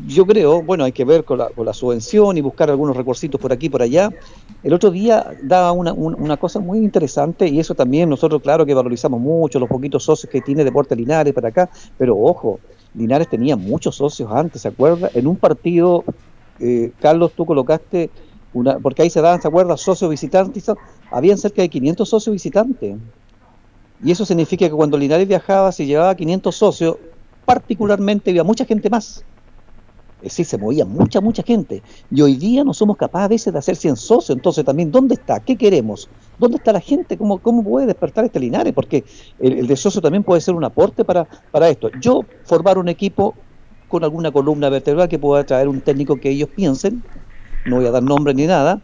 [0.08, 3.40] yo creo, bueno, hay que ver con la, con la subvención y buscar algunos recorcitos
[3.42, 4.10] por aquí por allá.
[4.64, 8.66] El otro día daba una, un- una cosa muy interesante y eso también nosotros, claro
[8.66, 12.62] que valorizamos mucho los poquitos socios que tiene Deporte Linares para acá, pero ojo,
[12.94, 15.10] Linares tenía muchos socios antes, ¿se acuerda?
[15.14, 16.06] En un partido,
[16.60, 18.10] eh, Carlos, tú colocaste,
[18.54, 19.76] una, porque ahí se daban, ¿se acuerda?
[19.76, 20.64] Socios visitantes,
[21.12, 22.96] habían cerca de 500 socios visitantes.
[24.02, 26.98] Y eso significa que cuando Linares viajaba, si llevaba 500 socios,
[27.50, 29.26] particularmente había mucha gente más.
[30.22, 31.82] Es decir, se movía mucha, mucha gente.
[32.12, 34.36] Y hoy día no somos capaces a veces de hacer 100 socios.
[34.36, 35.40] Entonces, también, ¿dónde está?
[35.40, 36.12] ¿Qué queremos?
[36.38, 37.18] ¿Dónde está la gente?
[37.18, 38.72] ¿Cómo, cómo puede despertar este Linares?
[38.74, 39.04] Porque
[39.40, 41.90] el, el de también puede ser un aporte para, para esto.
[42.00, 43.34] Yo, formar un equipo
[43.88, 47.02] con alguna columna vertebral que pueda traer un técnico que ellos piensen,
[47.66, 48.80] no voy a dar nombre ni nada,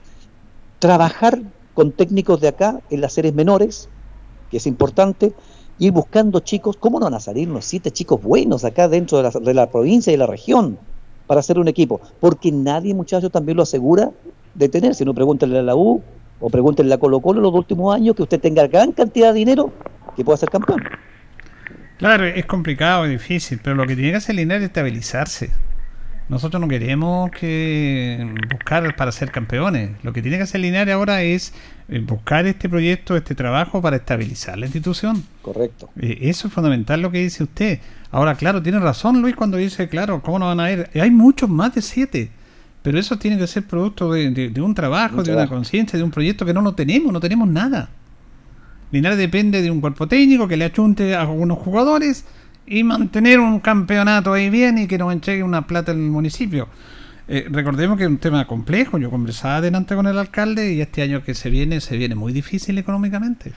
[0.80, 1.40] trabajar
[1.76, 3.90] con técnicos de acá en las series menores,
[4.50, 5.36] que es importante,
[5.80, 9.24] ir buscando chicos, ¿cómo no van a salir unos siete chicos buenos acá dentro de
[9.24, 10.78] la, de la provincia y de la región
[11.28, 12.02] para hacer un equipo?
[12.20, 14.12] Porque nadie, muchachos, también lo asegura
[14.54, 14.96] de tener.
[14.96, 16.02] Si no, pregúntenle a la U
[16.40, 19.72] o pregúntenle a Colo Colo los últimos años que usted tenga gran cantidad de dinero
[20.16, 20.82] que pueda ser campeón.
[21.98, 25.52] Claro, es complicado, es difícil, pero lo que tiene que hacer Linares es estabilizarse.
[26.28, 29.92] Nosotros no queremos que buscar para ser campeones.
[30.04, 31.54] Lo que tiene que hacer Linares ahora es
[32.08, 35.24] buscar este proyecto, este trabajo para estabilizar la institución.
[35.42, 35.90] Correcto.
[36.00, 37.80] Eh, Eso es fundamental lo que dice usted.
[38.12, 40.90] Ahora, claro, tiene razón Luis cuando dice, claro, ¿cómo no van a ir?
[40.96, 42.32] Hay muchos más de siete,
[42.82, 45.98] pero eso tiene que ser producto de, de- de un trabajo, Un de una conciencia,
[45.98, 47.90] de un proyecto que no lo tenemos, no tenemos nada.
[48.92, 52.26] Linares depende de un cuerpo técnico que le achunte a algunos jugadores
[52.66, 56.68] y mantener un campeonato ahí bien y que nos entregue una plata en el municipio.
[57.28, 58.98] Eh, recordemos que es un tema complejo.
[58.98, 62.34] Yo conversaba adelante con el alcalde y este año que se viene, se viene muy
[62.34, 63.54] difícil económicamente.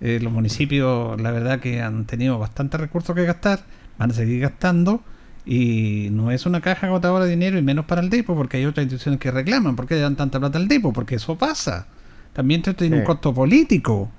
[0.00, 3.60] Eh, los municipios, la verdad que han tenido bastantes recursos que gastar,
[3.98, 5.02] van a seguir gastando
[5.44, 8.66] y no es una caja agotadora de dinero y menos para el depo porque hay
[8.66, 9.76] otras instituciones que reclaman.
[9.76, 10.92] ¿Por qué le dan tanta plata al depo?
[10.92, 11.86] Porque eso pasa.
[12.32, 13.00] También esto tiene Sí.
[13.00, 14.10] un costo político.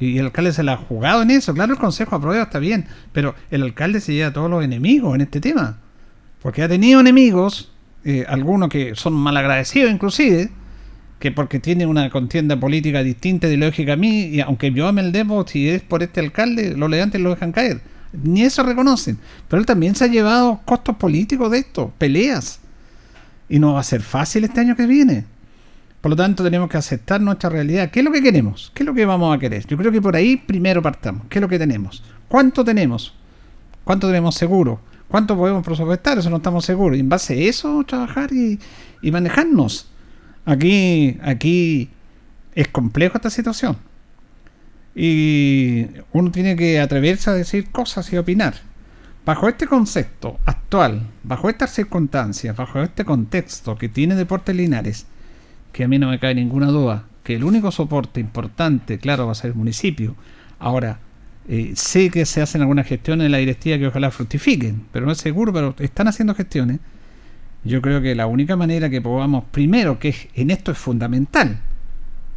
[0.00, 1.54] Y el alcalde se la ha jugado en eso.
[1.54, 2.86] Claro, el consejo aprueba, está bien.
[3.12, 5.78] Pero el alcalde se lleva a todos los enemigos en este tema.
[6.42, 7.72] Porque ha tenido enemigos,
[8.04, 10.50] eh, algunos que son malagradecidos inclusive,
[11.18, 15.12] que porque tiene una contienda política distinta ideológica a mí, y aunque yo ame el
[15.12, 17.80] Depo, si es por este alcalde, los leantes lo dejan caer.
[18.12, 19.18] Ni eso reconocen.
[19.48, 22.60] Pero él también se ha llevado costos políticos de esto, peleas.
[23.48, 25.24] Y no va a ser fácil este año que viene.
[26.00, 27.90] Por lo tanto, tenemos que aceptar nuestra realidad.
[27.90, 28.70] ¿Qué es lo que queremos?
[28.74, 29.66] ¿Qué es lo que vamos a querer?
[29.66, 31.22] Yo creo que por ahí primero partamos.
[31.30, 32.04] ¿Qué es lo que tenemos?
[32.28, 33.14] ¿Cuánto tenemos?
[33.84, 34.80] ¿Cuánto tenemos seguro?
[35.08, 36.18] ¿Cuánto podemos presupuestar?
[36.18, 36.96] Eso no estamos seguros.
[36.96, 38.58] Y en base a eso, trabajar y,
[39.02, 39.90] y manejarnos.
[40.44, 41.90] Aquí, aquí
[42.54, 43.76] es complejo esta situación.
[44.94, 48.54] Y uno tiene que atreverse a decir cosas y opinar.
[49.24, 55.06] Bajo este concepto actual, bajo estas circunstancias, bajo este contexto que tiene Deportes Linares,
[55.72, 59.32] que a mí no me cae ninguna duda, que el único soporte importante, claro, va
[59.32, 60.14] a ser el municipio.
[60.58, 61.00] Ahora,
[61.48, 65.12] eh, sé que se hacen algunas gestiones en la directiva que ojalá fructifiquen, pero no
[65.12, 66.80] es seguro, pero están haciendo gestiones.
[67.64, 71.58] Yo creo que la única manera que podamos, primero, que es- en esto es fundamental,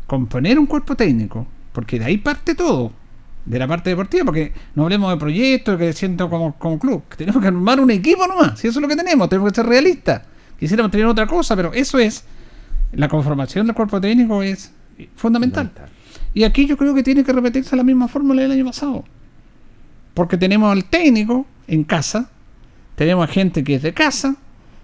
[0.05, 2.91] componer un cuerpo técnico, porque de ahí parte todo,
[3.45, 7.41] de la parte deportiva, porque no hablemos de proyectos que siento como, como club, tenemos
[7.41, 10.21] que armar un equipo nomás, si eso es lo que tenemos, tenemos que ser realistas.
[10.59, 12.23] Quisiéramos tener otra cosa, pero eso es,
[12.93, 14.71] la conformación del cuerpo técnico es
[15.15, 15.71] fundamental.
[16.37, 19.03] Y aquí yo creo que tiene que repetirse la misma fórmula del año pasado.
[20.13, 22.29] Porque tenemos al técnico en casa,
[22.93, 24.35] tenemos a gente que es de casa,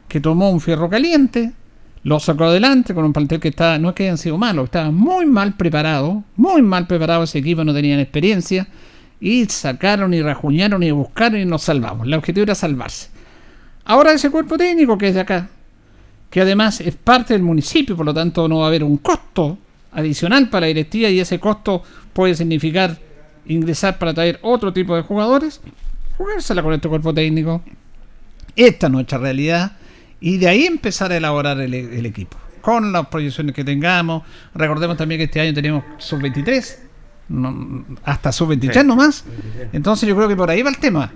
[0.08, 1.54] que tomó un fierro caliente,
[2.02, 4.90] lo sacó adelante con un plantel que está, no es que hayan sido malos, estaba
[4.90, 8.68] muy mal preparado, muy mal preparado ese equipo, no tenían experiencia,
[9.20, 12.08] y sacaron y rajuñaron y buscaron y nos salvamos.
[12.08, 13.12] El objetivo era salvarse.
[13.86, 15.50] Ahora ese cuerpo técnico que es de acá,
[16.32, 19.60] que además es parte del municipio, por lo tanto no va a haber un costo
[19.96, 21.84] adicional para la directiva y ese costo
[22.14, 22.98] puede significar
[23.46, 25.62] ingresar para traer otro tipo de jugadores,
[26.18, 27.62] jugársela con este cuerpo técnico.
[28.56, 29.74] Esta es nuestra realidad
[30.20, 32.38] y de ahí empezar a elaborar el, el equipo.
[32.62, 34.24] Con las proyecciones que tengamos.
[34.56, 36.78] Recordemos también que este año tenemos sub-23,
[37.30, 38.88] no- hasta sub-23 Sí.
[38.88, 39.26] nomás.
[39.74, 41.12] Entonces yo creo que por ahí va el tema.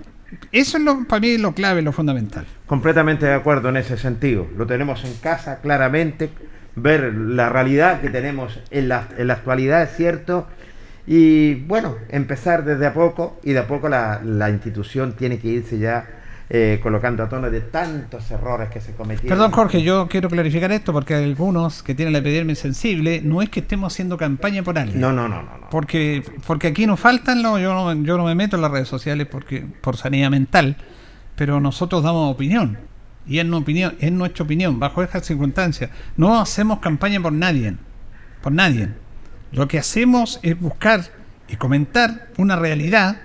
[0.52, 2.44] Eso es lo, para mí lo clave, lo fundamental.
[2.66, 4.46] Completamente de acuerdo en ese sentido.
[4.58, 6.28] Lo tenemos en casa claramente,
[6.82, 10.46] ver la realidad que tenemos en la, en la actualidad, es cierto.
[11.06, 15.48] Y bueno, empezar desde a poco y de a poco la, la institución tiene que
[15.48, 16.06] irse ya
[16.50, 19.28] eh, colocando a tono de tantos errores que se cometieron.
[19.30, 23.20] Perdón, Jorge, yo quiero clarificar esto porque hay algunos que tienen la epidermis sensible.
[23.22, 25.00] No es que estemos haciendo campaña por alguien.
[25.00, 25.58] No, no, no, no.
[25.58, 25.70] no.
[25.70, 28.88] Porque, porque aquí nos faltan, lo- yo, no, yo no me meto en las redes
[28.88, 30.76] sociales porque por sanidad mental,
[31.36, 32.78] pero nosotros damos opinión.
[33.28, 35.90] Y es, nu- opinión, es nuestra opinión, bajo estas circunstancias.
[36.16, 37.74] No hacemos campaña por nadie.
[38.42, 38.88] Por nadie.
[39.52, 41.04] Lo que hacemos es buscar
[41.48, 43.20] y comentar una realidad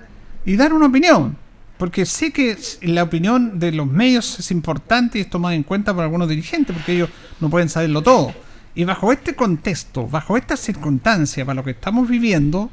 [0.45, 1.37] y dar una opinión.
[1.77, 5.93] Porque sé que la opinión de los medios es importante y es tomada en cuenta
[5.93, 7.09] por algunos dirigentes, porque ellos
[7.39, 8.33] no pueden saberlo todo.
[8.75, 12.69] Y bajo este contexto, bajo esta circunstancia, para lo que estamos viviendo,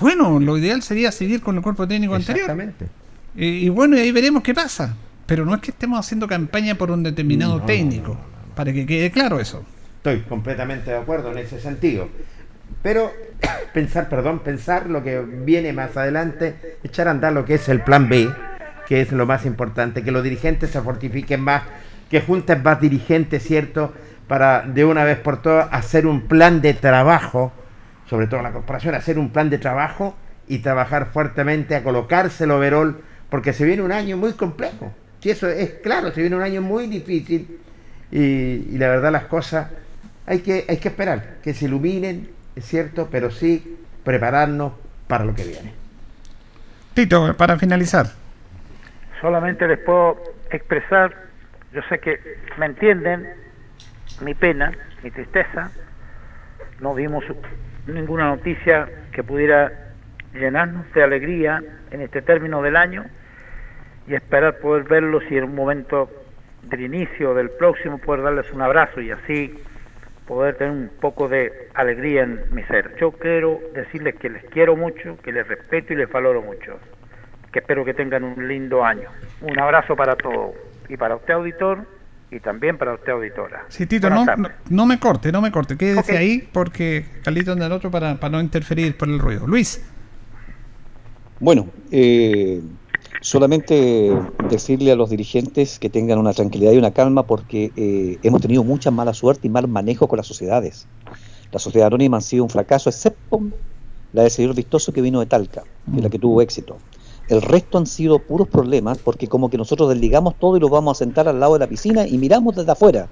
[0.00, 2.42] bueno, lo ideal sería seguir con el cuerpo técnico anterior.
[2.50, 2.88] Exactamente.
[3.36, 4.94] Y, y bueno, y ahí veremos qué pasa.
[5.32, 8.18] Pero no es que estemos haciendo campaña por un determinado No, no, técnico,
[8.54, 9.64] para que quede claro eso.
[9.96, 12.10] Estoy completamente de acuerdo en ese sentido.
[12.82, 13.10] Pero
[13.72, 17.80] pensar, perdón, pensar lo que viene más adelante, echar a andar lo que es el
[17.80, 18.30] plan B,
[18.86, 21.62] que es lo más importante, que los dirigentes se fortifiquen más,
[22.10, 23.94] que junten más dirigentes, ¿cierto?
[24.28, 27.54] Para de una vez por todas hacer un plan de trabajo,
[28.04, 30.14] sobre todo la corporación, hacer un plan de trabajo
[30.46, 33.00] y trabajar fuertemente a colocarse el overall,
[33.30, 34.92] porque se viene un año muy complejo.
[35.22, 37.60] Si eso es claro, se viene un año muy difícil
[38.10, 39.68] y, y la verdad las cosas
[40.26, 44.72] hay que, hay que esperar, que se iluminen, es cierto, pero sí prepararnos
[45.06, 45.74] para lo que viene.
[46.94, 48.06] Tito, para finalizar.
[49.20, 50.20] Solamente les puedo
[50.50, 51.14] expresar,
[51.72, 52.18] yo sé que
[52.58, 53.28] me entienden,
[54.22, 54.72] mi pena,
[55.04, 55.70] mi tristeza.
[56.80, 57.22] No vimos
[57.86, 59.70] ninguna noticia que pudiera
[60.34, 61.62] llenarnos de alegría
[61.92, 63.04] en este término del año
[64.06, 66.10] y esperar poder verlos y en un momento
[66.62, 69.54] del inicio del próximo poder darles un abrazo y así
[70.26, 72.94] poder tener un poco de alegría en mi ser.
[73.00, 76.78] Yo quiero decirles que les quiero mucho, que les respeto y les valoro mucho.
[77.52, 79.10] Que espero que tengan un lindo año.
[79.42, 80.54] Un abrazo para todos.
[80.88, 81.84] Y para usted, auditor,
[82.30, 83.64] y también para usted, auditora.
[83.68, 85.76] Sí, Tito, no, no, no me corte, no me corte.
[85.76, 86.18] Quédese Ok.
[86.18, 89.46] ahí porque Carlito anda al otro para, para no interferir por el ruido.
[89.46, 89.84] Luis.
[91.40, 92.60] Bueno, eh,
[93.22, 94.12] solamente
[94.50, 98.64] decirle a los dirigentes que tengan una tranquilidad y una calma porque eh, hemos tenido
[98.64, 100.86] mucha mala suerte y mal manejo con las sociedades.
[101.52, 103.40] La sociedad anónima han sido un fracaso, excepto
[104.12, 106.76] la del señor Vistoso que vino de Talca, que es la que tuvo éxito.
[107.28, 110.96] El resto han sido puros problemas porque como que nosotros desligamos todo y lo vamos
[110.96, 113.08] a sentar al lado de la piscina y miramos desde afuera.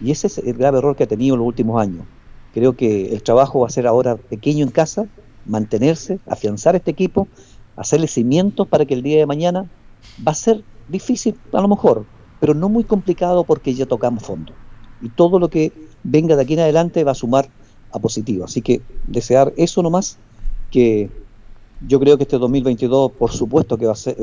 [0.00, 2.06] Y ese es el grave error que ha tenido en los últimos años.
[2.54, 5.06] Creo que el trabajo va a ser ahora pequeño en casa,
[5.44, 7.28] mantenerse, afianzar este equipo,
[7.76, 9.66] hacerle cimientos para que el día de mañana
[10.26, 12.04] va a ser difícil a lo mejor,
[12.40, 14.52] pero no muy complicado porque ya tocamos fondo.
[15.02, 15.72] Y todo lo que
[16.02, 17.48] venga de aquí en adelante va a sumar
[17.92, 18.44] a positivo.
[18.44, 20.18] Así que desear eso nomás,
[20.70, 21.10] que
[21.86, 24.16] yo creo que este 2022 por supuesto que va a ser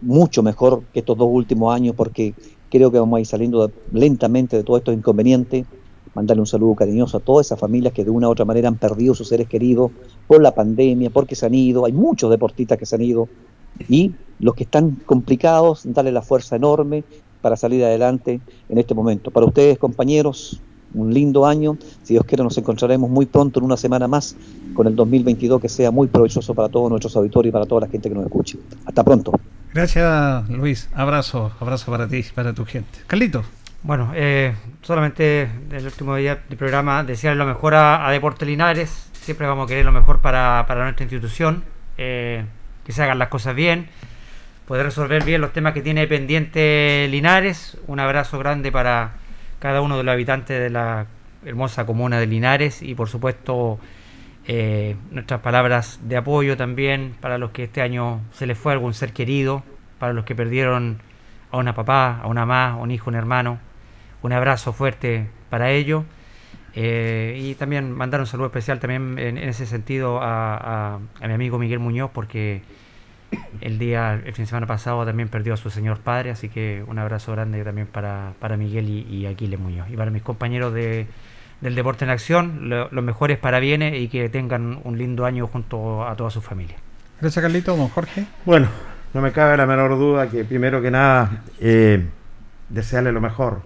[0.00, 2.34] mucho mejor que estos dos últimos años porque
[2.70, 5.66] creo que vamos a ir saliendo lentamente de todos estos inconvenientes.
[6.14, 8.76] Mandarle un saludo cariñoso a todas esas familias que de una u otra manera han
[8.76, 9.90] perdido sus seres queridos
[10.26, 11.84] por la pandemia, porque se han ido.
[11.86, 13.28] Hay muchos deportistas que se han ido.
[13.88, 17.04] Y los que están complicados, darle la fuerza enorme
[17.40, 19.30] para salir adelante en este momento.
[19.30, 20.60] Para ustedes, compañeros,
[20.94, 21.76] un lindo año.
[22.02, 24.36] Si Dios quiere, nos encontraremos muy pronto en una semana más
[24.74, 27.88] con el 2022 que sea muy provechoso para todos nuestros auditores y para toda la
[27.88, 28.58] gente que nos escuche.
[28.86, 29.32] Hasta pronto.
[29.72, 30.88] Gracias, Luis.
[30.94, 33.00] Abrazo, abrazo para ti, para tu gente.
[33.06, 33.42] Carlito.
[33.84, 39.10] Bueno, eh, solamente el último día del programa desearle lo mejor a, a Deportes Linares.
[39.12, 41.62] Siempre vamos a querer lo mejor para, para nuestra institución.
[41.98, 42.46] eh,
[42.84, 43.88] que se hagan las cosas bien.
[44.66, 47.76] Poder resolver bien los temas que tiene pendiente Linares.
[47.86, 49.16] Un abrazo grande para
[49.58, 51.06] cada uno de los habitantes de la
[51.44, 52.80] hermosa comuna de Linares.
[52.80, 53.78] Y por supuesto,
[54.46, 58.94] eh, nuestras palabras de apoyo también para los que este año se les fue algún
[58.94, 59.62] ser querido.
[59.98, 61.02] Para los que perdieron
[61.50, 63.58] a una papá, a una mamá, a un hijo, un hermano.
[64.24, 66.04] Un abrazo fuerte para ellos.
[66.74, 71.28] Eh, y también mandar un saludo especial también en, en ese sentido a, a- a
[71.28, 72.62] mi amigo Miguel Muñoz porque
[73.60, 76.82] el día, el fin de semana pasado también perdió a su señor padre, así que
[76.86, 79.88] un abrazo grande también para, para Miguel y, y Aquiles Muñoz.
[79.90, 81.06] Y para mis compañeros de,
[81.60, 86.04] del Deporte en Acción, lo- los mejores parabienes y que tengan un lindo año junto
[86.08, 86.76] a toda su familia.
[87.20, 87.76] Gracias, Carlito.
[87.76, 88.24] Don Jorge.
[88.46, 88.68] Bueno,
[89.12, 92.04] no me cabe la menor duda que primero que nada eh,
[92.68, 93.62] desearle lo mejor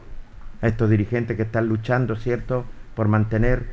[0.60, 2.64] a estos dirigentes que están luchando, ¿cierto?,
[2.94, 3.66] por mantener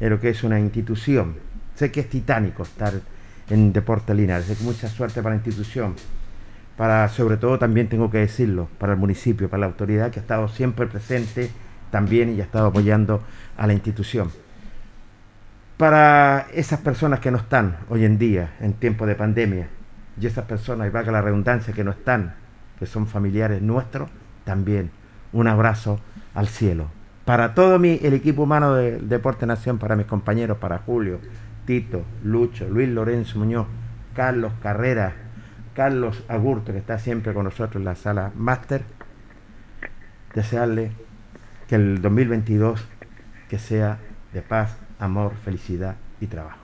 [0.00, 1.36] eh, lo que es una institución.
[1.74, 2.94] Sé que es titánico estar
[3.50, 5.94] en Deportes Linares, sé que mucha suerte para la institución,
[6.76, 10.22] para sobre todo también tengo que decirlo, para el municipio, para la autoridad que ha
[10.22, 11.50] estado siempre presente
[11.90, 13.22] también y ha estado apoyando
[13.56, 14.30] a la institución.
[15.76, 19.68] Para esas personas que no están hoy en día en tiempo de pandemia,
[20.20, 22.34] y esas personas, y valga la redundancia, que no están
[22.78, 24.08] que son familiares nuestros,
[24.44, 24.90] también
[25.32, 26.00] un abrazo
[26.34, 26.86] al cielo.
[27.24, 31.20] Para todo mi, el equipo humano del Deporte Nación, para mis compañeros, para Julio,
[31.64, 33.66] Tito, Lucho, Luis Lorenzo Muñoz,
[34.14, 35.14] Carlos Carrera,
[35.74, 38.82] Carlos Agurto, que está siempre con nosotros en la sala máster,
[40.34, 40.92] desearle
[41.68, 42.84] que el 2022
[43.48, 43.98] que sea
[44.32, 46.58] de paz, amor, felicidad y trabajo.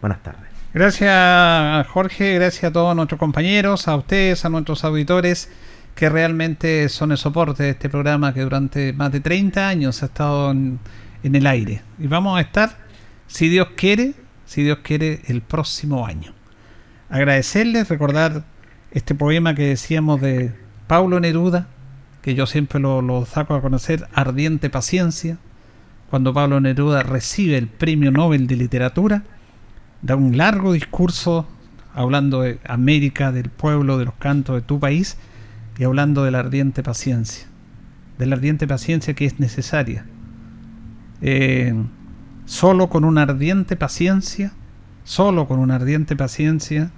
[0.00, 0.42] Buenas tardes.
[0.74, 5.50] Gracias Jorge, gracias a todos nuestros compañeros, a ustedes, a nuestros auditores
[5.94, 10.06] que realmente son el soporte de este programa que durante más de 30 años ha
[10.06, 10.80] estado en,
[11.22, 11.82] el aire.
[11.98, 12.76] Y vamos a estar,
[13.26, 14.14] si Dios quiere,
[14.46, 16.32] si Dios quiere, el próximo año.
[17.10, 18.44] Agradecerles, recordar
[18.90, 20.52] este poema que decíamos de
[20.86, 21.68] Paulo Neruda,
[22.22, 25.38] que yo siempre lo, lo saco a conocer, Ardiente Paciencia,
[26.10, 29.22] cuando Pablo Neruda recibe el Premio Nobel de Literatura,
[30.02, 31.48] da un largo discurso
[31.94, 35.16] hablando de América, del pueblo, de los cantos de tu país
[35.78, 37.46] y hablando de la ardiente paciencia,
[38.18, 40.04] de la ardiente paciencia que es necesaria.
[41.20, 41.74] Eh,
[42.44, 44.52] solo con una ardiente paciencia,
[45.04, 46.90] solo con una ardiente paciencia,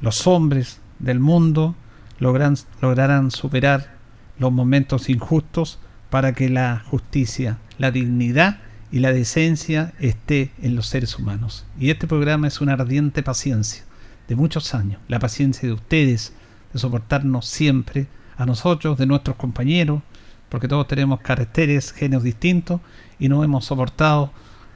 [0.00, 1.74] los hombres del mundo
[2.18, 3.94] logran, lograrán superar
[4.38, 5.78] los momentos injustos
[6.10, 8.58] para que la justicia, la dignidad
[8.92, 11.66] y la decencia esté en los seres humanos.
[11.78, 13.84] Y este programa es una ardiente paciencia
[14.28, 16.32] de muchos años, la paciencia de ustedes,
[16.72, 18.06] de soportarnos siempre,
[18.36, 20.02] a nosotros, de nuestros compañeros,
[20.48, 22.80] porque todos tenemos caracteres, genios distintos,
[23.18, 24.32] y nos hemos soportado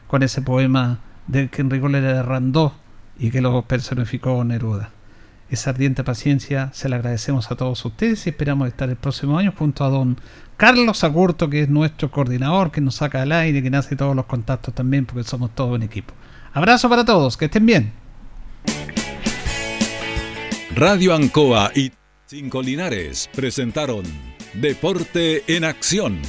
[0.07, 2.75] con ese poema de que Enrico le Randó
[3.19, 4.91] y que lo personificó Neruda.
[5.51, 9.53] Esa ardiente paciencia se la agradecemos a todos ustedes y esperamos estar el próximo año
[9.57, 10.17] junto a don
[10.57, 14.27] Carlos Agurto, que es nuestro coordinador, que nos saca al aire, que hace todos los
[14.27, 16.15] contactos también, porque somos todo un equipo.
[16.53, 17.93] Abrazo para todos, que estén bien.
[20.75, 21.93] Radio Ancoa y
[22.27, 24.03] Cinco Linares presentaron
[24.55, 26.21] Deporte en Acción.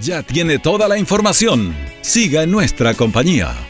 [0.00, 1.74] Ya tiene toda la información.
[2.00, 3.69] Siga en nuestra compañía.